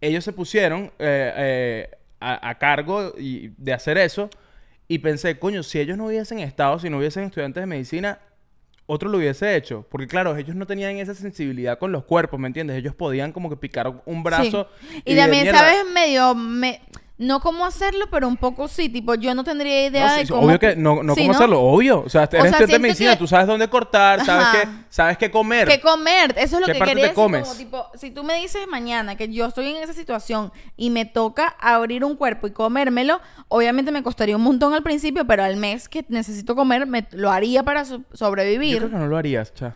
ellos 0.00 0.24
se 0.24 0.32
pusieron 0.32 0.92
eh, 0.98 1.32
eh, 1.36 1.90
a, 2.20 2.48
a 2.50 2.54
cargo 2.58 3.12
y- 3.18 3.48
de 3.56 3.72
hacer 3.72 3.98
eso 3.98 4.28
y 4.88 4.98
pensé, 4.98 5.38
coño, 5.38 5.62
si 5.62 5.78
ellos 5.80 5.96
no 5.98 6.06
hubiesen 6.06 6.38
estado, 6.38 6.78
si 6.78 6.88
no 6.90 6.98
hubiesen 6.98 7.24
estudiantes 7.24 7.62
de 7.62 7.66
medicina, 7.66 8.20
otro 8.86 9.08
lo 9.08 9.18
hubiese 9.18 9.56
hecho. 9.56 9.84
Porque 9.90 10.06
claro, 10.06 10.36
ellos 10.36 10.54
no 10.54 10.66
tenían 10.66 10.96
esa 10.98 11.14
sensibilidad 11.14 11.78
con 11.78 11.90
los 11.92 12.04
cuerpos, 12.04 12.38
¿me 12.38 12.46
entiendes? 12.46 12.76
Ellos 12.76 12.94
podían 12.94 13.32
como 13.32 13.50
que 13.50 13.56
picar 13.56 14.02
un 14.04 14.22
brazo. 14.22 14.68
Sí. 14.90 15.02
Y, 15.04 15.14
de 15.14 15.20
también 15.22 15.42
mierda. 15.44 15.58
sabes 15.58 15.84
medio 15.92 16.34
me- 16.34 16.80
no 17.18 17.40
cómo 17.40 17.64
hacerlo, 17.64 18.06
pero 18.10 18.28
un 18.28 18.36
poco 18.36 18.68
sí, 18.68 18.88
tipo 18.90 19.14
yo 19.14 19.34
no 19.34 19.42
tendría 19.42 19.86
idea 19.86 20.06
No, 20.06 20.14
sí, 20.14 20.20
de 20.24 20.28
cómo 20.28 20.42
obvio 20.46 20.58
que 20.58 20.76
no, 20.76 21.02
no 21.02 21.14
Sí, 21.14 21.22
cómo 21.22 21.32
hacerlo, 21.32 21.60
obvio. 21.62 22.00
O 22.04 22.08
sea, 22.10 22.24
eres 22.24 22.30
sea, 22.30 22.44
estudiante 22.50 22.72
de 22.74 22.78
medicina, 22.78 23.10
que- 23.12 23.16
tú 23.16 23.26
sabes 23.26 23.46
dónde 23.46 23.68
cortar, 23.68 24.24
sabes 24.24 24.46
qué, 24.52 24.68
sabes 24.90 25.16
qué 25.16 25.30
comer. 25.30 25.66
¿Qué 25.66 25.80
comer? 25.80 26.34
Eso 26.36 26.56
es 26.56 26.60
lo 26.60 26.66
¿Qué 26.66 26.72
que 26.74 26.78
parte 26.78 26.90
quería 26.92 27.04
te 27.04 27.08
decir. 27.08 27.14
comes? 27.14 27.42
Como, 27.42 27.54
tipo, 27.54 27.86
si 27.94 28.10
tú 28.10 28.22
me 28.22 28.34
dices 28.36 28.66
mañana 28.68 29.16
que 29.16 29.32
yo 29.32 29.46
estoy 29.46 29.68
en 29.70 29.82
esa 29.82 29.94
situación 29.94 30.52
y 30.76 30.90
me 30.90 31.06
toca 31.06 31.56
abrir 31.58 32.04
un 32.04 32.16
cuerpo 32.16 32.46
y 32.48 32.50
comérmelo, 32.50 33.20
obviamente 33.48 33.90
me 33.92 34.02
costaría 34.02 34.36
un 34.36 34.42
montón 34.42 34.74
al 34.74 34.82
principio, 34.82 35.26
pero 35.26 35.42
al 35.42 35.56
mes 35.56 35.88
que 35.88 36.04
necesito 36.08 36.54
comer, 36.54 36.86
me 36.86 37.06
lo 37.12 37.30
haría 37.32 37.62
para 37.62 37.84
so- 37.86 37.98
Yo 37.98 38.04
sobrevivir. 38.12 38.76
creo 38.78 38.90
que 38.90 38.96
no 38.96 39.06
lo 39.06 39.16
harías, 39.16 39.54
cha. 39.54 39.74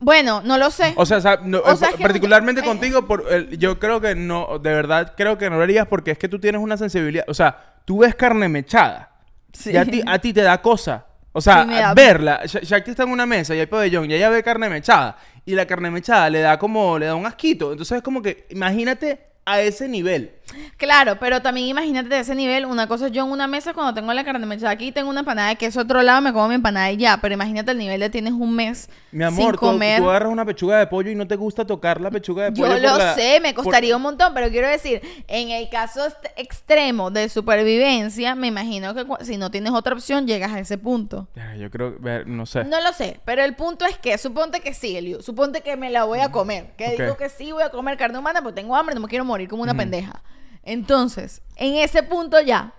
Bueno, 0.00 0.42
no 0.44 0.58
lo 0.58 0.70
sé. 0.70 0.94
O 0.96 1.04
sea, 1.06 1.20
sa- 1.20 1.40
no, 1.42 1.58
O 1.58 1.72
eh, 1.72 1.76
sea, 1.76 1.88
es 1.90 1.96
que 1.96 2.02
particularmente 2.02 2.60
eh, 2.60 2.64
contigo, 2.64 3.06
por, 3.06 3.24
el- 3.32 3.58
yo 3.58 3.78
creo 3.78 4.00
que 4.00 4.14
no, 4.14 4.58
de 4.58 4.72
verdad 4.72 5.14
creo 5.16 5.36
que 5.38 5.50
no 5.50 5.56
lo 5.56 5.62
harías 5.62 5.86
porque 5.88 6.12
es 6.12 6.18
que 6.18 6.28
tú 6.28 6.38
tienes 6.38 6.60
una 6.60 6.76
sensibilidad. 6.76 7.24
O 7.28 7.34
sea, 7.34 7.74
tú 7.84 7.98
ves 7.98 8.14
carne 8.14 8.48
mechada 8.48 9.10
Sí. 9.52 9.72
y 9.72 9.76
a 9.76 9.84
ti, 9.84 10.02
a 10.06 10.18
ti 10.18 10.32
te 10.32 10.42
da 10.42 10.60
cosa. 10.62 11.04
O 11.32 11.40
sea, 11.40 11.62
Sí, 11.62 11.68
me 11.68 11.76
da- 11.80 11.94
verla. 11.94 12.40
Sha- 12.46 12.60
Shakti 12.62 12.90
está 12.92 13.02
en 13.02 13.10
una 13.10 13.26
mesa 13.26 13.54
y 13.54 13.60
hay 13.60 13.66
pabellón 13.66 14.10
y 14.10 14.14
ella 14.14 14.28
ve 14.30 14.42
carne 14.42 14.68
mechada 14.68 15.16
y 15.44 15.54
la 15.54 15.66
carne 15.66 15.90
mechada 15.90 16.30
le 16.30 16.40
da 16.40 16.58
como, 16.58 16.98
le 16.98 17.06
da 17.06 17.14
un 17.14 17.26
asquito. 17.26 17.72
Entonces 17.72 17.96
es 17.98 18.02
como 18.02 18.22
que, 18.22 18.46
imagínate 18.50 19.20
a 19.44 19.60
ese 19.60 19.88
nivel. 19.88 20.32
Claro, 20.76 21.18
pero 21.18 21.42
también 21.42 21.66
imagínate 21.66 22.08
de 22.08 22.20
ese 22.20 22.34
nivel, 22.34 22.64
una 22.66 22.86
cosa 22.86 23.06
es 23.06 23.12
yo 23.12 23.24
en 23.24 23.30
una 23.30 23.46
mesa 23.46 23.74
cuando 23.74 23.94
tengo 23.94 24.12
la 24.12 24.24
carne 24.24 24.46
mechada 24.46 24.70
aquí, 24.70 24.92
tengo 24.92 25.10
una 25.10 25.20
empanada 25.20 25.48
de 25.50 25.56
queso 25.56 25.80
otro 25.80 26.02
lado, 26.02 26.20
me 26.22 26.32
como 26.32 26.48
mi 26.48 26.54
empanada 26.54 26.90
y 26.90 26.96
ya, 26.96 27.18
pero 27.20 27.34
imagínate 27.34 27.72
el 27.72 27.78
nivel 27.78 28.00
de 28.00 28.10
tienes 28.10 28.32
un 28.32 28.54
mes 28.54 28.88
Mi 29.12 29.24
amor, 29.24 29.42
sin 29.42 29.52
tú, 29.52 29.58
comer. 29.58 30.00
tú 30.00 30.08
agarras 30.08 30.30
una 30.32 30.44
pechuga 30.44 30.78
de 30.78 30.86
pollo 30.86 31.10
y 31.10 31.14
no 31.14 31.26
te 31.26 31.36
gusta 31.36 31.66
tocar 31.66 32.00
la 32.00 32.10
pechuga 32.10 32.44
de 32.44 32.52
pollo. 32.52 32.68
Yo 32.76 32.78
lo 32.78 32.96
la- 32.98 33.14
sé, 33.14 33.40
me 33.40 33.52
por- 33.52 33.64
costaría 33.64 33.96
un 33.96 34.02
montón, 34.02 34.32
pero 34.34 34.48
quiero 34.50 34.68
decir, 34.68 35.00
en 35.28 35.50
el 35.50 35.68
caso 35.68 36.06
extremo 36.36 37.10
de 37.10 37.28
supervivencia, 37.28 38.34
me 38.34 38.46
imagino 38.46 38.94
que 38.94 39.04
si 39.24 39.36
no 39.36 39.50
tienes 39.50 39.72
otra 39.72 39.94
opción, 39.94 40.26
llegas 40.26 40.52
a 40.52 40.60
ese 40.60 40.78
punto. 40.78 41.28
Yo 41.58 41.70
creo, 41.70 41.96
no 42.26 42.46
sé. 42.46 42.64
No 42.64 42.80
lo 42.80 42.92
sé, 42.92 43.20
pero 43.24 43.42
el 43.42 43.54
punto 43.54 43.84
es 43.84 43.98
que, 43.98 44.16
suponte 44.18 44.60
que 44.60 44.72
sí, 44.74 44.96
Eliu, 44.96 45.20
suponte 45.22 45.60
que 45.60 45.76
me 45.76 45.90
la 45.90 46.04
voy 46.04 46.20
a 46.20 46.30
comer, 46.30 46.72
que 46.76 46.90
digo 46.96 47.16
que 47.16 47.28
sí 47.28 47.52
voy 47.52 47.62
a 47.62 47.70
comer 47.70 47.96
carne 47.98 48.18
humana 48.18 48.40
porque 48.42 48.60
tengo 48.60 48.76
hambre, 48.76 48.94
no 48.94 49.00
me 49.02 49.08
quiero 49.08 49.24
morir 49.24 49.48
como 49.48 49.62
una 49.62 49.74
pendeja. 49.74 50.22
Entonces, 50.62 51.42
en 51.56 51.76
ese 51.76 52.02
punto 52.02 52.40
ya, 52.40 52.74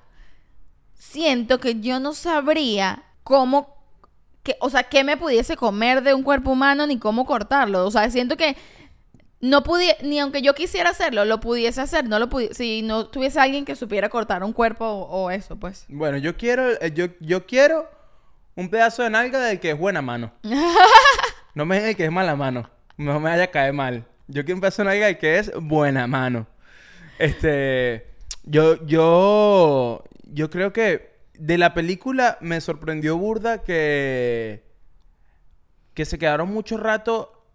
siento 0.97 1.59
que 1.59 1.79
yo 1.79 1.99
no 1.99 2.13
sabría 2.13 3.03
cómo, 3.23 3.77
que, 4.43 4.57
o 4.59 4.69
sea, 4.69 4.83
qué 4.83 5.03
me 5.03 5.17
pudiese 5.17 5.55
comer 5.55 6.03
de 6.03 6.13
un 6.13 6.23
cuerpo 6.23 6.51
humano 6.51 6.85
ni 6.87 6.97
cómo 6.99 7.25
cortarlo. 7.25 7.85
O 7.85 7.91
sea, 7.91 8.09
siento 8.11 8.37
que 8.37 8.55
no 9.41 9.63
pudiera, 9.63 9.97
ni 10.03 10.19
aunque 10.19 10.41
yo 10.41 10.53
quisiera 10.53 10.89
hacerlo, 10.89 11.23
lo 11.25 11.39
pudiese 11.39 11.79
hacer, 11.81 12.05
no 12.07 12.19
lo 12.19 12.29
pudi- 12.29 12.51
si 12.53 12.81
no 12.81 13.07
tuviese 13.07 13.39
alguien 13.39 13.63
que 13.65 13.75
supiera 13.75 14.09
cortar 14.09 14.43
un 14.43 14.51
cuerpo 14.53 14.85
o, 14.85 15.23
o 15.25 15.31
eso, 15.31 15.55
pues. 15.57 15.85
Bueno, 15.87 16.17
yo 16.17 16.35
quiero, 16.35 16.69
eh, 16.81 16.91
yo, 16.93 17.05
yo 17.21 17.45
quiero 17.45 17.89
un 18.55 18.69
pedazo 18.69 19.03
de 19.03 19.09
nalga 19.09 19.39
del 19.39 19.59
que 19.59 19.71
es 19.71 19.77
buena 19.77 20.01
mano. 20.01 20.31
no 21.55 21.65
me 21.65 21.75
digan 21.75 21.89
el 21.91 21.95
que 21.95 22.05
es 22.05 22.11
mala 22.11 22.35
mano. 22.35 22.69
No 22.97 23.17
me 23.19 23.29
vaya 23.29 23.43
a 23.45 23.47
caer 23.51 23.71
mal. 23.73 24.05
Yo 24.27 24.43
quiero 24.43 24.57
un 24.57 24.61
pedazo 24.61 24.81
de 24.83 24.89
nalga 24.89 25.05
del 25.05 25.17
que 25.17 25.37
es 25.39 25.51
buena 25.55 26.05
mano. 26.05 26.45
Este, 27.19 28.07
yo, 28.43 28.83
yo, 28.85 30.03
yo 30.23 30.49
creo 30.49 30.73
que 30.73 31.19
de 31.37 31.57
la 31.57 31.73
película 31.73 32.37
me 32.41 32.59
sorprendió 32.61 33.17
burda 33.17 33.63
que, 33.63 34.63
que 35.93 36.05
se 36.05 36.17
quedaron 36.17 36.51
mucho 36.51 36.77
rato 36.77 37.45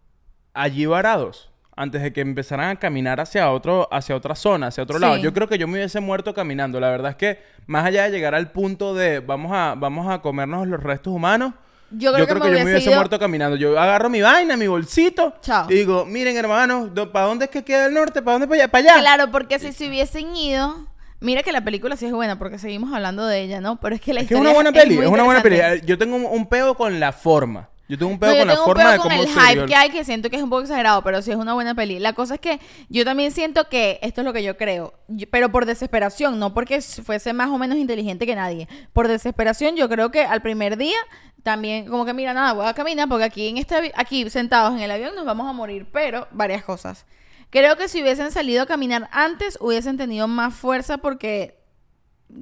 allí 0.52 0.86
varados 0.86 1.50
antes 1.76 2.02
de 2.02 2.12
que 2.12 2.20
empezaran 2.20 2.70
a 2.70 2.76
caminar 2.76 3.20
hacia 3.20 3.50
otro, 3.50 3.88
hacia 3.90 4.14
otra 4.14 4.34
zona, 4.34 4.68
hacia 4.68 4.84
otro 4.84 4.98
lado. 4.98 5.16
Yo 5.16 5.32
creo 5.32 5.48
que 5.48 5.58
yo 5.58 5.66
me 5.66 5.74
hubiese 5.74 6.00
muerto 6.00 6.32
caminando. 6.32 6.78
La 6.78 6.88
verdad 6.90 7.10
es 7.10 7.16
que 7.16 7.38
más 7.66 7.84
allá 7.84 8.04
de 8.04 8.10
llegar 8.10 8.34
al 8.34 8.52
punto 8.52 8.94
de 8.94 9.20
vamos 9.20 9.50
a, 9.52 9.74
vamos 9.76 10.08
a 10.08 10.20
comernos 10.20 10.68
los 10.68 10.80
restos 10.80 11.12
humanos, 11.12 11.54
Yo 11.96 12.12
creo 12.12 12.26
que 12.26 12.34
me 12.34 12.40
yo 12.40 12.52
me 12.52 12.62
hubiese 12.64 12.88
ido- 12.90 12.94
muerto 12.96 13.18
caminando. 13.18 13.56
Yo 13.56 13.78
agarro 13.78 14.08
mi 14.10 14.20
vaina, 14.20 14.56
mi 14.56 14.66
bolsito, 14.66 15.34
Chao. 15.40 15.66
y 15.70 15.74
digo, 15.74 16.04
miren 16.04 16.36
hermanos, 16.36 16.90
¿para 17.12 17.26
dónde 17.26 17.46
es 17.46 17.50
que 17.50 17.62
queda 17.64 17.86
el 17.86 17.94
norte? 17.94 18.22
¿Para 18.22 18.38
dónde? 18.38 18.46
¿Para 18.48 18.62
allá? 18.62 18.68
¿Para 18.70 18.92
allá? 18.94 19.00
Claro, 19.00 19.30
porque 19.30 19.58
si 19.58 19.72
se 19.72 19.88
hubiesen 19.88 20.34
ido. 20.36 20.86
Mira 21.20 21.42
que 21.42 21.52
la 21.52 21.64
película 21.64 21.96
sí 21.96 22.04
es 22.04 22.12
buena 22.12 22.38
porque 22.38 22.58
seguimos 22.58 22.92
hablando 22.92 23.24
de 23.26 23.40
ella, 23.40 23.60
¿no? 23.60 23.76
Pero 23.80 23.94
es 23.94 24.00
que 24.02 24.12
la 24.12 24.20
Es 24.20 24.28
que 24.28 24.34
es 24.34 24.38
historia 24.38 24.50
una 24.50 24.54
buena 24.54 24.72
peli, 24.72 24.96
muy 24.96 25.04
es 25.06 25.10
una 25.10 25.22
buena 25.22 25.42
peli. 25.42 25.58
Yo 25.86 25.96
tengo 25.96 26.16
un, 26.16 26.26
un 26.26 26.46
peo 26.48 26.74
con 26.74 27.00
la 27.00 27.12
forma. 27.12 27.70
Yo 27.86 27.98
tengo 27.98 28.12
un 28.12 28.18
No, 28.18 28.32
yo 28.32 28.38
con 28.38 28.48
la 28.48 28.54
un 28.54 28.64
forma 28.64 28.92
de 28.92 28.96
con 28.98 29.08
cómo 29.10 29.22
el 29.22 29.28
hype 29.28 29.66
que 29.66 29.74
hay, 29.74 29.90
que 29.90 30.04
siento 30.04 30.30
que 30.30 30.36
es 30.36 30.42
un 30.42 30.48
poco 30.48 30.62
exagerado, 30.62 31.02
pero 31.02 31.20
sí 31.20 31.30
es 31.32 31.36
una 31.36 31.52
buena 31.52 31.74
peli. 31.74 31.98
La 31.98 32.14
cosa 32.14 32.34
es 32.34 32.40
que 32.40 32.58
yo 32.88 33.04
también 33.04 33.30
siento 33.30 33.68
que 33.68 33.98
esto 34.00 34.22
es 34.22 34.24
lo 34.24 34.32
que 34.32 34.42
yo 34.42 34.56
creo, 34.56 34.94
yo- 35.08 35.26
pero 35.30 35.50
por 35.52 35.66
desesperación, 35.66 36.38
no 36.38 36.54
porque 36.54 36.80
fuese 36.80 37.34
más 37.34 37.50
o 37.50 37.58
menos 37.58 37.76
inteligente 37.76 38.24
que 38.24 38.34
nadie. 38.34 38.68
Por 38.94 39.06
desesperación, 39.08 39.76
yo 39.76 39.88
creo 39.90 40.10
que 40.10 40.22
al 40.24 40.40
primer 40.40 40.78
día 40.78 40.96
también, 41.42 41.84
como 41.86 42.06
que 42.06 42.14
mira, 42.14 42.32
nada, 42.32 42.54
voy 42.54 42.64
a 42.66 42.72
caminar 42.72 43.06
porque 43.06 43.24
aquí 43.24 43.48
en 43.48 43.58
este 43.58 43.92
aquí 43.96 44.30
sentados 44.30 44.72
en 44.72 44.80
el 44.80 44.90
avión 44.90 45.14
nos 45.14 45.26
vamos 45.26 45.46
a 45.46 45.52
morir, 45.52 45.86
pero 45.92 46.26
varias 46.30 46.64
cosas. 46.64 47.04
Creo 47.50 47.76
que 47.76 47.88
si 47.88 48.00
hubiesen 48.02 48.32
salido 48.32 48.62
a 48.62 48.66
caminar 48.66 49.10
antes, 49.12 49.58
hubiesen 49.60 49.98
tenido 49.98 50.26
más 50.26 50.54
fuerza 50.54 50.96
porque 50.98 51.58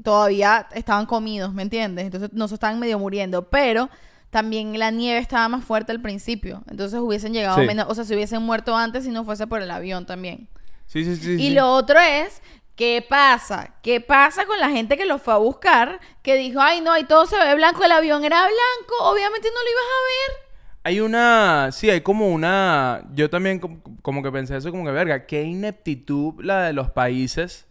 todavía 0.03 0.69
estaban 0.75 1.07
comidos, 1.07 1.53
¿me 1.53 1.63
entiendes? 1.63 2.07
Entonces 2.07 2.31
no 2.33 2.49
se 2.49 2.55
estaban 2.55 2.79
medio 2.79 2.99
muriendo, 2.99 3.49
pero 3.51 3.91
también 4.33 4.77
la 4.79 4.91
nieve 4.91 5.21
estaba 5.21 5.47
más 5.49 5.63
fuerte 5.65 5.93
al 5.93 6.01
principio, 6.01 6.65
entonces 6.71 6.99
hubiesen 6.99 7.35
llegado 7.35 7.61
Sí. 7.61 7.67
menos, 7.67 7.87
o 7.89 7.95
sea, 7.95 8.05
se 8.05 8.15
hubiesen 8.15 8.43
muerto 8.43 8.75
antes 8.75 9.05
si 9.05 9.11
no 9.11 9.25
fuese 9.25 9.47
por 9.47 9.61
el 9.63 9.71
avión 9.71 10.07
también. 10.07 10.49
Sí, 10.87 11.05
sí, 11.05 11.17
sí. 11.17 11.33
y 11.35 11.49
sí. 11.49 11.51
lo 11.51 11.71
otro 11.71 12.01
es, 12.01 12.41
¿qué 12.75 13.05
pasa? 13.09 13.75
¿Qué 13.83 14.01
pasa 14.01 14.47
con 14.47 14.59
la 14.59 14.71
gente 14.71 14.97
que 14.97 15.05
lo 15.05 15.19
fue 15.19 15.35
a 15.35 15.37
buscar? 15.37 16.01
Que 16.23 16.37
dijo, 16.37 16.61
ay 16.63 16.81
no, 16.81 16.97
y 16.99 17.05
todo 17.05 17.27
se 17.27 17.37
ve 17.39 17.55
blanco, 17.55 17.85
el 17.85 17.93
avión 17.93 18.25
era 18.25 18.41
blanco, 18.41 18.95
obviamente 19.11 19.49
no 19.49 19.63
lo 19.63 19.71
ibas 19.71 19.85
a 19.85 20.03
ver. 20.33 20.43
Hay 20.85 21.01
una, 21.01 21.69
sí, 21.71 21.91
hay 21.91 22.01
como 22.01 22.29
una, 22.31 23.05
yo 23.15 23.29
también 23.31 23.61
com- 23.61 23.81
como 24.01 24.23
que 24.23 24.33
pensé 24.33 24.57
eso 24.57 24.71
como 24.71 24.85
que, 24.85 24.91
verga, 24.93 25.27
qué 25.27 25.43
ineptitud 25.45 26.43
la 26.43 26.63
de 26.63 26.73
los 26.73 26.91
países 26.91 27.67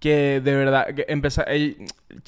que 0.00 0.40
de 0.40 0.54
verdad, 0.56 0.86
que 0.94 1.04
eh, 1.06 1.76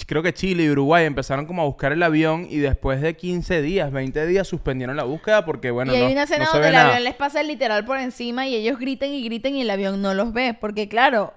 creo 0.07 0.23
que 0.23 0.35
Chile 0.35 0.65
y 0.65 0.71
Uruguay 0.71 1.07
empezaron 1.07 1.47
como 1.47 1.63
a 1.63 1.65
buscar 1.65 1.91
el 1.93 2.03
avión 2.03 2.47
y 2.49 2.59
después 2.59 3.01
de 3.01 3.17
15 3.17 3.63
días, 3.63 3.91
20 3.91 4.27
días 4.27 4.47
suspendieron 4.47 4.95
la 4.95 5.05
búsqueda 5.05 5.47
porque, 5.47 5.71
bueno, 5.71 5.93
y 5.93 5.97
hay 5.97 6.03
no, 6.05 6.13
una 6.13 6.23
escena 6.25 6.45
no 6.45 6.53
donde 6.53 6.69
el 6.69 6.75
nada. 6.75 6.89
avión 6.91 7.05
les 7.05 7.15
pasa 7.15 7.43
literal 7.43 7.87
por 7.87 7.99
encima 7.99 8.47
y 8.47 8.55
ellos 8.55 8.79
gritan 8.79 9.09
y 9.09 9.25
gritan 9.25 9.57
y 9.57 9.63
el 9.63 9.71
avión 9.71 10.03
no 10.03 10.13
los 10.13 10.35
ve, 10.35 10.55
porque 10.61 10.87
claro, 10.87 11.33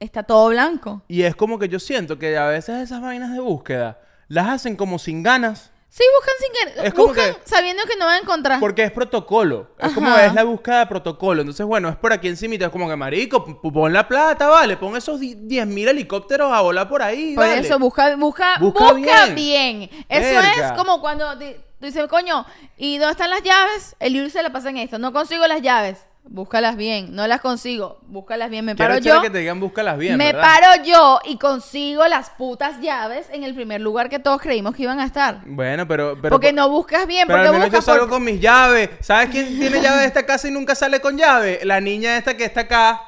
está 0.00 0.22
todo 0.22 0.48
blanco. 0.48 1.02
Y 1.06 1.22
es 1.22 1.36
como 1.36 1.58
que 1.58 1.68
yo 1.68 1.78
siento 1.78 2.18
que 2.18 2.38
a 2.38 2.46
veces 2.46 2.76
esas 2.82 3.02
vainas 3.02 3.32
de 3.34 3.40
búsqueda 3.40 4.00
las 4.28 4.48
hacen 4.48 4.74
como 4.74 4.98
sin 4.98 5.22
ganas. 5.22 5.70
Sí, 5.90 6.04
buscan 6.16 6.34
sin 6.38 6.52
querer. 6.74 6.86
Es 6.86 6.94
como 6.94 7.08
buscan 7.08 7.34
que- 7.34 7.40
sabiendo 7.48 7.82
que 7.84 7.96
no 7.96 8.04
van 8.04 8.16
a 8.16 8.18
encontrar. 8.18 8.60
Porque 8.60 8.84
es 8.84 8.92
protocolo. 8.92 9.70
Es 9.78 9.92
como 9.92 10.08
Ajá. 10.08 10.26
es 10.26 10.34
la 10.34 10.44
búsqueda 10.44 10.80
de 10.80 10.86
protocolo. 10.86 11.40
Entonces, 11.40 11.64
bueno, 11.66 11.88
es 11.88 11.96
por 11.96 12.12
aquí 12.12 12.28
encima. 12.28 12.54
Es 12.56 12.68
como 12.68 12.88
que, 12.88 12.94
marico, 12.94 13.44
p- 13.44 13.56
pon 13.70 13.92
la 13.92 14.06
plata, 14.06 14.46
vale. 14.48 14.76
Pon 14.76 14.96
esos 14.96 15.18
di- 15.18 15.34
10.000 15.34 15.88
helicópteros 15.88 16.52
a 16.52 16.60
volar 16.60 16.88
por 16.88 17.02
ahí, 17.02 17.34
Por 17.34 17.46
vale. 17.46 17.60
eso, 17.62 17.78
busca, 17.78 18.14
busca, 18.16 18.56
Busca 18.60 18.92
busca, 18.92 19.26
bien. 19.26 19.34
bien. 19.34 19.90
Eso 20.08 20.34
Verga. 20.40 20.66
es 20.68 20.72
como 20.72 21.00
cuando 21.00 21.34
di- 21.36 21.54
tú 21.80 21.86
dices, 21.86 22.06
coño, 22.06 22.44
¿y 22.76 22.98
dónde 22.98 23.12
están 23.12 23.30
las 23.30 23.42
llaves? 23.42 23.96
El 23.98 24.14
Yuri 24.14 24.30
se 24.30 24.42
la 24.42 24.52
pasa 24.52 24.68
en 24.70 24.76
esto. 24.76 24.98
No 24.98 25.12
consigo 25.12 25.46
las 25.46 25.62
llaves. 25.62 25.98
Búscalas 26.30 26.76
bien. 26.76 27.14
No 27.14 27.26
las 27.26 27.40
consigo. 27.40 28.00
Búscalas 28.06 28.50
bien. 28.50 28.64
Me 28.64 28.74
Quiero 28.74 28.94
paro 28.94 29.02
yo. 29.04 29.22
que 29.22 29.30
te 29.30 29.38
digan 29.38 29.58
búscalas 29.60 29.96
bien, 29.96 30.16
me 30.18 30.32
¿verdad? 30.32 30.42
paro 30.42 30.84
yo 30.84 31.20
y 31.24 31.38
consigo 31.38 32.06
las 32.06 32.30
putas 32.30 32.80
llaves 32.82 33.26
en 33.32 33.44
el 33.44 33.54
primer 33.54 33.80
lugar 33.80 34.08
que 34.10 34.18
todos 34.18 34.40
creímos 34.40 34.74
que 34.76 34.82
iban 34.82 35.00
a 35.00 35.04
estar. 35.06 35.40
Bueno, 35.46 35.88
pero... 35.88 36.18
pero 36.20 36.30
porque 36.34 36.52
no 36.52 36.68
buscas 36.68 37.06
bien, 37.06 37.26
Pero 37.26 37.38
porque 37.38 37.46
al 37.48 37.52
menos 37.54 37.66
yo 37.68 37.70
buscas 37.78 37.84
salgo 37.86 38.02
por- 38.04 38.10
con 38.16 38.24
mis 38.24 38.40
llaves. 38.40 38.90
¿Sabes 39.00 39.30
quién 39.30 39.58
tiene 39.58 39.80
llave 39.80 40.00
de 40.02 40.06
esta 40.06 40.26
casa 40.26 40.48
y 40.48 40.50
nunca 40.50 40.74
sale 40.74 41.00
con 41.00 41.16
llave? 41.16 41.60
La 41.64 41.80
niña 41.80 42.16
esta 42.18 42.36
que 42.36 42.44
está 42.44 42.60
acá. 42.62 43.00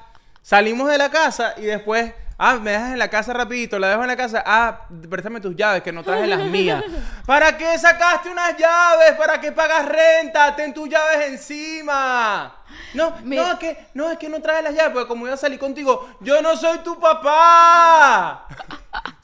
Salimos 0.43 0.89
de 0.91 0.97
la 0.99 1.11
casa 1.11 1.55
y 1.59 1.63
después... 1.63 2.13
Ah, 2.43 2.59
me 2.59 2.71
dejas 2.71 2.93
en 2.93 2.99
la 2.99 3.11
casa 3.11 3.35
rapidito, 3.35 3.79
la 3.79 3.89
dejo 3.91 4.01
en 4.01 4.09
la 4.09 4.17
casa. 4.17 4.43
Ah, 4.47 4.87
préstame 5.11 5.43
tus 5.43 5.55
llaves, 5.55 5.83
que 5.83 5.93
no 5.93 6.03
traje 6.03 6.27
las 6.27 6.41
mías. 6.47 6.83
¿Para 7.27 7.55
qué 7.59 7.77
sacaste 7.77 8.31
unas 8.31 8.57
llaves? 8.57 9.13
¿Para 9.19 9.39
qué 9.39 9.53
pagas 9.53 9.85
renta? 9.87 10.57
Ten 10.57 10.73
tus 10.73 10.89
llaves 10.89 11.29
encima. 11.29 12.57
No, 12.95 13.13
Mira. 13.25 13.43
no, 13.43 13.53
es 13.53 13.59
que, 13.59 13.87
no, 13.95 14.11
es 14.11 14.17
que 14.19 14.29
no 14.31 14.41
traje 14.41 14.63
las 14.63 14.75
llaves, 14.75 14.93
porque 14.93 15.09
como 15.09 15.27
iba 15.27 15.35
a 15.35 15.37
salir 15.37 15.59
contigo, 15.59 16.09
yo 16.21 16.41
no 16.41 16.57
soy 16.57 16.79
tu 16.79 16.99
papá. 16.99 18.47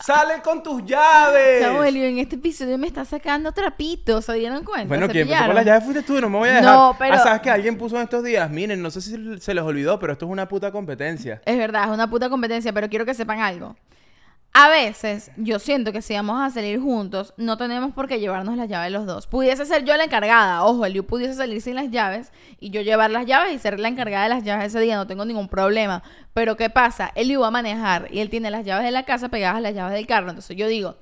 Sale 0.05 0.41
con 0.43 0.63
tus 0.63 0.85
llaves. 0.85 1.63
Samuel, 1.63 1.97
en 1.97 2.19
este 2.19 2.37
episodio 2.37 2.79
me 2.79 2.87
está 2.87 3.05
sacando 3.05 3.51
trapitos, 3.53 4.25
¿se 4.25 4.35
dieron 4.35 4.63
cuenta? 4.63 4.87
Bueno, 4.87 5.07
¿Se 5.07 5.13
quien 5.13 5.27
pillaron? 5.27 5.55
las 5.57 5.65
llaves 5.65 5.85
fuiste 5.85 6.03
tú, 6.03 6.21
no 6.21 6.29
me 6.31 6.39
voy 6.39 6.49
a 6.51 6.53
dejar. 6.55 6.73
No, 6.75 6.97
pero- 6.99 7.15
Ah, 7.15 7.19
¿sabes 7.19 7.41
que 7.41 7.51
alguien 7.51 7.77
puso 7.79 7.97
en 7.97 8.03
estos 8.03 8.23
días? 8.23 8.49
Miren, 8.51 8.81
no 8.83 8.91
sé 8.91 9.01
si 9.01 9.17
se 9.41 9.55
les 9.55 9.65
olvidó, 9.65 9.99
pero 9.99 10.13
esto 10.13 10.27
es 10.27 10.31
una 10.31 10.47
puta 10.47 10.71
competencia. 10.71 11.41
Es 11.45 11.59
verdad, 11.59 11.85
es 11.85 11.91
una 11.91 12.09
puta 12.09 12.29
competencia, 12.29 12.73
pero 12.73 12.89
quiero 12.89 13.05
que 13.07 13.15
sepan 13.15 13.41
algo. 13.41 13.77
A 14.59 14.71
veces, 14.71 15.31
yo 15.37 15.59
siento 15.59 15.93
que 15.93 16.01
si 16.01 16.15
vamos 16.15 16.41
a 16.41 16.49
salir 16.49 16.81
juntos, 16.81 17.35
no 17.37 17.59
tenemos 17.59 17.93
por 17.93 18.09
qué 18.09 18.19
llevarnos 18.19 18.57
las 18.57 18.71
llaves 18.71 18.91
los 18.91 19.05
dos. 19.05 19.27
Pudiese 19.27 19.67
ser 19.67 19.85
yo 19.85 19.95
la 19.99 20.05
encargada. 20.05 20.65
Ojo, 20.65 20.87
Eliu 20.87 21.05
pudiese 21.05 21.35
salir 21.35 21.61
sin 21.61 21.75
las 21.75 21.91
llaves 21.91 22.33
y 22.59 22.71
yo 22.71 22.81
llevar 22.81 23.11
las 23.11 23.27
llaves 23.27 23.53
y 23.53 23.59
ser 23.59 23.79
la 23.79 23.89
encargada 23.89 24.23
de 24.23 24.31
las 24.31 24.45
llaves 24.45 24.69
ese 24.69 24.81
día. 24.81 24.97
No 24.97 25.07
tengo 25.07 25.27
ningún 25.27 25.49
problema. 25.49 26.03
Pero 26.33 26.57
¿qué 26.57 26.71
pasa? 26.71 27.13
Eliu 27.15 27.43
va 27.43 27.49
a 27.49 27.51
manejar 27.51 28.09
y 28.11 28.21
él 28.21 28.31
tiene 28.31 28.51
las 28.51 28.65
llaves 28.65 28.87
de 28.87 28.93
la 28.93 29.05
casa 29.05 29.29
pegadas 29.29 29.59
a 29.59 29.61
las 29.61 29.75
llaves 29.75 29.93
del 29.93 30.07
carro. 30.07 30.31
Entonces 30.31 30.57
yo 30.57 30.69
digo, 30.69 30.97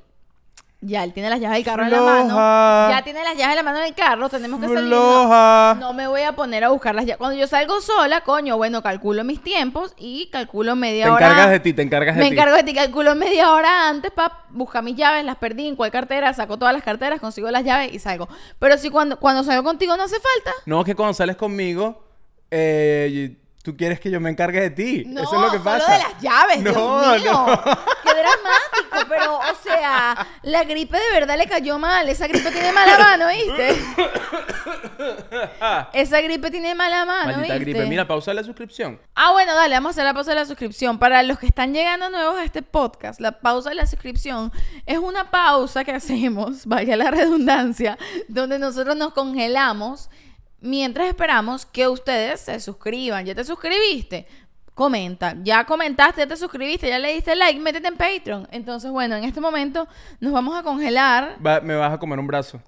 ya 0.87 1.03
él 1.05 1.13
tiene 1.13 1.31
las 1.31 1.41
llaves 1.41 1.57
del 1.57 1.65
carro 1.65 1.85
en 1.85 1.91
la 1.91 2.01
mano. 2.03 2.37
Ya 2.91 3.03
tiene 3.03 3.25
las 3.25 3.35
llaves 3.37 3.51
en 3.51 3.57
la 3.57 3.63
mano 3.63 3.79
del 3.81 3.95
carro. 3.95 4.29
Tenemos 4.29 4.61
que 4.61 4.67
salir. 4.69 4.89
Floja. 4.89 5.77
No 5.81 5.93
me 5.95 6.07
voy 6.07 6.23
a 6.23 6.33
poner 6.37 6.63
a 6.65 6.69
buscar 6.69 6.95
las 6.95 7.05
llaves. 7.07 7.19
Cuando 7.19 7.39
yo 7.39 7.47
salgo 7.47 7.81
sola, 7.81 8.21
coño, 8.21 8.57
bueno, 8.57 8.83
calculo 8.83 9.25
mis 9.25 9.43
tiempos 9.43 9.95
y 9.99 10.29
calculo 10.31 10.77
media 10.77 11.05
Te 11.07 11.11
hora. 11.11 11.27
encargas 11.27 11.51
de 11.51 11.61
ti, 11.61 11.73
te 11.73 11.83
encargas 11.83 12.17
de 12.17 12.23
Me 12.23 12.29
ti. 12.29 12.35
encargo 12.35 12.57
de 12.57 12.63
ti, 12.65 12.75
calculo 12.75 13.15
media 13.15 13.53
hora 13.53 13.89
antes 13.89 14.11
para 14.11 14.41
buscar 14.51 14.83
mis 14.83 14.97
llaves, 14.97 15.25
las 15.25 15.37
perdí 15.37 15.67
en 15.69 15.77
cuál 15.77 15.91
cartera, 15.91 16.33
saco 16.35 16.59
todas 16.59 16.75
las 16.75 16.83
carteras, 16.83 17.21
consigo 17.21 17.51
las 17.51 17.65
llaves 17.65 17.93
y 17.93 17.99
salgo. 17.99 18.29
Pero 18.59 18.77
si 18.79 18.91
cuando, 18.91 19.19
cuando 19.19 19.43
salgo 19.43 19.65
contigo 19.65 19.97
no 19.97 20.03
hace 20.05 20.17
falta. 20.17 20.53
No, 20.67 20.81
es 20.81 20.87
que 20.87 20.95
cuando 20.95 21.15
sales 21.15 21.37
conmigo, 21.37 22.05
eh, 22.51 23.37
tú 23.65 23.77
quieres 23.77 23.99
que 23.99 24.11
yo 24.11 24.21
me 24.21 24.31
encargue 24.31 24.61
de 24.61 24.71
ti. 24.71 25.05
No, 25.07 25.23
Eso 25.23 25.35
es 25.35 25.41
lo 25.41 25.47
que 25.51 25.59
solo 25.59 25.65
pasa. 25.65 25.93
de 25.93 25.99
las 25.99 26.21
llaves, 26.21 26.59
No, 26.61 27.13
Dios 27.15 27.23
mío. 27.23 27.33
no. 27.33 27.47
Qué 27.57 28.15
dramático, 28.15 29.09
pero, 29.09 29.39
o 29.39 29.55
sea, 29.63 30.27
la 30.43 30.65
gripe 30.65 30.97
de 30.99 31.11
verdad 31.13 31.37
le 31.39 31.47
cayó 31.49 31.79
mal. 31.79 32.07
Esa 32.09 32.27
gripe 32.29 32.51
tiene 32.53 32.73
mala 32.73 32.99
mano, 32.99 33.27
¿viste? 33.29 33.75
Esa 35.93 36.21
gripe 36.21 36.51
tiene 36.51 36.75
mala 36.75 37.05
mano, 37.05 37.33
Maldita 37.33 37.55
¿viste? 37.55 37.59
gripe. 37.73 37.87
Mira, 37.87 38.07
pausa 38.07 38.33
la 38.35 38.43
suscripción. 38.45 39.01
Ah, 39.15 39.33
bueno, 39.33 39.55
dale, 39.55 39.75
vamos 39.75 39.89
a 39.89 39.91
hacer 39.93 40.05
la 40.05 40.15
pausa 40.15 40.31
de 40.33 40.37
la 40.37 40.47
suscripción. 40.47 40.99
Para 40.99 41.23
los 41.23 41.39
que 41.39 41.47
están 41.47 41.73
llegando 41.73 42.11
nuevos 42.11 42.37
a 42.39 42.45
este 42.45 42.63
podcast, 42.63 43.21
la 43.21 43.41
pausa 43.41 43.71
de 43.71 43.77
la 43.77 43.87
suscripción 43.87 44.53
es 44.87 44.99
una 44.99 45.31
pausa 45.31 45.85
que 45.85 45.93
hacemos, 45.93 46.63
vaya 46.67 46.97
la 46.97 47.11
redundancia, 47.11 47.99
donde 48.29 48.59
nosotros 48.59 48.97
nos 48.97 49.13
congelamos 49.15 50.11
mientras 50.65 51.07
esperamos 51.09 51.67
que 51.67 51.87
ustedes 51.89 52.41
se 52.41 52.59
suscriban. 52.61 53.25
¿Ya 53.25 53.35
te 53.35 53.45
suscribiste? 53.45 54.27
Comenta. 54.75 55.37
Ya 55.45 55.65
comentaste, 55.67 56.23
ya 56.23 56.27
te 56.27 56.37
suscribiste, 56.37 56.89
ya 56.89 56.99
le 56.99 57.13
diste 57.15 57.37
like, 57.37 57.61
métete 57.61 57.87
en 57.87 57.97
Patreon. 57.97 58.49
Entonces, 58.51 58.91
bueno, 58.91 59.15
en 59.15 59.23
este 59.25 59.41
momento 59.41 59.87
nos 60.19 60.33
vamos 60.33 60.59
a 60.59 60.63
congelar. 60.65 61.37
Va- 61.45 61.61
me 61.61 61.77
vas 61.77 61.93
a 61.93 61.99
comer 61.99 62.19
un 62.19 62.27
brazo. 62.27 62.61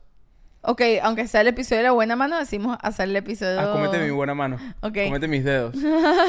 Ok, 0.69 0.83
aunque 1.03 1.27
sea 1.29 1.43
el 1.43 1.47
episodio 1.49 1.79
de 1.79 1.85
la 1.85 1.93
buena 1.93 2.17
mano, 2.17 2.39
decimos 2.39 2.77
hacer 2.83 3.09
el 3.09 3.15
episodio... 3.17 3.61
Ah, 3.61 3.73
cómete 3.73 3.99
mi 3.99 4.11
buena 4.11 4.35
mano. 4.35 4.57
Ok. 4.83 4.99
Cómete 5.07 5.29
mis 5.29 5.45
dedos. 5.45 5.75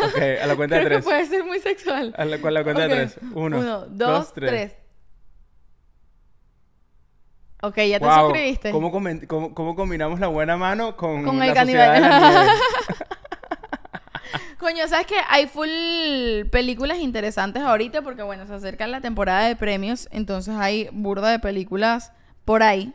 Ok, 0.08 0.22
a 0.42 0.46
la 0.48 0.56
cuenta 0.56 0.76
de 0.76 0.82
Creo 0.86 0.98
que 1.00 1.04
tres. 1.04 1.06
puede 1.06 1.26
ser 1.26 1.44
muy 1.44 1.60
sexual. 1.60 2.14
A 2.18 2.24
la, 2.26 2.38
la 2.38 2.64
cuenta 2.64 2.84
Ok. 2.84 2.90
de 2.90 2.96
tres. 2.96 3.20
Uno, 3.34 3.86
dos, 3.88 4.34
tres. 4.34 4.74
Ok, 7.68 7.78
ya 7.78 8.00
te 8.00 8.06
suscribiste. 8.06 8.72
¿Cómo, 8.72 8.92
comen- 8.92 9.26
cómo- 9.28 9.54
cómo 9.54 9.76
combinamos 9.76 10.20
la 10.20 10.28
buena 10.28 10.58
mano 10.58 10.96
con, 10.96 11.24
Con 11.24 11.42
el 11.44 11.54
la? 11.54 12.48
Coño, 14.60 14.88
¿sabes 14.88 15.06
qué? 15.08 15.16
Hay 15.30 15.48
full 15.48 16.50
películas 16.50 16.98
interesantes 16.98 17.62
ahorita 17.64 18.02
porque, 18.02 18.24
bueno, 18.24 18.46
se 18.48 18.54
acerca 18.54 18.88
la 18.88 19.02
temporada 19.02 19.48
de 19.48 19.56
premios, 19.56 20.10
entonces 20.12 20.56
hay 20.58 20.90
burda 20.92 21.30
de 21.30 21.40
películas 21.40 22.12
por 22.44 22.64
ahí. 22.64 22.94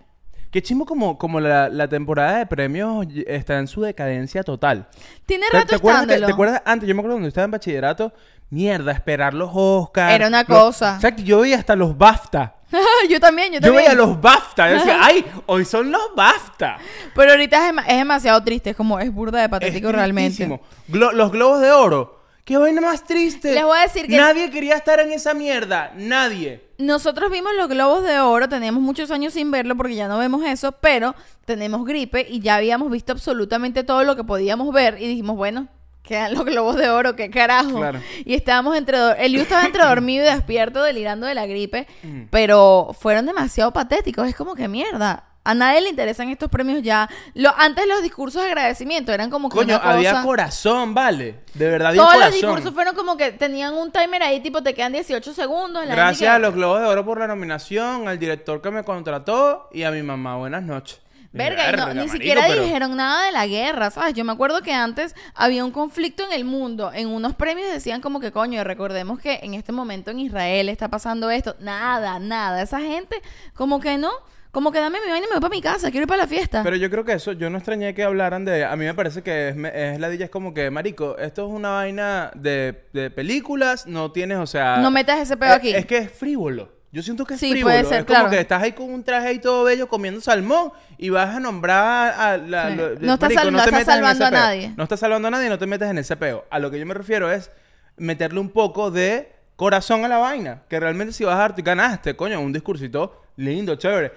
Qué 0.50 0.62
chimo 0.62 0.84
como, 0.84 1.16
como 1.16 1.40
la, 1.40 1.70
la 1.70 1.88
temporada 1.88 2.36
de 2.38 2.46
premios 2.46 3.06
está 3.26 3.58
en 3.58 3.66
su 3.68 3.80
decadencia 3.80 4.42
total. 4.42 4.86
Tiene 5.24 5.46
¿Te, 5.50 5.56
rato 5.56 5.68
te 5.68 5.76
acuerdas 5.76 6.06
que-. 6.06 6.18
¿Te 6.18 6.32
acuerdas 6.32 6.62
antes? 6.66 6.86
Yo 6.88 6.94
me 6.94 7.00
acuerdo 7.00 7.14
cuando 7.16 7.28
estaba 7.28 7.46
en 7.46 7.50
bachillerato. 7.52 8.12
Mierda, 8.50 8.92
esperar 8.92 9.32
los 9.32 9.48
Oscars. 9.54 10.12
Era 10.12 10.28
una 10.28 10.44
cosa. 10.44 10.96
O 10.98 11.00
sea, 11.00 11.16
que 11.16 11.22
yo 11.22 11.40
veía 11.40 11.56
hasta 11.56 11.74
los 11.74 11.96
BAFTA. 11.96 12.56
yo 13.08 13.20
también, 13.20 13.48
yo 13.52 13.54
Yo 13.54 13.60
también. 13.60 13.84
veía 13.84 13.94
los 13.94 14.20
BAFTA. 14.20 14.70
Yo 14.70 14.74
decía, 14.76 14.98
¡ay! 15.02 15.24
Hoy 15.46 15.64
son 15.64 15.90
los 15.92 16.14
BAFTA. 16.16 16.78
Pero 17.14 17.30
ahorita 17.32 17.68
es, 17.68 17.74
es 17.88 17.96
demasiado 17.98 18.42
triste, 18.42 18.70
es 18.70 18.76
como, 18.76 18.98
es 18.98 19.12
burda 19.12 19.40
de 19.40 19.48
patético 19.48 19.88
Es 19.88 19.94
realmente. 19.94 20.46
Glo- 20.88 21.12
los 21.12 21.30
globos 21.32 21.60
de 21.60 21.70
oro. 21.72 22.20
¡Qué 22.44 22.56
vaina 22.56 22.80
más 22.80 23.04
triste! 23.04 23.54
Les 23.54 23.62
voy 23.62 23.78
a 23.78 23.82
decir 23.82 24.06
que- 24.08 24.16
Nadie 24.16 24.50
quería 24.50 24.74
estar 24.74 24.98
en 24.98 25.12
esa 25.12 25.32
mierda. 25.32 25.92
Nadie. 25.96 26.60
Nosotros 26.78 27.30
vimos 27.30 27.52
los 27.56 27.68
globos 27.68 28.02
de 28.02 28.18
oro, 28.18 28.48
tenemos 28.48 28.82
muchos 28.82 29.12
años 29.12 29.34
sin 29.34 29.52
verlo 29.52 29.76
porque 29.76 29.94
ya 29.94 30.08
no 30.08 30.18
vemos 30.18 30.44
eso, 30.44 30.72
pero 30.72 31.14
tenemos 31.44 31.84
gripe 31.86 32.26
y 32.28 32.40
ya 32.40 32.56
habíamos 32.56 32.90
visto 32.90 33.12
absolutamente 33.12 33.84
todo 33.84 34.02
lo 34.02 34.16
que 34.16 34.24
podíamos 34.24 34.72
ver 34.74 35.00
y 35.00 35.06
dijimos, 35.06 35.36
bueno, 35.36 35.68
quedan 36.02 36.34
los 36.34 36.44
globos 36.44 36.76
de 36.76 36.90
oro, 36.90 37.14
qué 37.16 37.30
carajo. 37.30 37.78
Claro. 37.78 38.00
Y 38.24 38.34
estábamos 38.34 38.76
entre, 38.76 38.98
Eliu 39.24 39.40
estaba 39.42 39.64
entre 39.64 39.84
dormido 39.84 40.24
y 40.24 40.28
despierto, 40.34 40.82
delirando 40.82 41.26
de 41.26 41.34
la 41.34 41.46
gripe, 41.46 41.86
Mm. 42.02 42.22
pero 42.30 42.94
fueron 42.98 43.26
demasiado 43.26 43.72
patéticos, 43.72 44.26
es 44.28 44.34
como 44.36 44.54
que 44.54 44.68
mierda. 44.68 45.24
A 45.44 45.54
nadie 45.56 45.80
le 45.80 45.88
interesan 45.88 46.28
estos 46.28 46.48
premios 46.48 46.82
ya. 46.82 47.08
Lo, 47.34 47.52
antes 47.58 47.84
los 47.88 48.00
discursos 48.00 48.40
de 48.42 48.48
agradecimiento 48.48 49.10
eran 49.12 49.28
como 49.28 49.48
que 49.48 49.56
Coño, 49.56 49.74
una 49.74 49.78
cosa... 49.82 49.94
había 49.94 50.22
corazón, 50.22 50.94
vale. 50.94 51.40
De 51.54 51.68
verdad, 51.68 51.88
había 51.88 52.00
Todos 52.02 52.16
los 52.18 52.32
discursos 52.32 52.72
fueron 52.72 52.94
como 52.94 53.16
que 53.16 53.32
tenían 53.32 53.74
un 53.74 53.90
timer 53.90 54.22
ahí, 54.22 54.38
tipo, 54.38 54.62
te 54.62 54.72
quedan 54.72 54.92
18 54.92 55.34
segundos. 55.34 55.84
Gracias 55.84 56.18
que- 56.18 56.28
a 56.28 56.38
los 56.38 56.54
Globos 56.54 56.80
de 56.80 56.86
Oro 56.86 57.04
por 57.04 57.18
la 57.18 57.26
nominación, 57.26 58.06
al 58.06 58.20
director 58.20 58.62
que 58.62 58.70
me 58.70 58.84
contrató 58.84 59.68
y 59.72 59.82
a 59.82 59.90
mi 59.90 60.02
mamá. 60.02 60.36
Buenas 60.36 60.62
noches. 60.62 61.00
Verga, 61.32 61.70
y 61.72 61.76
no- 61.76 61.94
ni 61.94 62.08
siquiera 62.08 62.42
pero- 62.46 62.62
dijeron 62.62 62.96
nada 62.96 63.24
de 63.26 63.32
la 63.32 63.46
guerra, 63.46 63.90
¿sabes? 63.90 64.14
Yo 64.14 64.24
me 64.24 64.32
acuerdo 64.32 64.60
que 64.62 64.72
antes 64.72 65.14
había 65.34 65.64
un 65.64 65.70
conflicto 65.70 66.24
en 66.24 66.32
el 66.32 66.44
mundo. 66.44 66.92
En 66.92 67.08
unos 67.08 67.34
premios 67.34 67.70
decían 67.72 68.00
como 68.00 68.20
que, 68.20 68.32
coño, 68.32 68.62
recordemos 68.64 69.18
que 69.18 69.40
en 69.42 69.54
este 69.54 69.72
momento 69.72 70.10
en 70.10 70.18
Israel 70.20 70.68
está 70.68 70.88
pasando 70.88 71.30
esto. 71.30 71.56
Nada, 71.60 72.18
nada. 72.18 72.62
Esa 72.62 72.80
gente, 72.80 73.16
como 73.54 73.80
que 73.80 73.96
no. 73.98 74.10
Como 74.50 74.70
que 74.70 74.80
dame 74.80 74.98
mi 75.02 75.10
vaina 75.10 75.24
y 75.26 75.28
me 75.30 75.36
voy 75.36 75.40
para 75.40 75.54
mi 75.54 75.62
casa. 75.62 75.90
Quiero 75.90 76.02
ir 76.04 76.08
para 76.08 76.24
la 76.24 76.28
fiesta. 76.28 76.62
Pero 76.62 76.76
yo 76.76 76.90
creo 76.90 77.06
que 77.06 77.14
eso, 77.14 77.32
yo 77.32 77.48
no 77.48 77.56
extrañé 77.56 77.94
que 77.94 78.02
hablaran 78.04 78.44
de. 78.44 78.66
A 78.66 78.76
mí 78.76 78.84
me 78.84 78.92
parece 78.92 79.22
que 79.22 79.48
es, 79.48 79.56
es 79.56 79.98
la 79.98 80.10
es 80.10 80.28
como 80.28 80.52
que, 80.52 80.70
Marico, 80.70 81.16
esto 81.16 81.46
es 81.46 81.50
una 81.50 81.70
vaina 81.70 82.30
de, 82.34 82.84
de 82.92 83.10
películas, 83.10 83.86
no 83.86 84.12
tienes, 84.12 84.36
o 84.36 84.46
sea. 84.46 84.76
No 84.76 84.90
metas 84.90 85.18
ese 85.20 85.38
pedo 85.38 85.52
es- 85.52 85.56
aquí. 85.56 85.70
Es 85.74 85.86
que 85.86 85.96
es 85.96 86.12
frívolo. 86.12 86.81
Yo 86.92 87.02
siento 87.02 87.24
que 87.24 87.34
es 87.34 87.40
Sí, 87.40 87.50
frívolo. 87.52 87.74
puede 87.74 87.84
ser, 87.86 88.00
es 88.00 88.04
como 88.04 88.28
que 88.28 88.38
estás 88.40 88.62
ahí 88.62 88.72
con 88.72 88.92
un 88.92 89.02
traje 89.02 89.28
ahí 89.28 89.38
todo 89.38 89.64
bello 89.64 89.88
comiendo 89.88 90.20
salmón 90.20 90.72
y 90.98 91.08
vas 91.08 91.34
a 91.34 91.40
nombrar 91.40 92.12
a 92.20 92.36
la. 92.36 92.68
Sí. 92.68 92.76
lo- 92.76 92.88
No 93.00 93.14
estás 93.14 93.20
Marico, 93.30 93.42
sal- 93.42 93.52
no 93.52 93.58
te 93.58 93.64
estás 93.64 93.72
metas 93.72 93.78
en 93.80 93.84
salvando 94.02 94.24
a 94.26 94.30
peo. 94.30 94.38
nadie. 94.38 94.74
No 94.76 94.82
estás 94.82 95.00
salvando 95.00 95.28
a 95.28 95.30
nadie 95.30 95.46
y 95.46 95.48
no 95.50 95.58
te 95.58 95.66
metes 95.66 95.88
en 95.90 95.96
ese 95.98 96.16
peo. 96.16 96.44
A 96.50 96.58
lo 96.58 96.70
que 96.70 96.78
yo 96.78 96.84
me 96.86 96.92
refiero 96.94 97.32
es 97.32 97.50
meterle 97.96 98.40
un 98.40 98.50
poco 98.50 98.90
de 98.90 99.32
corazón 99.56 100.04
a 100.04 100.08
la 100.08 100.18
vaina. 100.18 100.62
Que 100.68 100.78
realmente 100.80 101.14
si 101.14 101.24
vas 101.24 101.34
a 101.36 101.38
dar, 101.38 101.54
ganaste, 101.62 102.14
coño, 102.14 102.38
un 102.40 102.52
discursito 102.52 103.22
lindo, 103.36 103.74
chévere. 103.76 104.12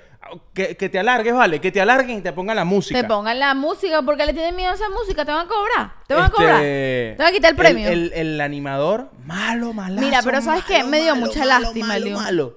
Que, 0.53 0.75
que 0.75 0.89
te 0.89 0.99
alargues, 0.99 1.33
vale, 1.33 1.61
que 1.61 1.71
te 1.71 1.79
alarguen 1.79 2.17
y 2.17 2.21
te 2.21 2.33
pongan 2.33 2.55
la 2.55 2.65
música. 2.65 2.99
te 2.99 3.07
pongan 3.07 3.37
la 3.39 3.53
música 3.53 4.01
porque 4.01 4.25
le 4.25 4.33
tienen 4.33 4.55
miedo 4.55 4.71
a 4.71 4.73
esa 4.73 4.89
música. 4.89 5.23
Te 5.23 5.31
van 5.31 5.45
a 5.45 5.49
cobrar. 5.49 5.93
Te 6.07 6.13
van 6.13 6.23
a 6.23 6.25
Este, 6.27 6.35
cobrar. 6.37 6.59
Te 6.61 7.15
van 7.19 7.27
a 7.27 7.31
quitar 7.31 7.51
el 7.51 7.57
premio. 7.57 7.87
El, 7.89 8.11
el 8.13 8.41
animador, 8.41 9.11
malo, 9.23 9.73
malazo. 9.73 10.05
Mira, 10.05 10.21
pero 10.23 10.41
¿sabes 10.41 10.63
qué? 10.65 10.79
malo, 10.79 10.89
Me 10.89 11.01
dio 11.01 11.13
malo, 11.15 11.25
mucha 11.27 11.45
lástima, 11.45 11.87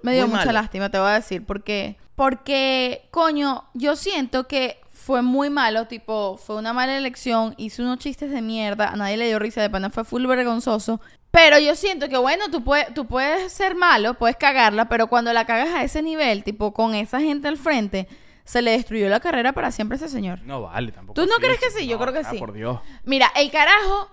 Me 0.03 0.14
dio 0.14 0.29
mucha 0.29 0.53
lástima, 0.53 0.91
te 0.91 0.99
voy 0.99 1.11
a 1.11 1.14
decir, 1.14 1.45
porque 1.45 1.97
porque, 2.16 3.07
coño, 3.12 3.64
yo 3.75 3.95
siento 3.95 4.49
que 4.49 4.81
fue 4.93 5.23
muy 5.23 5.51
malo, 5.51 5.87
tipo, 5.87 6.37
fue 6.37 6.57
una 6.57 6.73
mala 6.73 6.97
elección, 6.99 7.55
hizo 7.59 7.83
unos 7.83 7.99
chistes 7.99 8.31
de 8.33 8.43
mierda, 8.43 8.89
a 8.89 8.97
nadie 8.97 9.16
le 9.16 9.29
dio 9.29 9.39
risa, 9.39 9.62
de 9.62 9.71
pana 9.71 9.89
fue 9.89 10.05
full 10.05 10.27
vergonzoso. 10.27 11.01
Pero 11.31 11.59
yo 11.59 11.74
siento 11.74 12.09
que, 12.09 12.16
bueno, 12.16 12.51
tú, 12.51 12.64
puedes 12.64 12.93
tú 12.95 13.07
puedes 13.07 13.53
ser 13.53 13.74
malo, 13.74 14.14
puedes 14.14 14.37
cagarla, 14.37 14.89
pero 14.89 15.09
cuando 15.09 15.33
la 15.33 15.45
cagas 15.45 15.70
a 15.74 15.85
ese 15.85 16.03
nivel, 16.03 16.43
tipo, 16.43 16.72
con 16.72 16.95
esa 16.95 17.20
gente 17.20 17.49
al 17.49 17.59
frente, 17.59 18.09
se 18.45 18.62
le 18.62 18.70
destruyó 18.70 19.09
la 19.09 19.20
carrera 19.20 19.53
para 19.53 19.70
siempre 19.70 19.97
a 19.97 19.99
ese 19.99 20.09
señor. 20.09 20.41
No 20.43 20.62
vale, 20.62 20.91
tampoco. 20.91 21.20
¿Tú 21.20 21.26
no 21.26 21.35
así, 21.35 21.43
crees 21.43 21.61
que 21.61 21.70
sí? 21.70 21.87
Yo 21.87 21.99
creo 21.99 22.14
que 22.14 22.20
ah, 22.20 22.31
sí. 22.31 22.39
por 22.39 22.53
Dios. 22.55 22.81
Mira, 23.05 23.31
el 23.37 23.51
carajo 23.51 24.09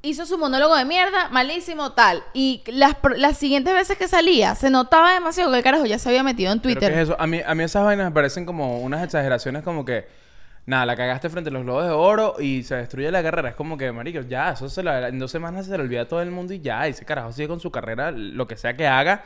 hizo 0.00 0.24
su 0.24 0.38
monólogo 0.38 0.74
de 0.76 0.86
mierda, 0.86 1.28
malísimo, 1.30 1.92
tal. 1.92 2.22
Y 2.32 2.62
las, 2.66 2.96
las 3.16 3.36
siguientes 3.36 3.74
veces 3.74 3.98
que 3.98 4.08
salía, 4.08 4.54
se 4.54 4.70
notaba 4.70 5.12
demasiado 5.12 5.50
que 5.50 5.58
el 5.58 5.62
carajo 5.62 5.84
ya 5.84 5.98
se 5.98 6.08
había 6.08 6.22
metido 6.22 6.52
en 6.52 6.60
¿Pero 6.60 6.74
Twitter. 6.74 6.92
qué 6.92 7.02
es 7.02 7.08
eso? 7.08 7.16
A 7.20 7.26
mí, 7.26 7.40
a 7.44 7.54
mí 7.54 7.64
esas 7.64 7.84
vainas 7.84 8.06
me 8.06 8.12
parecen 8.12 8.46
como 8.46 8.80
unas 8.80 9.04
exageraciones 9.04 9.62
como 9.62 9.84
que... 9.84 10.23
Nada, 10.66 10.86
la 10.86 10.96
cagaste 10.96 11.28
frente 11.28 11.50
a 11.50 11.52
los 11.52 11.62
globos 11.62 11.84
de 11.84 11.90
oro 11.90 12.36
y 12.38 12.62
se 12.62 12.76
destruye 12.76 13.10
la 13.10 13.22
carrera. 13.22 13.50
Es 13.50 13.54
como 13.54 13.76
que, 13.76 13.92
marico, 13.92 14.20
ya, 14.22 14.52
eso 14.52 14.68
se 14.68 14.82
la, 14.82 15.08
en 15.08 15.18
dos 15.18 15.30
semanas 15.30 15.66
se 15.66 15.76
le 15.76 15.82
olvida 15.82 16.02
a 16.02 16.08
todo 16.08 16.22
el 16.22 16.30
mundo 16.30 16.54
y 16.54 16.60
ya. 16.60 16.88
Y 16.88 16.92
ese 16.92 17.04
carajo 17.04 17.32
sigue 17.32 17.48
con 17.48 17.60
su 17.60 17.70
carrera, 17.70 18.10
lo 18.10 18.46
que 18.46 18.56
sea 18.56 18.74
que 18.74 18.86
haga 18.86 19.24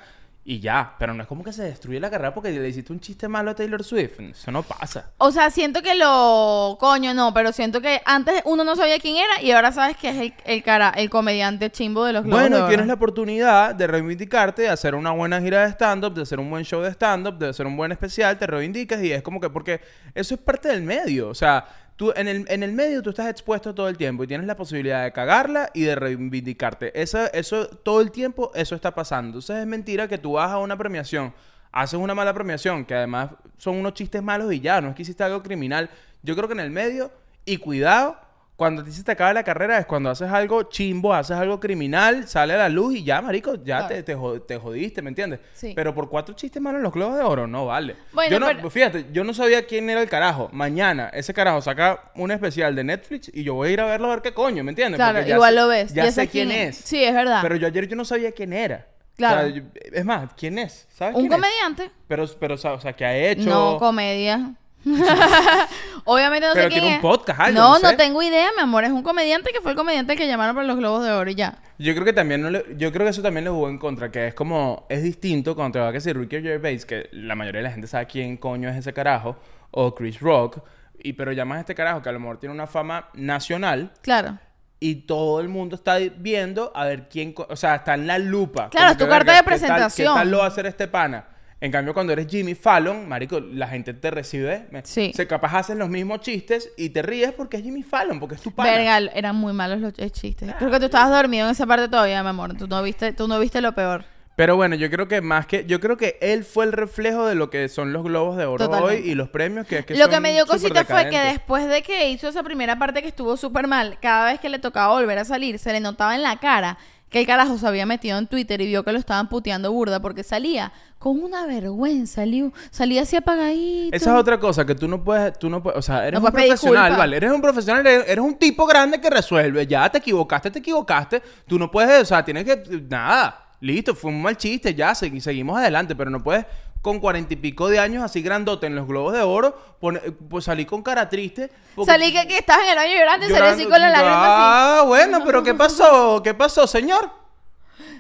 y 0.49 0.61
ya. 0.61 0.94
Pero 0.99 1.12
no 1.12 1.22
es 1.22 1.28
como 1.28 1.44
que 1.44 1.53
se 1.53 1.62
destruye 1.62 2.01
la 2.01 2.09
carrera 2.09 2.32
porque 2.32 2.51
le 2.51 2.66
hiciste 2.66 2.90
un 2.90 3.01
chiste 3.01 3.28
malo 3.28 3.51
a 3.51 3.55
Taylor 3.55 3.84
Swift. 3.84 4.18
Eso 4.18 4.51
no 4.51 4.62
pasa. 4.62 5.11
O 5.18 5.30
sea, 5.30 5.51
siento 5.51 5.82
que 5.82 5.94
lo... 5.94 6.78
Coño, 6.80 7.12
no, 7.12 7.34
pero 7.34 7.53
siento 7.53 7.82
que 7.82 8.01
antes 8.07 8.40
uno 8.46 8.64
no 8.64 8.74
sabía 8.74 8.99
quién 8.99 9.16
era 9.16 9.42
y 9.42 9.51
ahora 9.51 9.72
sabes 9.72 9.99
que 9.99 10.09
es 10.09 10.16
el, 10.16 10.34
el 10.46 10.62
cara, 10.62 10.94
el 10.96 11.11
comediante 11.11 11.70
chimbo 11.70 12.03
de 12.07 12.14
los 12.14 12.24
globos 12.24 12.40
Bueno, 12.40 12.66
tienes 12.66 12.86
la 12.86 12.94
oportunidad 12.94 13.74
de 13.74 13.86
reivindicarte, 13.86 14.62
de 14.62 14.68
hacer 14.70 14.94
una 14.94 15.11
buena 15.11 15.38
gira 15.38 15.66
de 15.66 15.72
stand-up, 15.72 16.14
de 16.14 16.22
hacer 16.22 16.40
un 16.40 16.49
buen 16.49 16.64
show 16.64 16.80
de 16.80 16.92
stand-up, 16.92 17.36
de 17.36 17.49
hacer 17.49 17.66
un 17.66 17.76
buen 17.76 17.92
especial, 17.92 18.38
te 18.38 18.46
reivindicas 18.46 19.03
y 19.03 19.12
es 19.12 19.22
como 19.22 19.42
que, 19.42 19.51
porque 19.51 19.82
eso 20.14 20.34
es 20.34 20.40
parte 20.40 20.68
del 20.68 20.80
medio. 20.80 21.28
O 21.28 21.34
sea, 21.34 21.66
tú 21.99 22.12
en 22.14 22.28
el, 22.28 22.46
en 22.49 22.62
el 22.62 22.72
medio 22.72 23.03
tú 23.03 23.11
estás 23.11 23.28
expuesto 23.28 23.74
todo 23.74 23.88
el 23.88 23.96
tiempo 23.96 24.22
y 24.22 24.28
tienes 24.28 24.46
la 24.46 24.57
posibilidad 24.57 25.03
de 25.03 25.12
cagarla 25.12 25.68
y 25.74 25.82
de 25.82 25.96
reivindicarte. 25.96 26.99
Eso, 26.99 27.30
eso, 27.32 27.66
todo 27.68 28.01
el 28.01 28.12
tiempo, 28.12 28.53
eso 28.55 28.76
está 28.76 28.94
pasando. 28.94 29.30
Entonces 29.30 29.57
es 29.57 29.66
mentira 29.66 30.07
que 30.07 30.16
tú 30.16 30.34
vas 30.34 30.53
a 30.53 30.59
una 30.59 30.78
premiación, 30.78 31.34
haces 31.72 31.99
una 31.99 32.14
mala 32.14 32.32
premiación, 32.32 32.84
que 32.84 32.94
además 32.94 33.30
son 33.59 33.76
unos 33.76 33.94
chistes 33.94 34.22
malos 34.22 34.53
y 34.53 34.61
ya, 34.61 34.80
no 34.80 34.90
es 34.90 34.94
que 34.94 35.03
hiciste 35.03 35.24
algo 35.24 35.42
criminal. 35.42 35.90
Yo 36.22 36.36
creo 36.36 36.46
que 36.46 36.55
en 36.55 36.61
el 36.61 36.70
medio, 36.70 37.11
y 37.44 37.57
cuidado, 37.57 38.16
cuando 38.59 38.82
a 38.82 38.84
ti 38.84 38.90
se 38.90 39.04
te 39.04 39.12
acaba 39.12 39.32
la 39.32 39.44
carrera 39.44 39.78
es 39.78 39.86
cuando 39.86 40.11
haces 40.11 40.28
algo 40.28 40.64
chimbo, 40.64 41.14
haces 41.14 41.36
algo 41.36 41.61
criminal, 41.61 42.26
sale 42.26 42.54
a 42.54 42.56
la 42.56 42.68
luz 42.68 42.96
y 42.96 43.04
ya, 43.04 43.22
marico, 43.22 43.54
ya 43.54 43.78
Claro. 43.86 43.86
te, 43.88 44.02
te, 44.02 44.16
jod- 44.16 44.44
te 44.46 44.59
jodiste, 44.59 45.00
¿me 45.00 45.11
entiendes? 45.11 45.38
Sí. 45.52 45.74
Pero 45.76 45.94
por 45.94 46.09
cuatro 46.09 46.34
chistes 46.34 46.61
malos 46.61 46.80
en 46.80 46.82
los 46.82 46.92
globos 46.92 47.16
de 47.16 47.22
oro, 47.22 47.46
no 47.46 47.66
vale. 47.66 47.94
Bueno, 48.12 48.32
yo 48.32 48.40
no, 48.40 48.46
pero- 48.48 48.68
fíjate, 48.68 49.06
yo 49.12 49.22
no 49.22 49.32
sabía 49.32 49.64
quién 49.64 49.88
era 49.88 50.02
el 50.02 50.09
carajo. 50.09 50.48
Mañana 50.52 51.09
ese 51.14 51.32
carajo 51.32 51.62
saca 51.62 52.11
un 52.16 52.32
especial 52.32 52.74
de 52.74 52.82
Netflix 52.82 53.30
y 53.32 53.44
yo 53.44 53.54
voy 53.54 53.68
a 53.68 53.72
ir 53.74 53.80
a 53.80 53.84
verlo 53.86 54.09
a 54.09 54.14
ver 54.16 54.22
qué 54.22 54.34
coño, 54.34 54.64
¿me 54.64 54.70
entiendes? 54.72 54.96
Claro, 54.98 55.20
ya 55.22 55.36
igual 55.36 55.54
sé- 55.54 55.61
lo 55.61 55.68
ves. 55.68 55.94
Ya, 55.94 56.11
sé 56.11 56.26
quién 56.26 56.50
es. 56.50 56.76
Sí, 56.78 57.04
es 57.04 57.14
verdad. 57.14 57.38
Pero 57.42 57.54
yo 57.54 57.68
ayer 57.68 57.86
yo 57.86 57.94
no 57.94 58.04
sabía 58.04 58.32
quién 58.32 58.52
era. 58.52 58.88
Claro. 59.16 59.40
O 59.40 59.44
sea, 59.44 59.54
yo- 59.56 59.62
es 59.92 60.04
más, 60.04 60.30
¿quién 60.36 60.59
es? 60.59 60.88
¿Sabes 60.90 61.14
Un 61.14 61.22
quién 61.28 61.32
es? 61.32 61.38
comediante. 61.38 61.90
Pero, 62.09 62.24
pero, 62.40 62.54
o 62.56 62.59
sea, 62.80 62.92
¿qué 62.92 63.04
ha 63.04 63.16
hecho? 63.16 63.48
No, 63.48 63.76
comedia. 63.78 64.54
Obviamente 66.05 66.47
no 66.47 66.55
Pero 66.55 66.64
sé 66.64 66.68
quién 66.70 66.81
tiene 66.81 66.97
es. 66.97 67.03
un 67.05 67.11
podcast, 67.11 67.41
algo, 67.41 67.61
no, 67.61 67.79
no 67.79 67.91
sé. 67.91 67.97
tengo 67.97 68.22
idea, 68.22 68.49
mi 68.57 68.62
amor. 68.62 68.85
Es 68.85 68.91
un 68.91 69.03
comediante 69.03 69.51
que 69.53 69.61
fue 69.61 69.72
el 69.72 69.76
comediante 69.76 70.16
que 70.16 70.26
llamaron 70.26 70.55
para 70.55 70.66
los 70.66 70.76
Globos 70.76 71.05
de 71.05 71.11
Oro 71.12 71.31
y 71.31 71.35
ya. 71.35 71.59
Yo 71.79 71.93
creo 71.95 72.05
que 72.05 72.12
también 72.12 72.41
no 72.43 72.51
le- 72.51 72.64
yo 72.76 72.91
creo 72.93 73.05
que 73.05 73.11
eso 73.11 73.22
también 73.22 73.45
le 73.45 73.51
jugó 73.51 73.68
en 73.68 73.79
contra, 73.79 74.11
que 74.11 74.29
es 74.29 74.35
como 74.35 74.87
es 74.89 75.03
distinto 75.03 75.55
cuando 75.55 75.72
te 75.74 75.79
va 75.81 75.89
a 75.89 75.93
decir 75.93 76.16
Ricky 76.18 76.41
Gervais, 76.41 76.87
que 76.87 77.09
la 77.12 77.35
mayoría 77.35 77.59
de 77.61 77.64
la 77.64 77.70
gente 77.72 77.87
sabe 77.87 78.07
quién 78.07 78.37
coño 78.37 78.68
es 78.70 78.76
ese 78.76 78.93
carajo, 78.93 79.37
o 79.70 79.95
Chris 79.95 80.20
Rock, 80.20 80.61
y 81.01 81.12
pero 81.12 81.33
llamas 81.33 81.59
a 81.59 81.61
este 81.61 81.74
carajo 81.74 82.01
que 82.03 82.09
a 82.09 82.12
lo 82.12 82.20
mejor 82.20 82.39
tiene 82.39 82.55
una 82.55 82.66
fama 82.66 83.09
nacional 83.14 83.93
Claro. 84.01 84.39
y 84.81 84.95
todo 85.03 85.41
el 85.41 85.49
mundo 85.49 85.76
está 85.76 85.99
viendo 85.99 86.72
a 86.74 86.85
ver 86.87 87.09
quién, 87.09 87.33
co- 87.35 87.47
o 87.51 87.57
sea, 87.57 87.76
está 87.76 87.95
en 87.95 88.07
la 88.07 88.18
lupa. 88.18 88.70
Claro, 88.70 88.93
es 88.93 88.97
tu 88.97 89.05
que, 89.05 89.11
carta 89.11 89.33
de 89.33 89.39
¿qué 89.39 89.45
tal- 89.45 89.45
presentación. 89.45 90.14
¿Qué 90.14 90.18
tal 90.20 90.31
lo 90.31 90.39
va 90.39 90.45
a 90.45 90.49
hacer 90.49 90.66
este 90.66 90.89
pana? 90.89 91.26
En 91.61 91.72
cambio, 91.72 91.92
cuando 91.92 92.12
eres 92.12 92.28
Jimmy 92.28 92.54
Fallon, 92.54 93.09
marico, 93.09 93.40
la 93.40 93.66
gente 93.66 93.92
te 93.92 94.11
recibe. 94.12 94.66
Sí. 94.84 95.12
Se 95.14 95.26
capaz 95.26 95.59
hacen 95.59 95.78
los 95.78 95.88
mismos 95.88 96.20
chistes 96.20 96.70
y 96.76 96.90
te 96.90 97.02
ríes 97.02 97.32
porque 97.32 97.56
es 97.56 97.64
Jimmy 97.64 97.82
Fallon, 97.82 98.20
porque 98.20 98.36
es 98.36 98.40
tu 98.42 98.52
pana. 98.52 98.70
Verga, 98.70 98.98
eran 99.12 99.34
muy 99.34 99.52
malos 99.52 99.80
los 99.80 99.92
ch- 99.92 100.11
chistes. 100.12 100.54
Creo 100.59 100.70
que 100.70 100.78
tú 100.78 100.84
estabas 100.86 101.11
dormido 101.11 101.46
en 101.46 101.52
esa 101.52 101.66
parte 101.66 101.88
todavía, 101.88 102.22
mi 102.22 102.28
amor. 102.28 102.56
Tú 102.56 102.68
no 102.68 102.80
viste, 102.82 103.12
tú 103.12 103.26
no 103.26 103.40
viste 103.40 103.61
lo 103.61 103.72
peor. 103.74 104.04
Pero 104.36 104.54
bueno, 104.54 104.76
yo 104.76 104.88
creo 104.88 105.09
que 105.09 105.20
más 105.20 105.48
que... 105.48 105.64
Yo 105.64 105.80
creo 105.80 105.96
que 105.96 106.16
él 106.20 106.44
fue 106.44 106.64
el 106.64 106.70
reflejo 106.70 107.26
de 107.26 107.34
lo 107.34 107.50
que 107.50 107.68
son 107.68 107.92
los 107.92 108.04
Globos 108.04 108.36
de 108.36 108.44
Oro 108.46 108.66
Totalmente. 108.66 109.02
hoy 109.02 109.11
y 109.11 109.16
los 109.16 109.28
premios 109.28 109.66
que, 109.66 109.84
que 109.84 109.94
lo 109.94 110.04
son 110.04 110.11
que 110.12 110.20
me 110.20 110.32
dio 110.32 110.46
cosita 110.46 110.84
fue 110.84 111.11
que 111.11 111.18
después 111.18 111.66
de 111.68 111.82
que 111.82 112.09
hizo 112.11 112.28
esa 112.28 112.44
primera 112.44 112.78
parte 112.78 113.02
que 113.02 113.09
estuvo 113.09 113.36
súper 113.36 113.66
mal, 113.66 113.98
cada 114.00 114.26
vez 114.30 114.38
que 114.38 114.48
le 114.48 114.61
tocaba 114.61 114.92
volver 114.94 115.18
a 115.18 115.24
salir, 115.24 115.59
se 115.59 115.72
le 115.72 115.80
notaba 115.80 116.14
en 116.14 116.22
la 116.22 116.36
cara 116.36 116.78
que 117.11 117.20
el 117.20 117.26
carajo 117.26 117.56
se 117.59 117.66
había 117.66 117.86
metido 117.86 118.18
en 118.18 118.26
Twitter 118.26 118.61
y 118.61 118.66
vio 118.66 118.84
que 118.84 118.92
lo 118.92 118.98
estaban 118.98 119.28
puteando 119.28 119.72
burda 119.72 120.00
porque 120.00 120.22
salía 120.22 120.72
con 120.98 121.22
una 121.22 121.46
vergüenza, 121.46 122.26
Liu. 122.26 122.52
Salía 122.70 123.02
así 123.02 123.16
apagadito. 123.16 123.96
Esa 123.96 124.11
es 124.14 124.20
otra 124.20 124.38
cosa 124.38 124.66
que 124.66 124.74
tú 124.74 124.88
no 124.88 125.02
puedes... 125.02 125.38
Tú 125.38 125.48
no 125.48 125.62
puedes 125.62 125.78
o 125.78 125.82
sea, 125.82 126.06
eres 126.06 126.20
No 126.20 126.26
un 126.26 126.32
profesional. 126.32 126.96
¿vale? 126.96 127.16
Eres 127.16 127.32
un 127.32 127.40
profesional, 127.40 127.86
eres, 127.86 128.09
eres 128.09 128.24
un 128.24 128.34
tipo 128.36 128.66
grande 128.66 129.00
que 129.00 129.09
resuelve. 129.09 129.66
Ya 129.66 129.88
te 129.90 129.98
equivocaste, 129.98 130.50
te 130.50 130.59
equivocaste. 130.59 131.22
Tú 131.46 131.59
no 131.59 131.70
puedes... 131.70 132.02
O 132.02 132.04
sea, 132.04 132.24
tienes 132.24 132.44
que... 132.44 132.84
Nada. 132.88 133.44
Listo, 133.61 133.94
fue 133.94 134.11
un 134.11 134.22
mal 134.22 134.36
chiste, 134.36 134.74
ya. 134.74 134.92
segui- 134.92 135.20
seguimos 135.20 135.59
adelante. 135.59 135.96
Pero 135.96 136.11
no 136.11 136.22
puedes 136.22 136.44
con 136.83 137.01
cuarenta 137.01 137.35
y 137.35 137.37
pico 137.37 137.68
de 137.68 137.79
años 137.79 138.03
así 138.05 138.22
grandote 138.22 138.66
en 138.66 138.74
los 138.76 138.87
Globos 138.87 139.12
de 139.12 139.20
Oro 139.22 139.57
pone- 139.81 140.01
pues 140.31 140.45
salir 140.45 140.66
con 140.66 140.83
cara 140.83 141.09
triste. 141.09 141.51
porque- 141.74 141.91
Salí 141.93 142.12
que, 142.12 142.26
que 142.29 142.39
estabas 142.39 142.64
en 142.64 142.70
el 142.70 142.76
baño 142.76 142.93
llorando 142.99 143.26
y 143.26 143.31
salí 143.31 143.47
así 143.49 143.64
Llorando. 143.64 143.70
con 143.70 143.81
la 143.83 143.89
lágrima 143.91 144.22
así. 144.24 144.81
Ah, 144.81 144.83
bueno, 144.87 145.18
pero 145.24 145.43
¿qué 145.43 145.55
pasó? 145.55 146.20
¿Qué 146.22 146.35
pasó, 146.35 146.66
señor? 146.66 147.11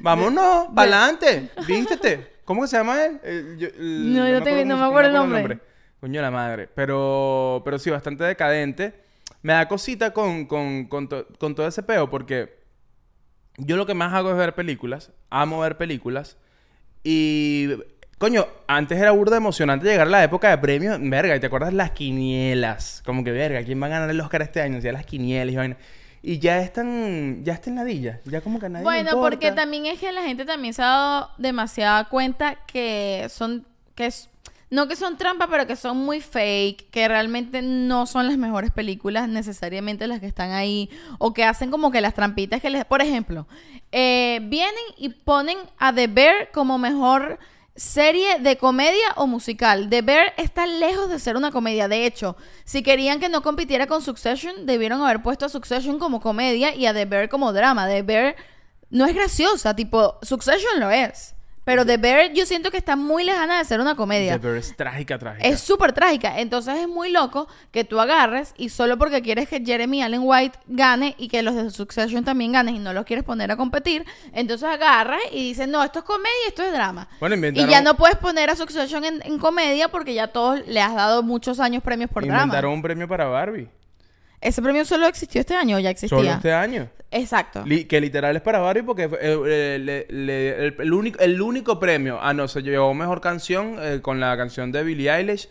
Vámonos, 0.00 0.68
para 0.74 0.82
adelante, 1.04 1.50
vístete. 1.66 2.38
¿Cómo 2.44 2.62
que 2.62 2.68
se 2.68 2.76
llama 2.76 3.04
él? 3.04 3.20
Eh, 3.24 3.56
yo- 3.58 3.68
el- 3.68 4.14
No, 4.14 4.28
yo 4.28 4.42
te- 4.42 4.64
no 4.64 4.76
me 4.76 4.84
acuerdo 4.84 5.08
el 5.10 5.14
nombre. 5.14 5.58
Coño 6.00 6.22
la 6.22 6.30
madre. 6.30 6.68
Pero, 6.74 7.60
pero 7.64 7.78
sí, 7.78 7.90
bastante 7.90 8.22
decadente. 8.24 9.02
Me 9.42 9.52
da 9.52 9.66
cosita 9.68 10.12
con, 10.12 10.46
con, 10.46 10.86
con, 10.86 11.08
to- 11.08 11.26
con 11.38 11.54
todo 11.54 11.66
ese 11.66 11.82
peo 11.82 12.08
porque 12.08 12.58
yo 13.56 13.76
lo 13.76 13.84
que 13.86 13.94
más 13.94 14.14
hago 14.14 14.30
es 14.30 14.36
ver 14.36 14.54
películas. 14.54 15.10
Amo 15.30 15.60
ver 15.60 15.76
películas. 15.76 16.36
Y, 17.02 17.68
coño, 18.18 18.46
antes 18.66 18.98
era 18.98 19.12
burda 19.12 19.36
emocionante 19.36 19.86
llegar 19.86 20.08
a 20.08 20.10
la 20.10 20.24
época 20.24 20.50
de 20.50 20.58
premios. 20.58 20.98
Verga, 21.00 21.36
¿y 21.36 21.40
te 21.40 21.46
acuerdas 21.46 21.72
las 21.72 21.92
quinielas? 21.92 23.02
Como 23.06 23.24
que, 23.24 23.30
verga, 23.30 23.62
¿quién 23.64 23.80
va 23.80 23.86
a 23.86 23.90
ganar 23.90 24.10
el 24.10 24.20
Oscar 24.20 24.42
este 24.42 24.60
año? 24.60 24.78
Ya 24.80 24.92
las 24.92 25.06
quinielas 25.06 25.52
y 25.52 25.56
vaina. 25.56 25.76
Y 26.20 26.40
ya 26.40 26.60
están, 26.60 27.44
ya 27.44 27.54
está 27.54 27.70
en 27.70 27.76
ladilla. 27.76 28.20
Ya 28.24 28.40
como 28.40 28.58
que 28.58 28.68
nadie 28.68 28.84
Bueno, 28.84 29.10
importa. 29.10 29.20
porque 29.20 29.52
también 29.52 29.86
es 29.86 30.00
que 30.00 30.10
la 30.12 30.22
gente 30.22 30.44
también 30.44 30.74
se 30.74 30.82
ha 30.82 30.86
dado 30.86 31.30
demasiada 31.38 32.08
cuenta 32.08 32.56
que 32.66 33.26
son, 33.30 33.64
que 33.94 34.06
es, 34.06 34.28
no 34.68 34.88
que 34.88 34.96
son 34.96 35.16
trampa, 35.16 35.46
pero 35.48 35.66
que 35.68 35.76
son 35.76 35.96
muy 35.96 36.20
fake, 36.20 36.90
que 36.90 37.06
realmente 37.06 37.62
no 37.62 38.04
son 38.06 38.26
las 38.26 38.36
mejores 38.36 38.72
películas 38.72 39.28
necesariamente 39.28 40.08
las 40.08 40.18
que 40.18 40.26
están 40.26 40.50
ahí, 40.50 40.90
o 41.18 41.32
que 41.32 41.44
hacen 41.44 41.70
como 41.70 41.92
que 41.92 42.00
las 42.00 42.14
trampitas 42.14 42.60
que 42.60 42.68
les... 42.68 42.84
Por 42.84 43.00
ejemplo, 43.00 43.46
eh, 43.92 44.40
vienen 44.42 44.74
y 44.96 45.10
ponen 45.10 45.56
a 45.78 45.94
The 45.94 46.08
Bear 46.08 46.50
como 46.52 46.78
mejor 46.78 47.38
serie 47.78 48.40
de 48.40 48.58
comedia 48.58 49.12
o 49.16 49.26
musical. 49.26 49.88
The 49.88 50.02
Bear 50.02 50.34
está 50.36 50.66
lejos 50.66 51.08
de 51.08 51.18
ser 51.18 51.36
una 51.36 51.52
comedia. 51.52 51.88
De 51.88 52.04
hecho, 52.04 52.36
si 52.64 52.82
querían 52.82 53.20
que 53.20 53.28
no 53.28 53.42
compitiera 53.42 53.86
con 53.86 54.02
Succession, 54.02 54.66
debieron 54.66 55.00
haber 55.00 55.22
puesto 55.22 55.46
a 55.46 55.48
Succession 55.48 55.98
como 55.98 56.20
comedia 56.20 56.74
y 56.74 56.86
a 56.86 56.92
The 56.92 57.04
Bear 57.04 57.28
como 57.28 57.52
drama. 57.52 57.86
The 57.86 58.02
Bear 58.02 58.36
no 58.90 59.06
es 59.06 59.14
graciosa, 59.14 59.76
tipo, 59.76 60.18
Succession 60.22 60.80
lo 60.80 60.90
es. 60.90 61.34
Pero 61.68 61.84
The 61.84 61.98
Bear 61.98 62.32
yo 62.32 62.46
siento 62.46 62.70
que 62.70 62.78
está 62.78 62.96
muy 62.96 63.24
lejana 63.24 63.58
de 63.58 63.64
ser 63.66 63.78
una 63.80 63.94
comedia. 63.94 64.38
The 64.38 64.46
Bear 64.46 64.56
es 64.58 64.74
trágica, 64.74 65.18
trágica. 65.18 65.46
Es 65.46 65.60
súper 65.60 65.92
trágica. 65.92 66.40
Entonces 66.40 66.76
es 66.78 66.88
muy 66.88 67.10
loco 67.10 67.46
que 67.70 67.84
tú 67.84 68.00
agarres 68.00 68.54
y 68.56 68.70
solo 68.70 68.96
porque 68.96 69.20
quieres 69.20 69.48
que 69.50 69.62
Jeremy 69.62 70.02
Allen 70.02 70.22
White 70.24 70.58
gane 70.66 71.14
y 71.18 71.28
que 71.28 71.42
los 71.42 71.54
de 71.54 71.70
Succession 71.70 72.24
también 72.24 72.52
ganen 72.52 72.76
y 72.76 72.78
no 72.78 72.94
los 72.94 73.04
quieres 73.04 73.24
poner 73.24 73.50
a 73.52 73.56
competir, 73.56 74.06
entonces 74.32 74.66
agarras 74.66 75.20
y 75.30 75.48
dices, 75.48 75.68
no, 75.68 75.82
esto 75.84 75.98
es 75.98 76.04
comedia 76.06 76.30
y 76.46 76.48
esto 76.48 76.62
es 76.62 76.72
drama. 76.72 77.06
Bueno, 77.20 77.34
y 77.34 77.38
inventaron- 77.38 77.68
ya 77.70 77.82
no 77.82 77.96
puedes 77.96 78.16
poner 78.16 78.48
a 78.48 78.56
Succession 78.56 79.04
en, 79.04 79.20
en 79.26 79.38
comedia 79.38 79.88
porque 79.88 80.14
ya 80.14 80.28
todos 80.28 80.66
le 80.66 80.80
has 80.80 80.94
dado 80.94 81.22
muchos 81.22 81.60
años 81.60 81.82
premios 81.82 82.08
por 82.10 82.22
Inventaron 82.22 82.50
drama. 82.50 82.74
un 82.74 82.80
premio 82.82 83.06
para 83.06 83.26
Barbie. 83.26 83.68
Ese 84.40 84.62
premio 84.62 84.84
solo 84.84 85.06
existió 85.06 85.40
este 85.40 85.54
año 85.54 85.76
o 85.76 85.80
ya 85.80 85.90
existía. 85.90 86.16
Solo 86.18 86.30
este 86.32 86.52
año. 86.52 86.88
Exacto. 87.10 87.64
Li- 87.64 87.86
que 87.86 88.00
literal 88.00 88.36
es 88.36 88.42
para 88.42 88.58
Barbie 88.58 88.82
porque 88.82 89.08
fue, 89.08 89.18
eh, 89.20 89.36
eh, 89.46 89.78
le- 89.80 90.06
le- 90.10 90.66
el, 90.66 90.74
el 90.78 90.92
único, 90.92 91.18
el 91.20 91.40
único 91.40 91.78
premio. 91.80 92.18
Ah, 92.20 92.34
no, 92.34 92.46
se 92.48 92.62
llevó 92.62 92.92
mejor 92.94 93.20
canción 93.20 93.76
eh, 93.80 94.00
con 94.02 94.20
la 94.20 94.36
canción 94.36 94.70
de 94.72 94.84
Billie 94.84 95.10
Eilish. 95.10 95.48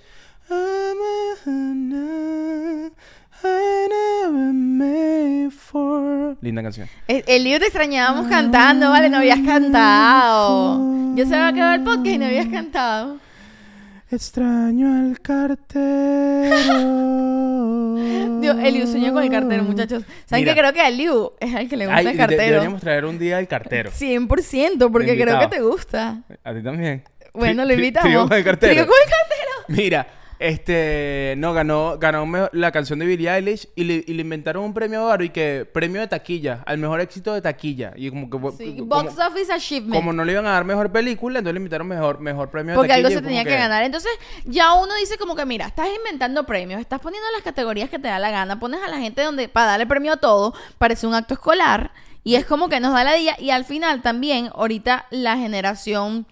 Linda 6.41 6.61
canción. 6.61 6.87
El, 7.07 7.23
el 7.27 7.43
libro 7.43 7.59
te 7.59 7.65
extrañábamos 7.65 8.27
cantando, 8.27 8.89
¿vale? 8.89 9.09
No 9.09 9.17
habías 9.17 9.39
cantado. 9.39 10.81
Ya 11.15 11.25
se 11.25 11.35
había 11.35 11.47
acabado 11.49 11.73
el 11.75 11.83
podcast 11.83 12.07
y 12.07 12.17
no 12.17 12.25
habías 12.25 12.47
cantado. 12.47 13.17
Extraño 14.09 14.93
al 15.09 15.19
cartero. 15.19 16.57
Dios, 18.41 18.57
Eliu 18.63 18.87
sueña 18.87 19.11
con 19.11 19.23
el 19.23 19.29
cartero, 19.29 19.63
muchachos. 19.63 20.03
¿Saben 20.25 20.43
Mira. 20.45 20.53
que 20.53 20.59
creo 20.61 20.73
que 20.73 20.81
a 20.81 20.87
Eliu 20.87 21.33
es 21.39 21.53
el 21.55 21.67
que 21.67 21.75
le 21.75 21.85
gusta 21.87 21.97
Ay, 21.99 22.05
el 22.07 22.11
de- 22.13 22.17
cartero? 22.17 22.41
deberíamos 22.43 22.81
traer 22.81 23.05
un 23.05 23.19
día 23.19 23.39
el 23.39 23.47
cartero. 23.47 23.91
100%, 23.91 24.91
porque 24.91 25.19
creo 25.19 25.39
que 25.39 25.47
te 25.47 25.59
gusta. 25.61 26.21
A 26.43 26.53
ti 26.53 26.61
también. 26.63 27.03
Bueno, 27.33 27.65
lo 27.65 27.73
invitamos. 27.73 28.07
trío 28.09 28.27
con 28.27 28.37
el 28.37 28.43
cartero. 28.43 28.73
Trío 28.73 28.85
con 28.87 28.95
el 29.03 29.09
cartero. 29.09 29.51
Mira, 29.83 30.07
este, 30.39 31.35
no, 31.37 31.53
ganó, 31.53 31.97
ganó 31.97 32.49
la 32.51 32.71
canción 32.71 32.99
de 32.99 33.05
Billie 33.05 33.29
Eilish 33.29 33.67
y 33.75 33.83
le, 33.83 34.03
y 34.05 34.13
le 34.13 34.21
inventaron 34.21 34.63
un 34.63 34.73
premio 34.73 34.99
de 34.99 35.05
oro 35.05 35.23
y 35.23 35.29
que 35.29 35.67
premio 35.71 36.01
de 36.01 36.07
taquilla, 36.07 36.63
al 36.65 36.77
mejor 36.77 37.01
éxito 37.01 37.33
de 37.33 37.41
taquilla. 37.41 37.93
Y 37.95 38.09
como 38.09 38.29
que 38.29 38.37
Sí, 38.57 38.75
como, 38.77 38.85
Box 38.85 39.17
Office 39.19 39.51
Achievement. 39.51 39.95
como 39.95 40.13
no 40.13 40.23
le 40.23 40.33
iban 40.33 40.45
a 40.45 40.51
dar 40.51 40.65
mejor 40.65 40.91
película, 40.91 41.39
entonces 41.39 41.53
le 41.53 41.59
invitaron 41.59 41.87
mejor, 41.87 42.19
mejor 42.19 42.49
premio 42.49 42.71
de 42.71 42.75
Porque 42.75 42.89
taquilla. 42.89 43.07
algo 43.07 43.19
y 43.19 43.21
se 43.21 43.25
tenía 43.25 43.43
que... 43.43 43.57
ganar. 43.57 43.83
Entonces, 43.83 44.11
ya 44.45 44.73
uno 44.73 44.93
dice 44.99 45.17
como 45.17 45.35
que, 45.35 45.45
mira, 45.45 45.65
estás 45.67 45.87
inventando 45.95 46.45
premios, 46.45 46.79
estás 46.79 46.99
poniendo 46.99 47.27
las 47.33 47.41
categorías 47.41 47.89
que 47.89 47.99
te 47.99 48.07
da 48.07 48.19
la 48.19 48.29
gana, 48.31 48.59
pones 48.59 48.81
a 48.83 48.87
la 48.87 48.97
gente 48.97 49.21
donde 49.23 49.49
para 49.49 49.67
darle 49.67 49.87
premio 49.87 50.13
a 50.13 50.17
todo, 50.17 50.53
parece 50.77 51.07
un 51.07 51.15
acto 51.15 51.33
escolar, 51.33 51.91
y 52.23 52.35
es 52.35 52.45
como 52.45 52.69
que 52.69 52.79
nos 52.79 52.93
da 52.93 53.03
la 53.03 53.13
día, 53.13 53.35
y 53.39 53.51
al 53.51 53.65
final 53.65 54.01
también, 54.01 54.49
ahorita 54.53 55.05
la 55.09 55.37
generación, 55.37 56.25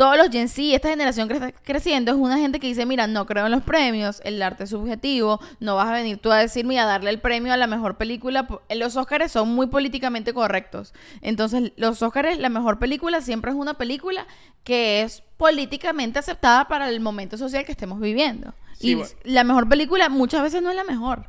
todos 0.00 0.16
los 0.16 0.30
Gen 0.30 0.48
Z, 0.48 0.74
esta 0.74 0.88
generación 0.88 1.28
que 1.28 1.34
está 1.34 1.52
creciendo, 1.52 2.10
es 2.10 2.16
una 2.16 2.38
gente 2.38 2.58
que 2.58 2.66
dice, 2.66 2.86
mira, 2.86 3.06
no 3.06 3.26
creo 3.26 3.44
en 3.44 3.52
los 3.52 3.62
premios, 3.62 4.22
el 4.24 4.40
arte 4.42 4.64
es 4.64 4.70
subjetivo, 4.70 5.40
no 5.60 5.76
vas 5.76 5.88
a 5.88 5.92
venir 5.92 6.16
tú 6.16 6.32
a 6.32 6.38
decirme 6.38 6.72
y 6.72 6.78
a 6.78 6.86
darle 6.86 7.10
el 7.10 7.20
premio 7.20 7.52
a 7.52 7.58
la 7.58 7.66
mejor 7.66 7.98
película. 7.98 8.46
po- 8.46 8.62
Los 8.74 8.96
Oscars 8.96 9.30
son 9.30 9.50
muy 9.54 9.66
políticamente 9.66 10.32
correctos. 10.32 10.94
Entonces, 11.20 11.72
los 11.76 12.00
Oscars, 12.00 12.38
la 12.38 12.48
mejor 12.48 12.78
película 12.78 13.20
siempre 13.20 13.50
es 13.50 13.56
una 13.58 13.74
película 13.74 14.26
que 14.64 15.02
es 15.02 15.22
políticamente 15.36 16.18
aceptada 16.18 16.66
para 16.66 16.88
el 16.88 17.00
momento 17.00 17.36
social 17.36 17.66
que 17.66 17.72
estemos 17.72 18.00
viviendo. 18.00 18.54
Sí, 18.78 18.92
y 18.92 18.94
bueno. 18.94 19.10
la 19.24 19.44
mejor 19.44 19.68
película 19.68 20.08
muchas 20.08 20.40
veces 20.42 20.62
no 20.62 20.70
es 20.70 20.76
la 20.76 20.84
mejor. 20.84 21.28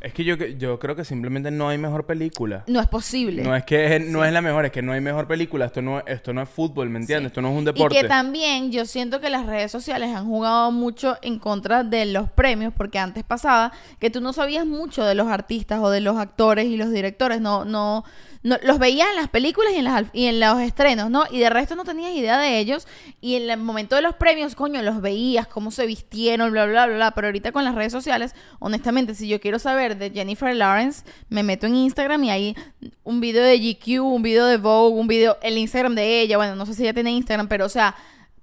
Es 0.00 0.12
que 0.12 0.22
yo, 0.22 0.36
yo 0.36 0.78
creo 0.78 0.94
que 0.94 1.04
simplemente 1.04 1.50
no 1.50 1.68
hay 1.68 1.76
mejor 1.76 2.06
película. 2.06 2.62
No 2.68 2.80
es 2.80 2.86
posible. 2.86 3.42
No 3.42 3.56
es 3.56 3.64
que 3.64 3.98
no 3.98 4.24
es 4.24 4.32
la 4.32 4.40
mejor, 4.40 4.64
es 4.64 4.70
que 4.70 4.80
no 4.80 4.92
hay 4.92 5.00
mejor 5.00 5.26
película. 5.26 5.66
Esto 5.66 5.82
no, 5.82 6.00
esto 6.06 6.32
no 6.32 6.40
es 6.40 6.48
fútbol, 6.48 6.88
¿me 6.88 7.00
entiendes? 7.00 7.24
Sí. 7.24 7.32
Esto 7.32 7.42
no 7.42 7.48
es 7.48 7.54
un 7.56 7.62
Y 7.62 7.66
deporte. 7.66 8.00
que 8.00 8.06
también 8.06 8.70
yo 8.70 8.86
siento 8.86 9.20
que 9.20 9.28
las 9.28 9.46
redes 9.46 9.72
sociales 9.72 10.14
han 10.14 10.26
jugado 10.26 10.70
mucho 10.70 11.16
en 11.22 11.40
contra 11.40 11.82
de 11.82 12.06
los 12.06 12.30
premios, 12.30 12.72
porque 12.76 13.00
antes 13.00 13.24
pasaba 13.24 13.72
que 13.98 14.08
tú 14.08 14.20
no 14.20 14.32
sabías 14.32 14.64
mucho 14.66 15.04
de 15.04 15.16
los 15.16 15.26
artistas 15.26 15.80
o 15.82 15.90
de 15.90 16.00
los 16.00 16.16
actores 16.16 16.66
y 16.66 16.76
los 16.76 16.92
directores, 16.92 17.40
no, 17.40 17.64
no, 17.64 18.04
no 18.42 18.56
los 18.62 18.78
veías 18.78 19.08
en 19.10 19.16
las 19.16 19.28
películas 19.28 19.72
y 20.12 20.26
en, 20.26 20.40
los 20.40 20.60
estrenos, 20.60 21.10
¿no? 21.10 21.24
Y 21.30 21.38
de 21.38 21.50
resto 21.50 21.74
no 21.76 21.84
tenías 21.84 22.12
idea 22.12 22.38
de 22.38 22.58
ellos. 22.58 22.86
Y 23.20 23.36
en 23.36 23.50
el 23.50 23.58
momento 23.58 23.96
de 23.96 24.02
los 24.02 24.14
premios, 24.14 24.54
coño, 24.54 24.82
los 24.82 25.00
veías, 25.00 25.46
cómo 25.46 25.70
se 25.70 25.86
vistieron, 25.86 26.50
bla, 26.50 26.66
bla, 26.66 26.86
bla, 26.86 26.96
bla. 26.96 27.10
Pero 27.12 27.28
ahorita 27.28 27.52
con 27.52 27.64
las 27.64 27.74
redes 27.74 27.92
sociales, 27.92 28.34
honestamente, 28.58 29.14
si 29.14 29.28
yo 29.28 29.40
quiero 29.40 29.58
saber 29.58 29.98
de 29.98 30.10
Jennifer 30.10 30.54
Lawrence, 30.54 31.04
me 31.28 31.42
meto 31.42 31.66
en 31.66 31.76
Instagram 31.76 32.24
y 32.24 32.30
hay 32.30 32.56
un 33.04 33.20
video 33.20 33.42
de 33.42 33.58
GQ, 33.58 34.02
un 34.02 34.22
video 34.22 34.46
de 34.46 34.56
Vogue, 34.56 34.98
un 34.98 35.06
video, 35.06 35.38
el 35.42 35.58
Instagram 35.58 35.94
de 35.94 36.20
ella, 36.20 36.36
bueno, 36.36 36.54
no 36.54 36.66
sé 36.66 36.74
si 36.74 36.82
ella 36.82 36.94
tiene 36.94 37.10
Instagram, 37.10 37.48
pero 37.48 37.66
o 37.66 37.68
sea, 37.68 37.94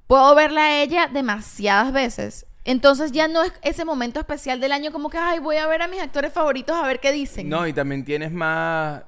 puedo 0.07 0.35
verla 0.35 0.65
a 0.65 0.81
ella 0.81 1.09
demasiadas 1.11 1.91
veces. 1.91 2.45
Entonces 2.65 3.11
ya 3.11 3.27
no 3.27 3.43
es 3.43 3.53
ese 3.61 3.85
momento 3.85 4.19
especial 4.19 4.59
del 4.59 4.71
año 4.71 4.91
como 4.91 5.09
que, 5.09 5.19
ay, 5.19 5.37
voy 5.37 5.57
a 5.57 5.67
ver 5.67 5.83
a 5.83 5.87
mis 5.87 6.01
actores 6.01 6.33
favoritos 6.33 6.75
a 6.75 6.85
ver 6.85 6.99
qué 6.99 7.11
dicen. 7.11 7.47
No, 7.47 7.67
y 7.67 7.73
también 7.73 8.03
tienes 8.03 8.31
más, 8.31 9.03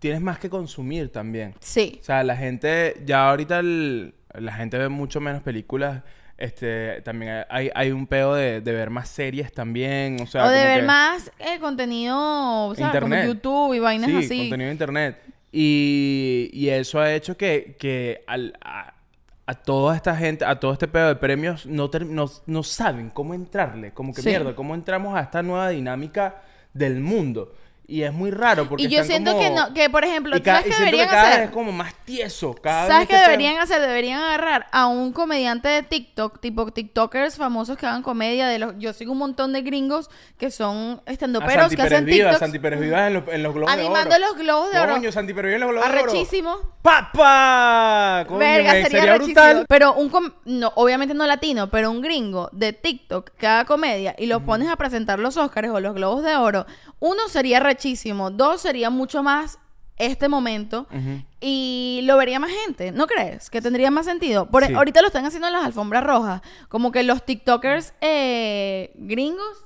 tienes 0.00 0.20
más 0.20 0.38
que 0.40 0.50
consumir 0.50 1.12
también. 1.12 1.54
Sí. 1.60 1.98
O 2.00 2.04
sea, 2.04 2.24
la 2.24 2.36
gente, 2.36 3.00
ya 3.06 3.30
ahorita 3.30 3.60
el- 3.60 4.14
la 4.34 4.52
gente 4.52 4.76
ve 4.78 4.88
mucho 4.88 5.20
menos 5.20 5.42
películas. 5.42 6.02
Este, 6.36 7.02
también 7.02 7.44
hay, 7.50 7.70
hay 7.74 7.90
un 7.92 8.06
pedo 8.06 8.34
de, 8.34 8.60
de 8.62 8.72
ver 8.72 8.88
más 8.90 9.08
series 9.10 9.52
también. 9.52 10.16
O 10.22 10.26
sea, 10.26 10.46
o 10.46 10.48
de 10.48 10.56
como 10.58 10.68
ver 10.68 10.80
que- 10.80 10.86
más 10.86 11.30
eh, 11.38 11.58
contenido, 11.60 12.16
o 12.66 12.74
sea, 12.74 12.90
como 12.90 13.06
Internet. 13.06 13.26
YouTube 13.26 13.74
y 13.74 13.78
vainas 13.78 14.10
sí, 14.10 14.16
así. 14.16 14.38
contenido 14.48 14.66
de 14.68 14.72
internet. 14.72 15.18
Y, 15.52 16.48
y 16.52 16.68
eso 16.70 16.98
ha 17.00 17.12
hecho 17.12 17.36
que, 17.36 17.76
que 17.78 18.24
al- 18.26 18.56
a, 18.62 18.94
a 19.46 19.54
toda 19.54 19.96
esta 19.96 20.16
gente, 20.16 20.44
a 20.44 20.58
todo 20.58 20.72
este 20.72 20.88
pedo 20.88 21.08
de 21.08 21.16
premios, 21.16 21.66
no, 21.66 21.90
ter- 21.90 22.06
no, 22.06 22.30
no 22.46 22.62
saben 22.62 23.10
cómo 23.10 23.34
entrarle. 23.34 23.92
Como 23.92 24.14
que 24.14 24.22
Sí. 24.22 24.28
mierda, 24.28 24.54
cómo 24.54 24.74
entramos 24.74 25.14
a 25.16 25.20
esta 25.20 25.42
nueva 25.42 25.68
dinámica 25.70 26.40
del 26.72 27.00
mundo. 27.00 27.52
Y 27.90 28.04
es 28.04 28.12
muy 28.12 28.30
raro 28.30 28.68
porque 28.68 28.84
Y 28.84 28.86
yo 28.86 29.00
están 29.00 29.06
siento 29.08 29.32
como- 29.32 29.42
que 29.42 29.50
no, 29.50 29.74
que 29.74 29.90
por 29.90 30.04
ejemplo, 30.04 30.36
y, 30.36 30.40
¿sabes 30.42 30.66
y 30.66 30.70
que 30.70 30.76
deberían 30.76 31.08
cada 31.08 31.22
hacer? 31.22 31.40
vez 31.40 31.48
es 31.48 31.54
como 31.54 31.72
más 31.72 31.92
tieso. 32.04 32.54
Cada 32.54 32.86
¿Sabes 32.86 33.08
qué 33.08 33.16
deberían 33.18 33.58
hacer? 33.58 33.80
Deberían 33.80 34.20
agarrar 34.22 34.66
a 34.70 34.86
un 34.86 35.12
comediante 35.12 35.68
de 35.68 35.82
TikTok, 35.82 36.38
tipo 36.40 36.70
TikTokers 36.72 37.36
famosos 37.36 37.76
que 37.76 37.86
hagan 37.86 38.02
comedia 38.02 38.46
de 38.46 38.60
los... 38.60 38.74
Yo 38.78 38.92
sigo 38.92 39.10
un 39.12 39.18
montón 39.18 39.52
de 39.52 39.62
gringos 39.62 40.08
que 40.38 40.52
son 40.52 41.02
estandoperos 41.06 41.74
que 41.74 41.82
hacen 41.82 42.04
Vivas, 42.04 42.18
TikToks 42.34 42.38
Santi 42.38 42.58
Pérez 42.60 42.80
Vivas 42.80 43.08
en, 43.08 43.14
los- 43.14 43.24
en 43.28 43.42
los 43.42 43.54
globos 43.54 43.72
animando 43.72 44.10
de 44.10 44.16
oro. 44.16 44.26
los 44.28 44.36
globos 44.38 44.70
de 44.72 44.78
oro. 44.78 44.92
Coño, 44.92 45.10
Santi 45.12 45.34
Pérez 45.34 45.54
en 45.54 45.60
los 45.60 45.70
globos 45.70 45.88
de 45.90 45.98
oro. 45.98 46.10
Arrechísimo. 46.10 46.58
Coño, 46.82 48.38
Verga, 48.38 48.72
me- 48.72 48.82
sería, 48.82 49.00
sería 49.00 49.14
brutal. 49.16 49.66
Pero 49.68 49.94
un 49.94 50.08
com- 50.08 50.30
no, 50.44 50.72
obviamente 50.76 51.14
no 51.14 51.26
latino, 51.26 51.70
pero 51.70 51.90
un 51.90 52.00
gringo 52.00 52.48
de 52.52 52.72
TikTok 52.72 53.30
que 53.36 53.46
haga 53.46 53.64
comedia 53.64 54.14
y 54.18 54.26
lo 54.26 54.40
pones 54.40 54.68
a 54.68 54.76
presentar 54.76 55.18
los 55.18 55.36
Oscars 55.36 55.68
o 55.70 55.80
los 55.80 55.94
Globos 55.94 56.22
de 56.22 56.36
Oro, 56.36 56.66
uno 57.00 57.28
sería 57.28 57.60
rechísimo, 57.60 57.79
dos 58.32 58.60
sería 58.60 58.90
mucho 58.90 59.22
más 59.22 59.58
este 60.00 60.28
momento 60.28 60.86
y 61.40 62.00
lo 62.04 62.16
vería 62.16 62.38
más 62.38 62.50
gente, 62.64 62.90
¿no 62.90 63.06
crees? 63.06 63.50
Que 63.50 63.60
tendría 63.60 63.90
más 63.90 64.06
sentido. 64.06 64.46
Por, 64.46 64.66
Sí. 64.66 64.74
Ahorita 64.74 65.00
lo 65.02 65.08
están 65.08 65.26
haciendo 65.26 65.48
en 65.48 65.54
las 65.54 65.64
alfombras 65.64 66.04
rojas, 66.04 66.42
como 66.68 66.92
que 66.92 67.02
los 67.02 67.24
TikTokers 67.24 67.94
eh, 68.00 68.92
gringos 68.94 69.64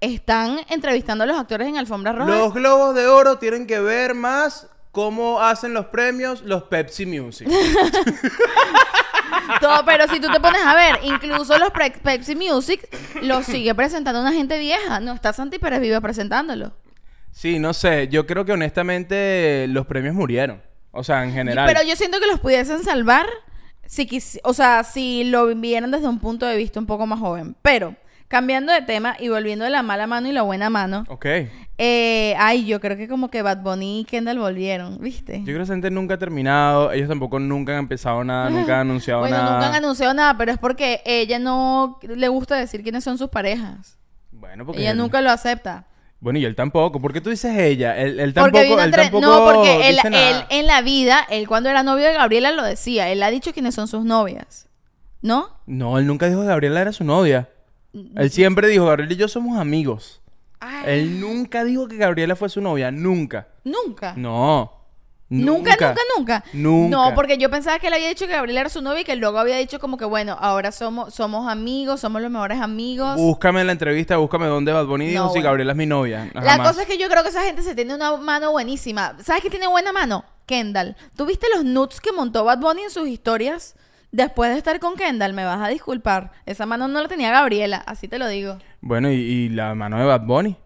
están 0.00 0.58
entrevistando 0.68 1.24
a 1.24 1.26
los 1.26 1.38
actores 1.38 1.68
en 1.68 1.76
alfombras 1.76 2.16
rojas. 2.16 2.36
Los 2.36 2.54
globos 2.54 2.94
de 2.94 3.06
oro 3.06 3.38
tienen 3.38 3.66
que 3.66 3.80
ver 3.80 4.14
más 4.14 4.68
cómo 4.92 5.40
hacen 5.40 5.74
los 5.74 5.86
premios 5.86 6.42
los 6.42 6.64
Pepsi 6.64 7.06
Music. 7.06 7.48
Todo, 9.60 9.84
pero 9.84 10.08
si 10.08 10.20
tú 10.20 10.28
te 10.30 10.40
pones 10.40 10.62
a 10.64 10.74
ver, 10.74 10.98
incluso 11.02 11.58
los 11.58 11.70
Pepsi 12.02 12.34
Music 12.34 12.88
los 13.22 13.46
sigue 13.46 13.74
presentando 13.74 14.20
una 14.20 14.32
gente 14.32 14.58
vieja. 14.58 15.00
No 15.00 15.12
está 15.12 15.32
Santi 15.32 15.58
Pérez 15.58 15.80
Viva 15.80 16.00
presentándolo. 16.00 16.72
Sí, 17.36 17.58
no 17.58 17.74
sé. 17.74 18.08
Yo 18.08 18.26
creo 18.26 18.44
que 18.44 18.52
honestamente 18.52 19.66
los 19.68 19.86
premios 19.86 20.14
murieron. 20.14 20.62
O 20.90 21.04
sea, 21.04 21.22
en 21.24 21.32
general. 21.32 21.66
Pero 21.66 21.86
yo 21.86 21.94
siento 21.96 22.18
que 22.20 22.26
los 22.26 22.40
pudiesen 22.40 22.82
salvar 22.82 23.26
si 23.84 24.06
quisi- 24.08 24.40
o 24.44 24.54
sea, 24.54 24.82
si 24.82 25.24
lo 25.24 25.46
vieran 25.54 25.90
desde 25.90 26.08
un 26.08 26.18
punto 26.18 26.46
de 26.46 26.56
vista 26.56 26.80
un 26.80 26.86
poco 26.86 27.06
más 27.06 27.20
joven. 27.20 27.54
Pero, 27.60 27.94
cambiando 28.28 28.72
de 28.72 28.80
tema 28.82 29.14
y 29.20 29.28
volviendo 29.28 29.64
de 29.66 29.70
la 29.70 29.82
mala 29.82 30.06
mano 30.06 30.26
y 30.28 30.32
la 30.32 30.40
buena 30.42 30.70
mano, 30.70 31.04
Ok. 31.08 31.26
eh, 31.78 32.34
ay, 32.38 32.64
yo 32.64 32.80
creo 32.80 32.96
que 32.96 33.06
como 33.08 33.28
que 33.30 33.42
Bad 33.42 33.58
Bunny 33.62 34.00
y 34.00 34.04
Kendall 34.04 34.38
volvieron, 34.38 34.98
¿viste? 35.00 35.38
Yo 35.40 35.44
creo 35.44 35.58
que 35.58 35.62
esa 35.64 35.74
gente 35.74 35.90
nunca 35.90 36.14
ha 36.14 36.18
terminado. 36.18 36.90
Ellos 36.92 37.08
tampoco 37.08 37.38
nunca 37.38 37.72
han 37.74 37.80
empezado 37.80 38.24
nada, 38.24 38.48
nunca 38.50 38.80
han 38.80 38.88
anunciado 38.88 39.20
bueno, 39.28 39.36
nada. 39.36 39.52
nunca 39.56 39.68
han 39.68 39.74
anunciado 39.84 40.14
nada, 40.14 40.36
pero 40.38 40.50
es 40.52 40.58
porque 40.58 41.02
ella 41.04 41.38
no 41.38 41.98
le 42.02 42.28
gusta 42.28 42.56
decir 42.56 42.82
quiénes 42.82 43.04
son 43.04 43.18
sus 43.18 43.28
parejas. 43.28 43.98
Bueno, 44.32 44.64
porque 44.66 44.80
Ella 44.80 44.94
nunca 44.94 45.20
lo 45.20 45.30
acepta. 45.30 45.86
Bueno, 46.20 46.38
y 46.38 46.44
él 46.44 46.54
tampoco. 46.54 47.00
¿Por 47.00 47.12
qué 47.12 47.20
tú 47.20 47.30
dices 47.30 47.56
ella? 47.56 47.96
Él, 47.96 48.18
él 48.18 48.32
Porque 48.32 48.50
tampoco. 48.58 48.74
una 48.74 48.84
él 48.84 48.90
tampoco 48.90 49.20
No, 49.20 49.44
porque 49.44 49.88
él, 49.88 49.98
él 50.04 50.44
en 50.48 50.66
la 50.66 50.80
vida, 50.80 51.26
él 51.28 51.46
cuando 51.46 51.68
era 51.68 51.82
novio 51.82 52.06
de 52.06 52.14
Gabriela 52.14 52.52
lo 52.52 52.62
decía. 52.64 53.10
Él 53.10 53.22
ha 53.22 53.30
dicho 53.30 53.52
quiénes 53.52 53.74
son 53.74 53.86
sus 53.86 54.04
novias. 54.04 54.68
¿No? 55.22 55.48
No, 55.66 55.98
él 55.98 56.06
nunca 56.06 56.28
dijo 56.28 56.40
que 56.40 56.46
Gabriela 56.46 56.80
era 56.80 56.92
su 56.92 57.04
novia. 57.04 57.48
Él 58.16 58.30
siempre 58.30 58.68
dijo, 58.68 58.86
Gabriela 58.86 59.12
y 59.12 59.16
yo 59.16 59.28
somos 59.28 59.58
amigos. 59.58 60.20
Ay, 60.60 60.84
Él 60.86 61.20
nunca 61.20 61.64
dijo 61.64 61.88
que 61.88 61.96
Gabriela 61.96 62.36
fue 62.36 62.48
su 62.48 62.60
novia. 62.60 62.90
Nunca. 62.90 63.48
Nunca. 63.64 64.14
No. 64.16 64.75
Nunca, 65.28 65.72
nunca, 65.72 65.94
nunca. 66.16 66.44
Nunca. 66.52 66.96
No, 66.96 67.14
porque 67.14 67.36
yo 67.36 67.50
pensaba 67.50 67.78
que 67.80 67.88
él 67.88 67.94
había 67.94 68.08
dicho 68.08 68.26
que 68.26 68.32
Gabriela 68.32 68.60
era 68.60 68.70
su 68.70 68.80
novia 68.80 69.00
y 69.00 69.04
que 69.04 69.16
luego 69.16 69.38
había 69.38 69.56
dicho 69.56 69.80
como 69.80 69.96
que, 69.96 70.04
bueno, 70.04 70.36
ahora 70.38 70.70
somos, 70.70 71.14
somos 71.14 71.50
amigos, 71.50 72.00
somos 72.00 72.22
los 72.22 72.30
mejores 72.30 72.60
amigos. 72.60 73.16
Búscame 73.16 73.60
en 73.62 73.66
la 73.66 73.72
entrevista, 73.72 74.16
búscame 74.18 74.46
dónde 74.46 74.72
Bad 74.72 74.86
Bunny 74.86 75.08
dijo 75.08 75.24
No, 75.24 75.28
si 75.30 75.34
bueno. 75.34 75.44
Gabriela 75.46 75.72
es 75.72 75.78
mi 75.78 75.86
novia. 75.86 76.30
La 76.34 76.58
cosa 76.58 76.82
es 76.82 76.88
que 76.88 76.96
yo 76.98 77.08
creo 77.08 77.24
que 77.24 77.30
esa 77.30 77.42
gente 77.42 77.62
se 77.62 77.74
tiene 77.74 77.94
una 77.94 78.16
mano 78.16 78.52
buenísima. 78.52 79.16
¿Sabes 79.22 79.42
qué 79.42 79.50
tiene 79.50 79.66
buena 79.66 79.92
mano? 79.92 80.24
Kendall. 80.46 80.94
¿Tú 81.16 81.26
viste 81.26 81.48
los 81.52 81.64
nudes 81.64 82.00
que 82.00 82.12
montó 82.12 82.44
Bad 82.44 82.58
Bunny 82.58 82.82
en 82.82 82.90
sus 82.90 83.08
historias? 83.08 83.74
Después 84.12 84.52
de 84.52 84.58
estar 84.58 84.78
con 84.78 84.94
Kendall, 84.94 85.32
me 85.32 85.44
vas 85.44 85.60
a 85.60 85.68
disculpar. 85.68 86.30
Esa 86.46 86.64
mano 86.64 86.86
no 86.86 87.02
la 87.02 87.08
tenía 87.08 87.32
Gabriela, 87.32 87.78
así 87.78 88.06
te 88.06 88.20
lo 88.20 88.28
digo. 88.28 88.58
Bueno, 88.80 89.10
y, 89.10 89.16
y 89.16 89.48
la 89.48 89.74
mano 89.74 89.98
de 89.98 90.04
Bad 90.04 90.22
Bunny. 90.22 90.56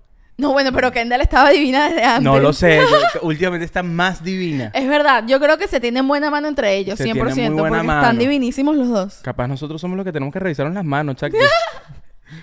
No, 0.40 0.52
bueno, 0.52 0.72
pero 0.72 0.90
Kendall 0.90 1.20
estaba 1.20 1.50
divina 1.50 1.88
desde 1.88 2.02
antes. 2.02 2.22
No 2.22 2.38
lo 2.38 2.52
sé. 2.52 2.80
yo- 2.80 3.20
últimamente 3.22 3.64
está 3.66 3.82
más 3.82 4.24
divina. 4.24 4.70
Es 4.74 4.88
verdad, 4.88 5.24
yo 5.26 5.38
creo 5.38 5.58
que 5.58 5.68
se 5.68 5.80
tienen 5.80 6.08
buena 6.08 6.30
mano 6.30 6.48
entre 6.48 6.76
ellos, 6.76 6.96
Se 6.98 7.04
100%, 7.04 7.34
tienen 7.34 7.52
muy 7.52 7.60
buena 7.60 7.76
porque 7.76 7.86
mano. 7.86 8.00
están 8.02 8.18
divinísimos 8.18 8.74
los 8.76 8.88
dos. 8.88 9.20
Capaz 9.22 9.46
nosotros 9.48 9.80
somos 9.80 9.96
los 9.96 10.04
que 10.04 10.12
tenemos 10.12 10.32
que 10.32 10.38
revisarnos 10.40 10.74
las 10.74 10.84
manos, 10.84 11.16
Chuck. 11.16 11.32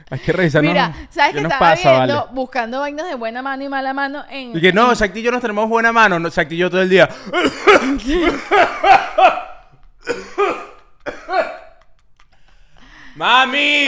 Hay 0.10 0.20
que 0.20 0.32
revisarnos. 0.34 0.72
Mira, 0.72 0.94
¿sabes 1.10 1.34
qué 1.34 1.42
nos 1.42 1.52
estaba 1.52 1.72
pasa, 1.72 1.92
viendo? 1.92 2.16
vale? 2.22 2.28
Buscando 2.34 2.80
vainas 2.82 3.08
de 3.08 3.16
buena 3.16 3.42
mano 3.42 3.64
y 3.64 3.70
mala 3.70 3.94
mano 3.94 4.24
en... 4.30 4.56
Y 4.56 4.62
que 4.62 4.72
no, 4.74 4.94
Shakti 4.94 5.20
y 5.20 5.24
yo 5.24 5.32
nos 5.32 5.42
tenemos 5.42 5.68
buena 5.70 5.92
mano. 5.94 6.20
No, 6.20 6.30
Shakti 6.30 6.56
y 6.56 6.58
yo 6.60 6.70
todo 6.70 6.82
el 6.82 6.90
día. 6.90 7.10
¡Mami! 13.16 13.88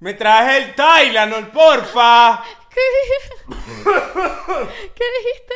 ¡Me 0.00 0.14
traje 0.14 0.58
el 0.58 0.74
Tylenol, 0.74 1.48
porfa! 1.48 2.42
¿Qué, 2.74 2.80
¿Qué 4.94 5.04
dijiste? 5.18 5.54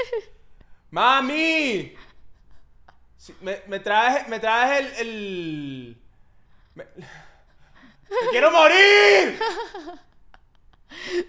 ¡Mami! 0.91 1.95
Sí, 3.17 3.35
me, 3.41 3.59
me 3.67 3.81
traes, 3.81 4.29
me 4.29 4.39
traes 4.39 5.01
el... 5.01 5.07
el... 5.07 6.03
Me... 6.75 6.85
¡Me 6.97 8.31
quiero 8.31 8.51
morir! 8.51 9.39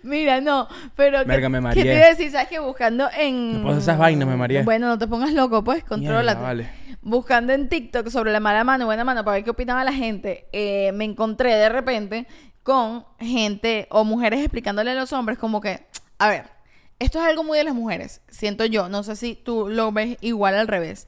Mira, 0.04 0.42
no, 0.42 0.68
pero 0.96 1.24
Verga, 1.26 1.50
me 1.50 1.74
¿qué 1.74 1.84
te 1.84 1.96
iba 1.96 2.06
a 2.06 2.10
decir? 2.10 2.32
¿Sabes 2.32 2.48
que 2.48 2.60
buscando 2.60 3.10
en... 3.16 3.62
No 3.62 3.78
esas 3.78 3.98
vainas, 3.98 4.28
me 4.28 4.36
mareé. 4.36 4.64
Bueno, 4.64 4.88
no 4.88 4.98
te 4.98 5.08
pongas 5.08 5.34
loco, 5.34 5.64
pues, 5.64 5.84
contrólate. 5.84 6.42
Vale. 6.42 6.70
Buscando 7.02 7.54
en 7.54 7.70
TikTok 7.70 8.10
sobre 8.10 8.32
la 8.32 8.40
mala 8.40 8.64
mano, 8.64 8.86
buena 8.86 9.04
mano, 9.04 9.24
para 9.24 9.36
ver 9.36 9.44
qué 9.44 9.50
opinaba 9.50 9.84
la 9.84 9.94
gente, 9.94 10.48
eh, 10.52 10.92
me 10.94 11.06
encontré 11.06 11.56
de 11.56 11.70
repente 11.70 12.28
con 12.64 13.06
gente 13.20 13.88
o 13.90 14.04
mujeres 14.04 14.40
explicándole 14.40 14.92
a 14.92 14.96
los 14.96 15.14
hombres 15.14 15.38
como 15.38 15.62
que, 15.62 15.86
a 16.18 16.30
ver, 16.30 16.50
esto 17.00 17.20
es 17.20 17.26
algo 17.26 17.44
muy 17.44 17.58
de 17.58 17.64
las 17.64 17.76
mujeres, 17.76 18.22
siento 18.30 18.66
yo, 18.66 18.90
no 18.90 19.04
sé 19.04 19.16
si 19.16 19.36
tú 19.36 19.68
lo 19.70 19.92
ves 19.92 20.18
igual 20.22 20.56
al 20.56 20.68
revés. 20.68 21.08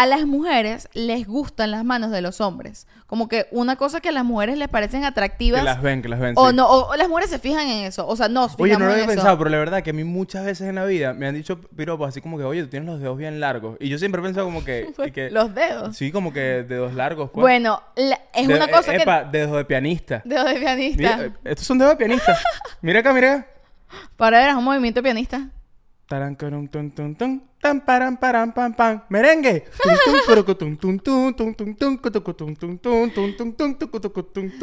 A 0.00 0.06
las 0.06 0.24
mujeres 0.24 0.88
les 0.94 1.26
gustan 1.26 1.70
las 1.72 1.84
manos 1.84 2.10
de 2.10 2.22
los 2.22 2.40
hombres. 2.40 2.86
Como 3.06 3.28
que 3.28 3.46
una 3.50 3.76
cosa 3.76 4.00
que 4.00 4.08
a 4.08 4.12
las 4.12 4.24
mujeres 4.24 4.56
les 4.56 4.68
parecen 4.68 5.04
atractivas. 5.04 5.60
Que 5.60 5.64
las 5.66 5.82
ven, 5.82 6.00
que 6.00 6.08
las 6.08 6.18
ven, 6.20 6.32
O 6.36 6.48
sí. 6.50 6.56
no, 6.56 6.66
o, 6.68 6.90
o 6.90 6.96
las 6.96 7.06
mujeres 7.08 7.28
se 7.28 7.38
fijan 7.38 7.68
en 7.68 7.84
eso. 7.84 8.06
O 8.08 8.16
sea, 8.16 8.28
no 8.28 8.48
se 8.48 8.54
Oye, 8.62 8.78
no 8.78 8.86
lo 8.86 8.92
había 8.92 9.06
pensado, 9.06 9.36
pero 9.36 9.50
la 9.50 9.58
verdad 9.58 9.82
que 9.82 9.90
a 9.90 9.92
mí 9.92 10.04
muchas 10.04 10.44
veces 10.46 10.68
en 10.68 10.76
la 10.76 10.86
vida 10.86 11.12
me 11.12 11.26
han 11.26 11.34
dicho 11.34 11.60
piropos 11.60 12.08
así 12.08 12.22
como 12.22 12.38
que, 12.38 12.44
oye, 12.44 12.62
tú 12.62 12.68
tienes 12.70 12.88
los 12.88 12.98
dedos 13.00 13.18
bien 13.18 13.40
largos. 13.40 13.76
Y 13.78 13.90
yo 13.90 13.98
siempre 13.98 14.22
he 14.22 14.24
pensado 14.24 14.46
como 14.46 14.64
que... 14.64 14.90
que- 15.14 15.30
Los 15.30 15.54
dedos. 15.54 15.96
Sí, 15.96 16.10
como 16.12 16.32
que 16.32 16.62
dedos 16.62 16.94
largos, 16.94 17.28
pues. 17.30 17.42
Bueno, 17.42 17.82
la- 17.96 18.20
es 18.32 18.48
De- 18.48 18.54
una 18.54 18.68
cosa 18.68 18.94
eh, 18.94 18.96
que... 18.96 19.02
epa, 19.02 19.24
dedos 19.24 19.54
de 19.54 19.64
pianista. 19.66 20.22
Dedos 20.24 20.46
de 20.46 20.54
pianista. 20.54 20.96
Mira, 20.96 21.24
eh, 21.26 21.32
estos 21.44 21.66
son 21.66 21.76
dedos 21.78 21.92
de 21.92 21.96
pianista. 21.98 22.38
mira 22.80 23.00
acá, 23.00 23.12
mira 23.12 23.32
acá. 23.34 23.46
Para 24.16 24.38
ver, 24.38 24.48
es 24.50 24.54
un 24.54 24.64
movimiento 24.64 25.00
de 25.00 25.02
pianista. 25.04 25.48
Taran, 26.10 26.34
carun, 26.34 26.66
tun, 26.66 26.90
tun, 26.90 27.14
tun. 27.14 27.40
Tan, 27.62 27.86
paran, 27.86 28.16
paran, 28.16 28.50
pam, 28.50 28.74
pam. 28.74 29.04
Merengue. 29.10 29.62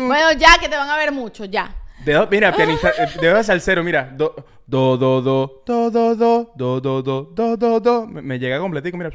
Bueno, 0.07 0.33
ya 0.33 0.57
que 0.59 0.67
te 0.67 0.75
van 0.75 0.89
a 0.89 0.97
ver 0.97 1.13
mucho, 1.13 1.45
ya. 1.45 1.73
Dedo, 2.07 2.25
mira, 2.31 2.53
pianista, 2.55 2.89
eh, 2.97 3.09
dedo 3.19 3.35
de 3.35 3.43
salsero, 3.43 3.83
mira. 3.83 4.03
Do, 4.15 4.33
do, 4.65 4.95
do, 4.97 5.21
do, 5.21 5.61
do, 5.65 5.91
do, 5.91 6.15
do, 6.15 6.51
do, 6.55 6.81
do, 6.81 7.01
do, 7.01 7.33
do, 7.35 7.57
do, 7.57 7.79
do. 7.81 8.07
Me, 8.07 8.21
me 8.21 8.39
llega 8.39 8.59
completico, 8.59 8.97
mira. 8.97 9.11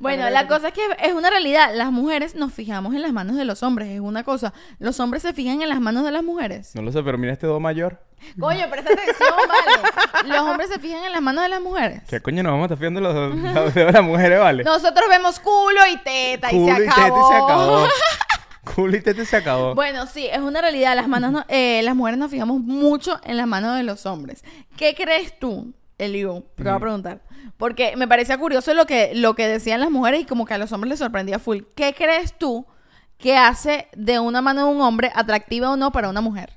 Bueno, 0.00 0.28
la 0.28 0.48
cosa 0.48 0.68
es 0.68 0.74
que 0.74 0.82
es 1.04 1.12
una 1.14 1.30
realidad. 1.30 1.70
Las 1.72 1.92
mujeres 1.92 2.34
nos 2.34 2.52
fijamos 2.52 2.96
en 2.96 3.02
las 3.02 3.12
manos 3.12 3.36
de 3.36 3.44
los 3.44 3.62
hombres. 3.62 3.88
Es 3.90 4.00
una 4.00 4.24
cosa. 4.24 4.52
Los 4.80 4.98
hombres 4.98 5.22
se 5.22 5.32
fijan 5.34 5.62
en 5.62 5.68
las 5.68 5.80
manos 5.80 6.04
de 6.04 6.10
las 6.10 6.24
mujeres. 6.24 6.74
No 6.74 6.82
lo 6.82 6.90
sé, 6.90 7.00
pero 7.04 7.16
mira 7.16 7.32
este 7.32 7.46
do 7.46 7.60
mayor. 7.60 8.00
Coño, 8.40 8.68
presta 8.70 8.92
atención, 8.92 9.34
vale. 9.48 10.28
Los 10.28 10.38
hombres 10.40 10.68
se 10.68 10.80
fijan 10.80 11.04
en 11.04 11.12
las 11.12 11.22
manos 11.22 11.44
de 11.44 11.48
las 11.50 11.60
mujeres. 11.60 12.02
¿Qué 12.08 12.20
coño 12.20 12.42
nos 12.42 12.50
vamos 12.52 12.64
a 12.64 12.74
estar 12.74 12.78
fiando 12.78 13.00
los, 13.00 13.14
los 13.14 13.72
dedos 13.72 13.74
de 13.74 13.92
las 13.92 14.02
mujeres, 14.02 14.40
vale? 14.40 14.64
Nosotros 14.64 15.04
vemos 15.08 15.38
culo 15.38 15.80
y 15.92 15.96
teta 15.98 16.50
y 16.52 16.56
Culo 16.56 16.74
se 16.76 16.82
y 16.82 16.88
teta 16.88 17.04
acabó. 17.04 17.18
y 17.18 17.32
se 17.32 17.36
acabó. 17.36 17.88
Culo 18.74 18.96
y 18.96 19.00
teta 19.00 19.22
y 19.22 19.26
se 19.26 19.36
acabó. 19.36 19.74
Bueno, 19.74 20.06
sí, 20.06 20.26
es 20.26 20.38
una 20.40 20.60
realidad. 20.60 20.94
Las 20.96 21.08
manos, 21.08 21.32
no- 21.32 21.44
eh, 21.48 21.80
las 21.82 21.94
mujeres 21.94 22.18
nos 22.18 22.30
fijamos 22.30 22.60
mucho 22.60 23.18
en 23.24 23.36
las 23.36 23.46
manos 23.46 23.76
de 23.76 23.82
los 23.84 24.04
hombres. 24.06 24.44
¿Qué 24.76 24.94
crees 24.94 25.38
tú, 25.38 25.72
Eliu? 25.98 26.44
Te 26.56 26.64
voy 26.64 26.72
a 26.72 26.78
preguntar. 26.80 27.20
Porque 27.56 27.96
me 27.96 28.06
parecía 28.08 28.36
curioso 28.38 28.74
lo 28.74 28.84
que, 28.86 29.12
lo 29.14 29.34
que 29.34 29.46
decían 29.48 29.80
las 29.80 29.90
mujeres 29.90 30.20
y 30.20 30.24
como 30.24 30.44
que 30.44 30.54
a 30.54 30.58
los 30.58 30.72
hombres 30.72 30.90
les 30.90 30.98
sorprendía 30.98 31.38
full. 31.38 31.60
¿Qué 31.74 31.94
crees 31.94 32.36
tú 32.36 32.66
que 33.18 33.36
hace 33.36 33.88
de 33.96 34.18
una 34.18 34.42
mano 34.42 34.66
de 34.66 34.74
un 34.74 34.80
hombre 34.82 35.10
atractiva 35.14 35.70
o 35.70 35.76
no 35.76 35.92
para 35.92 36.08
una 36.10 36.20
mujer? 36.20 36.52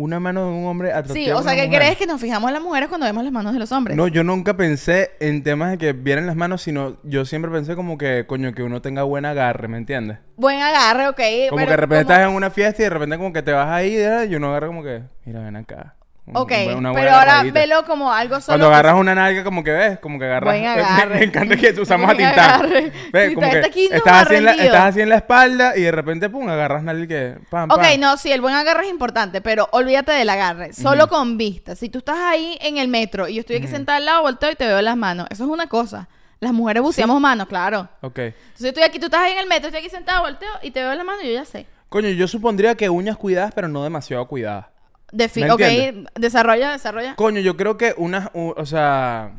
Una 0.00 0.20
mano 0.20 0.44
de 0.46 0.52
un 0.52 0.64
hombre 0.66 0.92
atractiva 0.92 1.14
Sí, 1.24 1.30
o 1.32 1.38
a 1.38 1.42
sea, 1.42 1.56
¿qué 1.56 1.68
crees 1.68 1.96
que 1.96 2.06
nos 2.06 2.20
fijamos 2.20 2.46
en 2.50 2.54
las 2.54 2.62
mujeres 2.62 2.88
cuando 2.88 3.04
vemos 3.04 3.24
las 3.24 3.32
manos 3.32 3.52
de 3.52 3.58
los 3.58 3.72
hombres? 3.72 3.96
No, 3.96 4.06
yo 4.06 4.22
nunca 4.22 4.56
pensé 4.56 5.10
en 5.18 5.42
temas 5.42 5.72
de 5.72 5.78
que 5.78 5.92
vieran 5.92 6.26
las 6.26 6.36
manos, 6.36 6.62
sino 6.62 6.98
yo 7.02 7.24
siempre 7.24 7.50
pensé 7.50 7.74
como 7.74 7.98
que, 7.98 8.24
coño, 8.24 8.54
que 8.54 8.62
uno 8.62 8.80
tenga 8.80 9.02
buen 9.02 9.24
agarre, 9.24 9.66
¿me 9.66 9.76
entiendes? 9.76 10.18
Buen 10.36 10.62
agarre, 10.62 11.08
ok. 11.08 11.16
Como 11.50 11.56
pero 11.56 11.66
que 11.66 11.70
de 11.72 11.76
repente 11.76 12.04
como- 12.04 12.14
estás 12.14 12.30
en 12.30 12.36
una 12.36 12.50
fiesta 12.50 12.80
y 12.80 12.84
de 12.84 12.90
repente 12.90 13.16
como 13.16 13.32
que 13.32 13.42
te 13.42 13.50
vas 13.50 13.68
ahí 13.68 13.98
y 14.30 14.34
uno 14.36 14.50
agarra 14.50 14.68
como 14.68 14.84
que, 14.84 15.02
mira, 15.24 15.40
ven 15.40 15.56
acá. 15.56 15.96
Ok, 16.34 16.52
una 16.76 16.92
pero 16.92 17.10
ahora 17.12 17.42
velo 17.44 17.84
como 17.84 18.12
algo 18.12 18.36
solo. 18.40 18.46
Cuando 18.58 18.68
que- 18.68 18.74
agarras 18.74 18.94
una 19.00 19.14
nalga, 19.14 19.44
como 19.44 19.64
que 19.64 19.70
ves, 19.70 19.98
como 19.98 20.18
que 20.18 20.24
agarras. 20.26 20.52
Buen 20.52 20.62
Me- 20.62 20.68
agarre. 20.68 21.14
Me, 21.18 21.24
encanta 21.24 21.56
que 21.56 21.70
usamos 21.80 22.10
a 22.10 22.14
tintar. 22.14 22.68
Ves, 23.12 23.34
como 23.34 23.50
que 23.50 23.58
aquí, 23.58 23.88
no, 23.90 23.96
estás, 23.96 24.26
así 24.26 24.34
en 24.36 24.44
la, 24.44 24.50
rendido. 24.52 24.72
estás 24.74 24.88
así 24.90 25.00
en 25.00 25.08
la 25.08 25.16
espalda 25.16 25.76
y 25.76 25.82
de 25.82 25.90
repente, 25.92 26.28
pum, 26.28 26.48
agarras 26.48 26.82
nalga 26.82 27.04
y 27.04 27.08
que. 27.08 27.36
Pam, 27.50 27.70
Ok, 27.70 27.78
pam. 27.80 28.00
no, 28.00 28.16
sí, 28.16 28.30
el 28.32 28.40
buen 28.40 28.54
agarre 28.54 28.84
es 28.84 28.90
importante, 28.90 29.40
pero 29.40 29.68
olvídate 29.72 30.12
del 30.12 30.28
agarre. 30.30 30.72
Solo 30.72 31.08
con 31.08 31.38
vista. 31.38 31.74
Si 31.76 31.88
tú 31.88 31.98
estás 31.98 32.18
ahí 32.18 32.58
en 32.60 32.78
el 32.78 32.88
metro 32.88 33.28
y 33.28 33.34
yo 33.34 33.40
estoy 33.40 33.56
aquí 33.56 33.66
sentada 33.68 33.98
al 33.98 34.04
lado, 34.04 34.22
volteo 34.22 34.50
y 34.50 34.54
te 34.56 34.66
veo 34.66 34.80
las 34.82 34.96
manos. 34.96 35.26
Eso 35.30 35.44
es 35.44 35.50
una 35.50 35.66
cosa. 35.66 36.08
Las 36.40 36.52
mujeres 36.52 36.82
buceamos 36.82 37.20
manos, 37.20 37.48
claro. 37.48 37.88
Ok. 38.00 38.18
Entonces 38.18 38.66
estoy 38.66 38.84
aquí, 38.84 38.98
tú 39.00 39.06
estás 39.06 39.22
ahí 39.22 39.32
en 39.32 39.38
el 39.38 39.48
metro, 39.48 39.66
estoy 39.68 39.80
aquí 39.80 39.90
sentada, 39.90 40.20
volteo 40.20 40.48
y 40.62 40.70
te 40.70 40.80
veo 40.82 40.94
las 40.94 41.04
manos 41.04 41.24
y 41.24 41.28
yo 41.28 41.32
ya 41.34 41.44
sé. 41.44 41.66
Coño, 41.88 42.10
yo 42.10 42.28
supondría 42.28 42.74
que 42.76 42.88
uñas 42.88 43.16
cuidadas, 43.16 43.50
pero 43.54 43.66
no 43.66 43.82
demasiado 43.82 44.26
cuidadas. 44.28 44.66
Defi- 45.12 45.40
¿Me 45.42 45.50
ok, 45.52 46.10
desarrolla, 46.18 46.72
desarrolla. 46.72 47.14
Coño, 47.16 47.40
yo 47.40 47.56
creo 47.56 47.76
que 47.78 47.94
unas, 47.96 48.28
o 48.34 48.66
sea, 48.66 49.32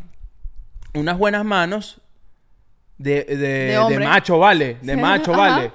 unas 0.93 1.17
buenas 1.17 1.45
manos 1.45 2.01
de, 2.97 3.23
de, 3.23 3.77
de 3.89 3.99
macho, 3.99 4.39
vale, 4.39 4.77
de 4.81 4.97
macho, 4.97 5.33
Ajá. 5.33 5.41
vale. 5.41 5.71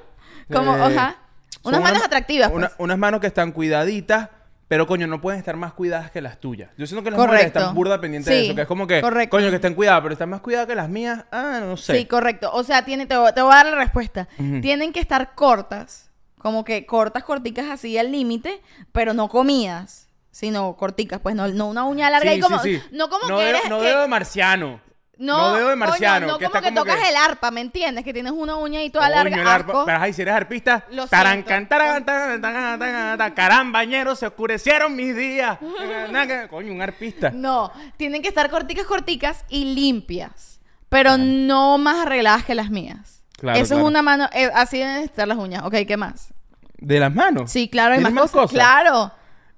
Como, 0.52 0.76
Eh, 0.76 0.82
ajá. 0.96 1.16
Unas 1.62 1.80
manos 1.80 2.02
atractivas, 2.04 2.50
una- 2.52 2.66
pues. 2.68 2.76
unas 2.78 2.98
manos 2.98 3.20
que 3.20 3.26
están 3.28 3.52
cuidaditas, 3.52 4.28
pero 4.68 4.86
coño, 4.86 5.06
no 5.06 5.20
pueden 5.20 5.38
estar 5.38 5.56
más 5.56 5.72
cuidadas 5.72 6.10
que 6.10 6.20
las 6.20 6.38
tuyas. 6.38 6.70
Yo 6.76 6.86
siento 6.86 7.02
que 7.04 7.10
las 7.10 7.18
mujeres 7.18 7.38
Correcto. 7.40 7.58
están 7.60 7.74
burda 7.74 8.00
pendientes 8.00 8.30
de 8.30 8.44
eso, 8.46 8.54
que 8.54 8.62
es 8.62 8.66
como 8.66 8.86
que, 8.86 9.00
correcto. 9.00 9.36
coño, 9.36 9.48
que 9.48 9.56
estén 9.56 9.74
cuidadas, 9.74 10.02
pero 10.02 10.12
están 10.12 10.28
más 10.28 10.40
cuidadas 10.40 10.66
que 10.66 10.74
las 10.74 10.88
mías, 10.90 11.24
ah, 11.32 11.60
no 11.64 11.76
sé. 11.78 11.96
Sí, 11.96 12.04
correcto. 12.06 12.50
O 12.52 12.64
sea, 12.64 12.84
tiene, 12.84 13.06
te, 13.06 13.16
voy- 13.16 13.32
te 13.32 13.40
voy 13.40 13.52
a 13.52 13.56
dar 13.56 13.66
la 13.66 13.76
respuesta. 13.76 14.28
Tienen 14.60 14.92
que 14.92 15.00
estar 15.00 15.34
cortas, 15.34 16.10
como 16.44 16.62
que 16.62 16.84
cortas, 16.84 17.24
corticas 17.24 17.70
así 17.70 17.96
al 17.96 18.12
límite, 18.12 18.60
pero 18.92 19.14
no 19.14 19.30
comidas, 19.30 20.10
sino 20.30 20.76
corticas, 20.76 21.18
pues 21.20 21.34
no, 21.34 21.48
no 21.48 21.68
una 21.68 21.84
uña 21.84 22.10
larga 22.10 22.32
Sí, 22.32 22.36
y 22.36 22.40
como, 22.40 22.58
sí, 22.58 22.76
sí. 22.76 22.82
no 22.92 23.08
como 23.08 23.26
no 23.28 23.38
que 23.38 23.44
dedo, 23.44 23.56
eres 23.56 23.70
no 23.70 23.80
que- 23.80 23.86
dedo 23.86 24.02
de 24.02 24.08
marciano. 24.08 24.80
no, 25.16 25.38
no 25.52 25.54
dedo 25.56 25.68
de 25.70 25.76
marciano, 25.76 26.26
no 26.26 26.38
que 26.38 26.44
como 26.44 26.56
está 26.56 26.68
que 26.68 26.74
como 26.74 26.84
tocas 26.84 27.00
que- 27.02 27.08
el 27.08 27.16
arpa, 27.16 27.50
¿me 27.50 27.62
entiendes? 27.62 28.04
Que 28.04 28.12
tienes 28.12 28.32
una 28.32 28.56
uña 28.56 28.80
ahí 28.80 28.90
toda 28.90 29.08
larga, 29.08 29.40
el 29.40 29.46
arpa-. 29.48 29.86
Pero 29.86 29.98
ay, 29.98 30.12
si 30.12 30.20
eres 30.20 30.34
arpista, 30.34 30.84
tarancan, 31.08 31.46
siento. 31.66 31.68
taran, 31.70 32.04
taran, 32.04 32.40
taran, 32.42 32.78
taran, 32.78 33.16
taran, 33.18 33.32
carambañero, 33.32 34.14
se 34.14 34.26
oscurecieron 34.26 34.94
mis 34.94 35.16
días. 35.16 35.56
Coño, 36.50 36.72
un 36.72 36.82
arpista. 36.82 37.30
No, 37.30 37.72
tienen 37.96 38.20
que 38.20 38.28
estar 38.28 38.50
corticas, 38.50 38.84
corticas 38.86 39.44
y 39.48 39.74
limpias, 39.74 40.60
pero 40.90 41.16
no 41.16 41.78
más 41.78 42.00
arregladas 42.04 42.44
que 42.44 42.54
las 42.54 42.68
mías. 42.68 43.13
Claro, 43.38 43.58
Eso 43.58 43.74
claro. 43.74 43.82
es 43.82 43.88
una 43.90 44.02
mano, 44.02 44.28
eh, 44.32 44.50
así 44.54 44.78
deben 44.78 45.02
estar 45.02 45.26
las 45.28 45.36
uñas. 45.38 45.62
Ok, 45.64 45.74
¿qué 45.86 45.96
más? 45.96 46.32
¿De 46.78 46.98
las 47.00 47.14
manos? 47.14 47.50
Sí, 47.50 47.68
claro, 47.68 47.94
hay 47.94 48.00
más, 48.00 48.12
¿Tienes 48.12 48.30
cosas. 48.30 48.50
Claro. 48.52 49.12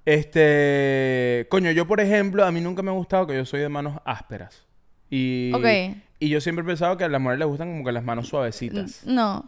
Este, 0.04 1.46
coño, 1.50 1.70
yo 1.72 1.86
por 1.86 2.00
ejemplo, 2.00 2.44
a 2.44 2.52
mí 2.52 2.60
nunca 2.60 2.82
me 2.82 2.90
ha 2.90 2.94
gustado 2.94 3.26
que 3.26 3.34
yo 3.36 3.44
soy 3.44 3.60
de 3.60 3.68
manos 3.68 3.98
ásperas. 4.04 4.64
Y, 5.10 5.52
Ok. 5.54 5.96
y 6.20 6.28
yo 6.28 6.40
siempre 6.40 6.62
he 6.62 6.66
pensado 6.66 6.96
que 6.96 7.04
a 7.04 7.08
las 7.08 7.20
mujeres 7.20 7.40
les 7.40 7.48
gustan 7.48 7.68
como 7.72 7.84
que 7.84 7.92
las 7.92 8.04
manos 8.04 8.28
suavecitas. 8.28 9.02
No. 9.04 9.44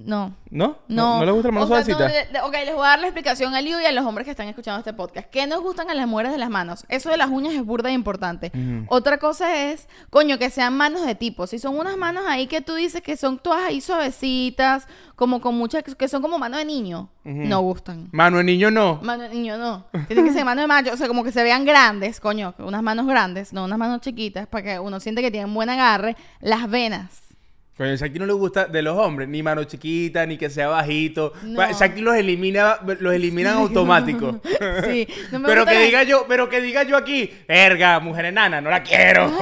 No. 0.00 0.32
¿No? 0.50 0.78
No. 0.86 1.18
¿No, 1.18 1.24
les 1.24 1.34
gustan 1.34 1.54
las 1.56 1.68
manos 1.68 1.80
O 1.80 1.84
sea, 1.84 1.92
no, 1.92 1.98
suavecitas? 1.98 2.32
le- 2.32 2.40
ok, 2.42 2.52
les 2.64 2.74
voy 2.74 2.84
a 2.86 2.88
dar 2.90 2.98
la 3.00 3.06
explicación 3.08 3.54
a 3.56 3.60
Liu 3.60 3.80
y 3.80 3.84
a 3.84 3.90
los 3.92 4.06
hombres 4.06 4.24
que 4.24 4.30
están 4.30 4.46
escuchando 4.46 4.78
este 4.78 4.92
podcast. 4.92 5.28
¿Qué 5.28 5.46
nos 5.48 5.60
gustan 5.60 5.90
a 5.90 5.94
las 5.94 6.06
mujeres 6.06 6.30
de 6.32 6.38
las 6.38 6.50
manos? 6.50 6.86
Eso 6.88 7.10
de 7.10 7.16
las 7.16 7.28
uñas 7.28 7.52
es 7.54 7.64
burda 7.64 7.88
e 7.90 7.92
importante. 7.92 8.52
Otra 8.88 9.18
cosa 9.18 9.70
es, 9.70 9.88
coño, 10.10 10.38
que 10.38 10.50
sean 10.50 10.76
manos 10.76 11.04
de 11.04 11.14
tipo. 11.16 11.46
Si 11.48 11.58
son 11.58 11.76
unas 11.76 11.96
manos 11.96 12.22
ahí 12.28 12.46
que 12.46 12.60
tú 12.60 12.74
dices 12.74 13.02
que 13.02 13.16
son 13.16 13.38
todas 13.38 13.60
ahí 13.66 13.80
suavecitas, 13.80 14.86
como 15.16 15.40
con 15.40 15.56
muchas, 15.56 15.82
que 15.82 16.08
son 16.08 16.22
como 16.22 16.38
mano 16.38 16.56
de 16.58 16.64
niño, 16.64 17.08
no 17.24 17.60
gustan. 17.60 18.08
Mano 18.12 18.38
de 18.38 18.44
niño 18.44 18.70
no. 18.70 19.00
Mano 19.02 19.24
de 19.24 19.30
niño 19.30 19.58
no. 19.58 19.84
Tienen 20.06 20.24
que 20.26 20.32
ser 20.32 20.44
mano 20.44 20.60
de 20.60 20.66
macho. 20.68 20.92
O 20.92 20.96
sea, 20.96 21.08
como 21.08 21.24
que 21.24 21.32
se 21.32 21.42
vean 21.42 21.64
grandes, 21.64 22.20
coño. 22.20 22.54
Unas 22.58 22.82
manos 22.82 23.06
grandes, 23.06 23.52
no 23.52 23.64
unas 23.64 23.78
manos 23.78 24.00
chiquitas, 24.00 24.46
para 24.46 24.62
que 24.62 24.78
uno 24.78 25.00
siente 25.00 25.22
que 25.22 25.30
tienen 25.32 25.52
buen 25.52 25.68
agarre. 25.68 26.16
Las 26.40 26.70
venas. 26.70 27.27
Coño, 27.78 27.94
Shakti 27.94 28.18
no 28.18 28.26
le 28.26 28.32
gusta 28.32 28.64
de 28.66 28.82
los 28.82 28.98
hombres, 28.98 29.28
ni 29.28 29.40
mano 29.42 29.62
chiquita, 29.62 30.26
ni 30.26 30.36
que 30.36 30.50
sea 30.50 30.66
bajito. 30.68 31.32
No. 31.44 31.64
Shakti 31.72 32.00
los 32.00 32.16
elimina, 32.16 32.78
los 32.98 33.14
eliminan 33.14 33.56
automático. 33.56 34.40
Sí, 34.84 35.06
no 35.30 35.38
me 35.38 35.48
pero 35.48 35.60
gusta 35.62 35.72
que 35.72 35.78
la- 35.78 35.84
diga 35.86 36.02
yo, 36.02 36.24
pero 36.28 36.48
que 36.48 36.60
diga 36.60 36.82
yo 36.82 36.96
aquí, 36.96 37.32
verga, 37.46 38.00
mujer 38.00 38.24
enana, 38.26 38.60
no 38.60 38.68
la 38.70 38.82
quiero. 38.82 39.30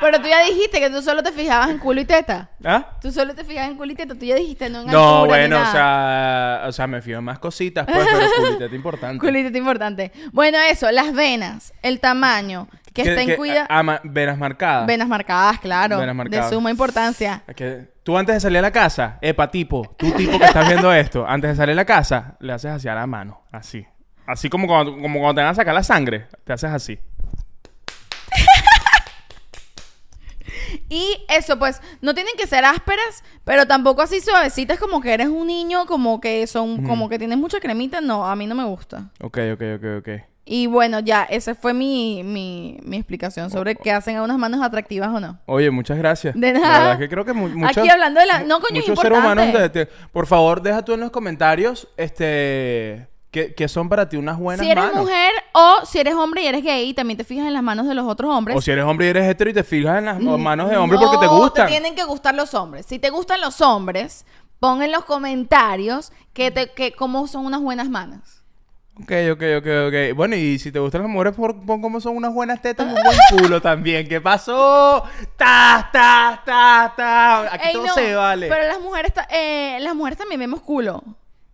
Pero 0.00 0.20
tú 0.20 0.28
ya 0.28 0.42
dijiste 0.44 0.80
que 0.80 0.88
tú 0.88 1.02
solo 1.02 1.22
te 1.22 1.30
fijabas 1.32 1.68
en 1.70 1.78
culo 1.78 2.00
y 2.00 2.04
teta. 2.04 2.48
¿Ah? 2.64 2.86
Tú 3.02 3.10
solo 3.12 3.34
te 3.34 3.44
fijabas 3.44 3.70
en 3.70 3.76
culo 3.76 3.92
y 3.92 3.94
teta. 3.94 4.14
Tú 4.14 4.24
ya 4.24 4.34
dijiste, 4.34 4.70
no 4.70 4.80
en 4.82 4.86
No, 4.86 5.22
altura 5.22 5.22
ni 5.22 5.48
bueno, 5.48 5.62
o 5.68 5.72
sea, 5.72 6.62
o 6.66 6.72
sea, 6.72 6.86
me 6.86 7.02
fío 7.02 7.18
en 7.18 7.24
más 7.24 7.38
cositas, 7.38 7.86
pues, 7.86 8.06
pero 8.10 8.26
culito 8.46 8.64
es 8.64 8.72
importante. 8.72 9.18
Culo 9.26 9.38
y 9.38 9.42
teta 9.44 9.58
importante. 9.58 10.12
Bueno, 10.32 10.58
eso, 10.70 10.90
las 10.90 11.12
venas, 11.12 11.72
el 11.82 12.00
tamaño. 12.00 12.68
¿Qué 13.02 13.14
que, 13.14 13.20
estén 13.20 13.36
cuida... 13.36 13.66
ama- 13.68 14.00
venas 14.04 14.38
marcadas. 14.38 14.86
Venas 14.86 15.08
marcadas, 15.08 15.58
claro. 15.60 15.98
Venas 15.98 16.14
marcadas. 16.14 16.50
De 16.50 16.56
suma 16.56 16.70
importancia. 16.70 17.42
Que 17.54 17.88
tú 18.02 18.16
antes 18.16 18.34
de 18.34 18.40
salir 18.40 18.58
a 18.58 18.62
la 18.62 18.70
casa, 18.72 19.18
epa, 19.20 19.50
tipo, 19.50 19.94
tú 19.98 20.10
tipo 20.12 20.38
que 20.38 20.44
estás 20.44 20.68
viendo 20.68 20.92
esto, 20.92 21.26
antes 21.26 21.50
de 21.50 21.56
salir 21.56 21.72
a 21.72 21.76
la 21.76 21.84
casa, 21.84 22.36
le 22.40 22.52
haces 22.52 22.70
hacia 22.72 22.94
la 22.94 23.06
mano, 23.06 23.42
así. 23.52 23.86
Así 24.26 24.48
como 24.48 24.66
cuando, 24.66 24.92
como 24.92 25.18
cuando 25.20 25.34
te 25.34 25.40
van 25.42 25.50
a 25.52 25.54
sacar 25.54 25.74
la 25.74 25.82
sangre, 25.82 26.26
te 26.44 26.52
haces 26.52 26.70
así. 26.70 26.98
Y 30.88 31.24
eso, 31.28 31.58
pues, 31.58 31.80
no 32.00 32.14
tienen 32.14 32.34
que 32.36 32.46
ser 32.46 32.64
ásperas, 32.64 33.22
pero 33.44 33.66
tampoco 33.66 34.02
así 34.02 34.20
suavecitas 34.20 34.78
como 34.78 35.00
que 35.00 35.12
eres 35.14 35.28
un 35.28 35.46
niño, 35.46 35.86
como 35.86 36.20
que 36.20 36.46
son, 36.46 36.84
como 36.84 37.08
que 37.08 37.18
tienes 37.18 37.38
mucha 37.38 37.60
cremita. 37.60 38.00
No, 38.00 38.26
a 38.26 38.34
mí 38.36 38.46
no 38.46 38.54
me 38.54 38.64
gusta. 38.64 39.10
Ok, 39.20 39.38
ok, 39.54 39.62
ok, 39.76 39.84
ok. 40.00 40.08
Y 40.44 40.66
bueno, 40.66 40.98
ya, 41.00 41.22
esa 41.24 41.54
fue 41.54 41.74
mi, 41.74 42.22
mi, 42.24 42.78
mi 42.82 42.96
explicación 42.96 43.50
sobre 43.50 43.76
qué 43.76 43.92
hacen 43.92 44.16
a 44.16 44.22
unas 44.22 44.38
manos 44.38 44.62
atractivas 44.62 45.10
o 45.10 45.20
no. 45.20 45.38
Oye, 45.46 45.70
muchas 45.70 45.98
gracias. 45.98 46.34
De 46.34 46.52
La 46.52 46.58
nada. 46.58 46.78
verdad 46.80 46.98
que 46.98 47.08
creo 47.08 47.24
que 47.24 47.32
mu- 47.32 47.48
muchos... 47.48 47.76
Aquí 47.78 47.88
hablando 47.88 48.18
de 48.20 48.26
la- 48.26 48.40
no, 48.42 48.58
coño, 48.60 48.80
muchos 48.80 48.98
seres 48.98 49.18
humanos... 49.18 49.52
de- 49.52 49.68
de- 49.68 49.86
por 49.86 50.26
favor, 50.26 50.60
deja 50.62 50.84
tú 50.84 50.92
en 50.94 51.00
los 51.00 51.10
comentarios, 51.10 51.88
este... 51.96 53.06
¿Qué, 53.30 53.54
qué 53.54 53.68
son 53.68 53.88
para 53.88 54.08
ti 54.08 54.16
unas 54.16 54.38
buenas 54.40 54.66
Si 54.66 54.72
eres 54.72 54.82
manos? 54.82 55.02
mujer 55.02 55.30
o 55.52 55.86
si 55.86 56.00
eres 56.00 56.14
hombre 56.14 56.42
y 56.42 56.46
eres 56.48 56.64
gay, 56.64 56.88
y 56.88 56.94
también 56.94 57.16
te 57.16 57.22
fijas 57.22 57.46
en 57.46 57.52
las 57.52 57.62
manos 57.62 57.86
de 57.86 57.94
los 57.94 58.04
otros 58.08 58.28
hombres. 58.34 58.56
O 58.56 58.60
si 58.60 58.72
eres 58.72 58.84
hombre 58.84 59.06
y 59.06 59.10
eres 59.10 59.28
hetero 59.30 59.50
y 59.50 59.54
te 59.54 59.62
fijas 59.62 59.98
en 59.98 60.06
las 60.06 60.18
manos 60.20 60.68
de 60.68 60.76
hombre 60.76 60.98
porque 60.98 61.16
te 61.18 61.26
No, 61.26 61.36
gustan. 61.38 61.66
te 61.66 61.70
tienen 61.70 61.94
que 61.94 62.02
gustar 62.02 62.34
los 62.34 62.54
hombres. 62.54 62.86
Si 62.86 62.98
te 62.98 63.10
gustan 63.10 63.40
los 63.40 63.60
hombres, 63.60 64.26
pon 64.58 64.82
en 64.82 64.90
los 64.90 65.04
comentarios 65.04 66.10
que 66.32 66.50
te, 66.50 66.72
que 66.72 66.90
cómo 66.90 67.28
son 67.28 67.46
unas 67.46 67.60
buenas 67.60 67.88
manos. 67.88 68.39
Ok, 69.02 69.12
ok, 69.32 69.42
ok, 69.58 69.66
ok. 69.88 70.16
Bueno, 70.16 70.36
y 70.36 70.58
si 70.58 70.70
te 70.72 70.78
gustan 70.78 71.02
las 71.02 71.10
mujeres, 71.10 71.34
por- 71.34 71.60
pon 71.64 71.80
como 71.80 72.00
son 72.00 72.16
unas 72.16 72.32
buenas 72.32 72.60
tetas 72.60 72.86
un 72.86 72.94
buen 72.94 73.16
culo 73.42 73.60
también. 73.60 74.08
¿Qué 74.08 74.20
pasó? 74.20 75.04
¡Ta, 75.36 75.88
ta, 75.92 76.42
ta, 76.44 76.92
ta! 76.96 77.54
Aquí 77.54 77.68
Ey, 77.68 77.72
todo 77.74 77.86
no, 77.86 77.94
se 77.94 78.14
vale. 78.14 78.48
Pero 78.48 78.66
las 78.66 78.80
mujeres, 78.80 79.12
eh, 79.30 79.78
las 79.80 79.94
mujeres 79.94 80.18
también 80.18 80.40
vemos 80.40 80.60
culo. 80.62 81.02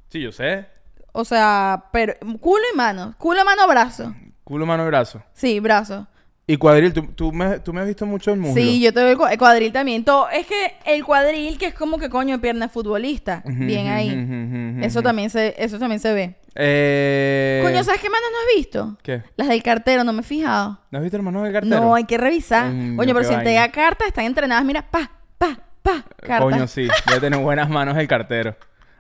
Sí, 0.09 0.21
yo 0.21 0.33
sé. 0.33 0.67
O 1.13 1.25
sea, 1.25 1.85
pero 1.93 2.15
culo 2.41 2.63
y 2.73 2.77
mano. 2.77 3.15
Culo, 3.19 3.45
mano, 3.45 3.67
brazo. 3.69 4.15
Culo, 4.45 4.67
mano 4.67 4.85
brazo. 4.87 5.23
Sí, 5.33 5.61
brazo. 5.61 6.07
Y 6.49 6.57
cuadril, 6.59 6.93
¿tú, 6.93 7.03
tú, 7.09 7.33
me, 7.33 7.59
tú 7.59 7.73
me 7.73 7.81
has 7.81 7.87
visto 7.89 8.07
mucho 8.07 8.31
el 8.33 8.39
muslo. 8.39 8.55
Sí, 8.63 8.81
yo 8.81 8.93
te 8.93 9.03
veo 9.03 9.27
el, 9.27 9.33
el 9.33 9.39
cuadril 9.39 9.73
también. 9.73 10.05
Todo, 10.05 10.29
es 10.31 10.47
que 10.47 10.77
el 10.85 11.05
cuadril, 11.05 11.59
que 11.59 11.67
es 11.67 11.75
como 11.75 11.99
que 11.99 12.09
coño, 12.09 12.41
pierna 12.41 12.69
futbolista. 12.69 13.43
Bien 13.45 13.89
ahí. 13.89 14.79
Eso 14.85 15.03
también 15.03 15.29
se, 15.31 15.55
eso 15.59 15.79
también 15.79 15.99
se 16.01 16.13
ve. 16.13 16.35
Eh... 16.59 17.61
Coño, 17.63 17.85
¿sabes 17.85 18.01
qué 18.01 18.09
manos 18.09 18.29
no 18.33 18.39
has 18.39 18.57
visto? 18.57 18.99
¿Qué? 19.03 19.23
Las 19.37 19.49
del 19.49 19.63
cartero, 19.63 20.05
no 20.05 20.13
me 20.13 20.21
he 20.21 20.25
fijado. 20.25 20.81
¿No 20.91 20.99
has 20.99 21.03
visto 21.03 21.17
hermanos 21.17 21.43
del 21.43 21.53
cartero? 21.53 21.81
No, 21.81 21.95
hay 21.95 22.05
que 22.05 22.17
revisar. 22.19 22.67
Coño, 22.71 22.97
Coño, 22.97 23.15
pero 23.15 23.25
si 23.25 23.31
te 23.31 23.37
vaina. 23.37 23.51
llega 23.51 23.73
carta, 23.73 24.07
están 24.07 24.25
entrenadas, 24.25 24.65
mira, 24.65 24.83
pa, 24.91 25.11
pa, 25.39 25.59
pa, 25.83 26.05
carta. 26.21 26.41
Coño, 26.41 26.67
sí. 26.67 26.89
Debe 27.07 27.21
tener 27.21 27.39
buenas 27.41 27.69
manos 27.69 27.97
el 27.97 28.09
cartero. 28.09 28.57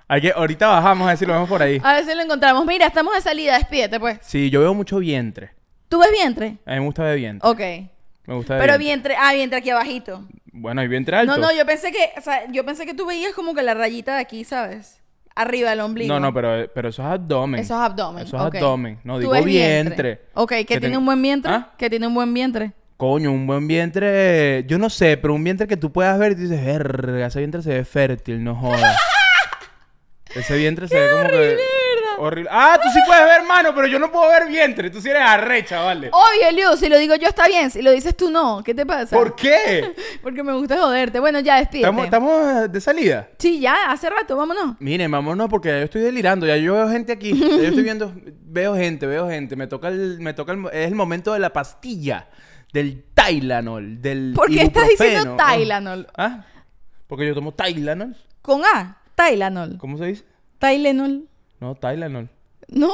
Hay 0.08 0.20
que... 0.20 0.32
Ahorita 0.32 0.68
bajamos 0.68 1.06
a 1.06 1.08
ver 1.08 1.18
si 1.18 1.26
lo 1.26 1.32
vemos 1.32 1.48
por 1.48 1.62
ahí. 1.62 1.80
A 1.82 1.94
ver 1.94 2.04
si 2.04 2.14
lo 2.14 2.22
encontramos. 2.22 2.64
Mira, 2.66 2.86
estamos 2.86 3.14
de 3.14 3.20
salida, 3.20 3.56
despídete, 3.56 3.98
pues. 3.98 4.18
Sí, 4.22 4.50
yo 4.50 4.60
veo 4.60 4.74
mucho 4.74 4.98
vientre. 4.98 5.52
¿Tú 5.88 5.98
ves 5.98 6.10
vientre? 6.12 6.58
A 6.66 6.72
mí 6.72 6.80
me 6.80 6.86
gusta 6.86 7.02
ver 7.04 7.16
vientre. 7.16 7.48
Ok. 7.48 7.60
Me 8.26 8.34
gusta 8.34 8.54
ver 8.54 8.62
Pero 8.66 8.78
vientre. 8.78 9.14
vientre, 9.14 9.16
ah, 9.18 9.32
vientre 9.32 9.58
aquí 9.58 9.70
abajito. 9.70 10.26
Bueno, 10.52 10.80
hay 10.80 10.88
vientre 10.88 11.16
alto. 11.16 11.36
No, 11.36 11.46
no, 11.46 11.56
yo 11.56 11.64
pensé 11.66 11.92
que, 11.92 12.10
o 12.16 12.20
sea, 12.20 12.50
yo 12.50 12.64
pensé 12.64 12.86
que 12.86 12.94
tú 12.94 13.06
veías 13.06 13.32
como 13.34 13.54
que 13.54 13.62
la 13.62 13.74
rayita 13.74 14.14
de 14.14 14.20
aquí, 14.20 14.44
¿sabes? 14.44 15.00
Arriba 15.36 15.70
del 15.70 15.80
ombligo. 15.80 16.12
No, 16.14 16.18
no, 16.18 16.32
pero, 16.32 16.66
pero 16.74 16.88
eso 16.88 17.02
es 17.02 17.08
abdomen. 17.08 17.60
Eso 17.60 17.74
es 17.74 17.80
abdomen. 17.80 18.24
Eso 18.26 18.36
es 18.38 18.42
ok. 18.42 18.54
abdomen. 18.54 18.98
No, 19.04 19.18
digo 19.18 19.32
ves 19.32 19.44
vientre. 19.44 20.22
Ok, 20.32 20.50
¿que, 20.50 20.64
tiene 20.64 20.88
ten- 20.88 20.96
un 20.96 21.04
buen 21.04 21.20
vientre? 21.20 21.52
¿Ah? 21.52 21.74
Que 21.76 21.90
tiene 21.90 22.06
un 22.06 22.14
buen 22.14 22.32
vientre. 22.32 22.72
Coño, 22.96 23.30
un 23.30 23.46
buen 23.46 23.68
vientre. 23.68 24.64
Yo 24.66 24.78
no 24.78 24.88
sé, 24.88 25.18
pero 25.18 25.34
un 25.34 25.44
vientre 25.44 25.66
que 25.68 25.76
tú 25.76 25.92
puedas 25.92 26.18
ver 26.18 26.32
y 26.32 26.34
dices, 26.36 26.64
verga, 26.64 27.26
ese 27.26 27.38
vientre 27.40 27.60
se 27.62 27.68
ve 27.74 27.84
fértil, 27.84 28.42
no 28.42 28.54
jodas. 28.56 28.96
ese 30.34 30.56
vientre 30.56 30.88
se 30.88 30.98
ve 30.98 31.06
como 31.10 31.28
que. 31.28 31.56
Horrible. 32.18 32.50
Ah, 32.52 32.78
tú 32.82 32.88
sí 32.92 33.00
puedes 33.06 33.24
ver, 33.24 33.42
mano, 33.46 33.74
pero 33.74 33.86
yo 33.86 33.98
no 33.98 34.10
puedo 34.10 34.28
ver 34.28 34.48
vientre. 34.48 34.90
Tú 34.90 35.00
sí 35.00 35.08
eres 35.08 35.22
arrecha, 35.22 35.80
vale. 35.80 36.10
Obvio, 36.12 36.52
Liu, 36.52 36.76
si 36.76 36.88
lo 36.88 36.98
digo 36.98 37.14
yo 37.16 37.28
está 37.28 37.46
bien, 37.46 37.70
si 37.70 37.82
lo 37.82 37.90
dices 37.90 38.16
tú 38.16 38.30
no. 38.30 38.62
¿Qué 38.64 38.74
te 38.74 38.86
pasa? 38.86 39.16
¿Por 39.16 39.34
qué? 39.34 39.94
Porque 40.22 40.42
me 40.42 40.52
gusta 40.54 40.78
joderte. 40.78 41.20
Bueno, 41.20 41.40
ya 41.40 41.56
despídete. 41.56 41.86
¿Estamos, 41.86 42.04
estamos 42.04 42.72
de 42.72 42.80
salida. 42.80 43.28
Sí, 43.38 43.60
ya, 43.60 43.90
hace 43.90 44.08
rato, 44.10 44.36
vámonos. 44.36 44.76
Miren, 44.80 45.10
vámonos 45.10 45.48
porque 45.48 45.68
ya 45.68 45.78
yo 45.78 45.84
estoy 45.84 46.02
delirando. 46.02 46.46
Ya 46.46 46.56
yo 46.56 46.74
veo 46.74 46.88
gente 46.88 47.12
aquí. 47.12 47.32
Ya 47.32 47.46
yo 47.48 47.62
estoy 47.62 47.82
viendo. 47.82 48.12
Veo 48.48 48.74
gente, 48.74 49.06
veo 49.06 49.28
gente. 49.28 49.54
Me 49.54 49.66
toca 49.66 49.88
el. 49.88 50.18
Me 50.20 50.32
toca 50.32 50.52
el, 50.52 50.64
es 50.72 50.88
el 50.88 50.94
momento 50.94 51.34
de 51.34 51.40
la 51.40 51.52
pastilla. 51.52 52.28
Del 52.72 53.04
Tylenol. 53.12 54.00
Del. 54.00 54.32
¿Por 54.34 54.48
qué 54.48 54.62
estás 54.62 54.88
diciendo 54.88 55.22
ibuprofeno. 55.22 55.58
Tylenol? 55.58 56.06
¿Ah? 56.16 56.46
Porque 57.06 57.26
yo 57.26 57.34
tomo 57.34 57.52
Tylenol. 57.52 58.16
Con 58.40 58.62
A, 58.64 58.98
Tylenol. 59.14 59.76
¿Cómo 59.78 59.98
se 59.98 60.06
dice? 60.06 60.24
Tylenol. 60.58 61.28
No, 61.60 61.74
Tylenol. 61.74 62.28
No. 62.68 62.92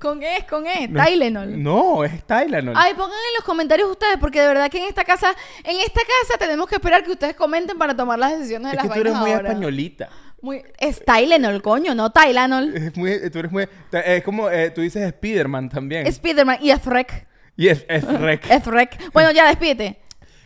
Con 0.00 0.22
E, 0.22 0.44
con 0.48 0.66
E, 0.66 0.88
Tylenol. 0.88 1.62
No, 1.62 2.02
es 2.04 2.24
Tylenol. 2.24 2.74
Ay, 2.76 2.92
pongan 2.94 3.12
en 3.12 3.34
los 3.36 3.44
comentarios 3.44 3.88
ustedes, 3.88 4.16
porque 4.18 4.40
de 4.40 4.48
verdad 4.48 4.68
que 4.70 4.78
en 4.78 4.84
esta 4.88 5.04
casa, 5.04 5.34
en 5.62 5.76
esta 5.78 6.00
casa 6.00 6.38
tenemos 6.38 6.66
que 6.68 6.74
esperar 6.74 7.04
que 7.04 7.12
ustedes 7.12 7.34
comenten 7.36 7.78
para 7.78 7.94
tomar 7.96 8.18
las 8.18 8.32
decisiones 8.38 8.72
de 8.72 8.76
es 8.78 8.82
las 8.84 8.92
que 8.92 8.94
tú 8.94 9.00
eres 9.00 9.14
muy 9.14 9.30
ahora. 9.30 9.48
españolita. 9.48 10.08
Muy- 10.42 10.62
es 10.78 11.04
Tylenol, 11.04 11.62
coño, 11.62 11.94
no 11.94 12.10
Tylenol. 12.10 12.74
Es 12.76 12.96
muy, 12.96 13.30
tú 13.30 13.38
eres 13.38 13.52
muy, 13.52 13.68
es 13.92 14.24
como, 14.24 14.50
eh, 14.50 14.70
tú 14.70 14.80
dices 14.80 15.08
Spiderman 15.12 15.68
también. 15.68 16.10
Spiderman 16.12 16.58
y 16.60 16.70
Efrek. 16.70 17.26
y 17.56 17.68
rec. 17.68 18.50
Efrek. 18.50 19.12
Bueno, 19.12 19.30
ya 19.32 19.46
despídete. 19.46 20.00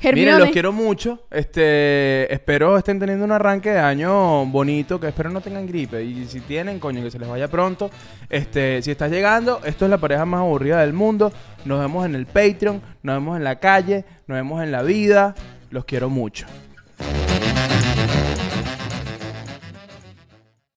Hermione. 0.05 0.33
Miren, 0.33 0.41
los 0.41 0.51
quiero 0.51 0.73
mucho. 0.73 1.27
Este, 1.31 2.33
espero 2.33 2.77
estén 2.77 2.99
teniendo 2.99 3.25
un 3.25 3.33
arranque 3.33 3.71
de 3.71 3.79
año 3.79 4.45
bonito, 4.47 5.01
que 5.01 5.09
espero 5.09 5.31
no 5.31 5.41
tengan 5.41 5.67
gripe. 5.67 6.03
Y 6.03 6.27
si 6.27 6.41
tienen, 6.41 6.79
coño, 6.79 7.03
que 7.03 7.11
se 7.11 7.19
les 7.19 7.29
vaya 7.29 7.49
pronto. 7.49 7.91
Este, 8.29 8.83
si 8.83 8.91
estás 8.91 9.11
llegando, 9.11 9.61
esto 9.65 9.85
es 9.85 9.91
la 9.91 9.99
pareja 9.99 10.25
más 10.25 10.41
aburrida 10.41 10.81
del 10.81 10.93
mundo. 10.93 11.33
Nos 11.65 11.81
vemos 11.81 12.05
en 12.05 12.15
el 12.15 12.27
Patreon, 12.27 12.83
nos 13.03 13.17
vemos 13.17 13.37
en 13.37 13.45
la 13.45 13.59
calle, 13.59 14.05
nos 14.27 14.37
vemos 14.37 14.63
en 14.63 14.73
la 14.73 14.83
vida. 14.83 15.35
Los 15.71 15.85
quiero 15.85 16.09
mucho. 16.09 16.47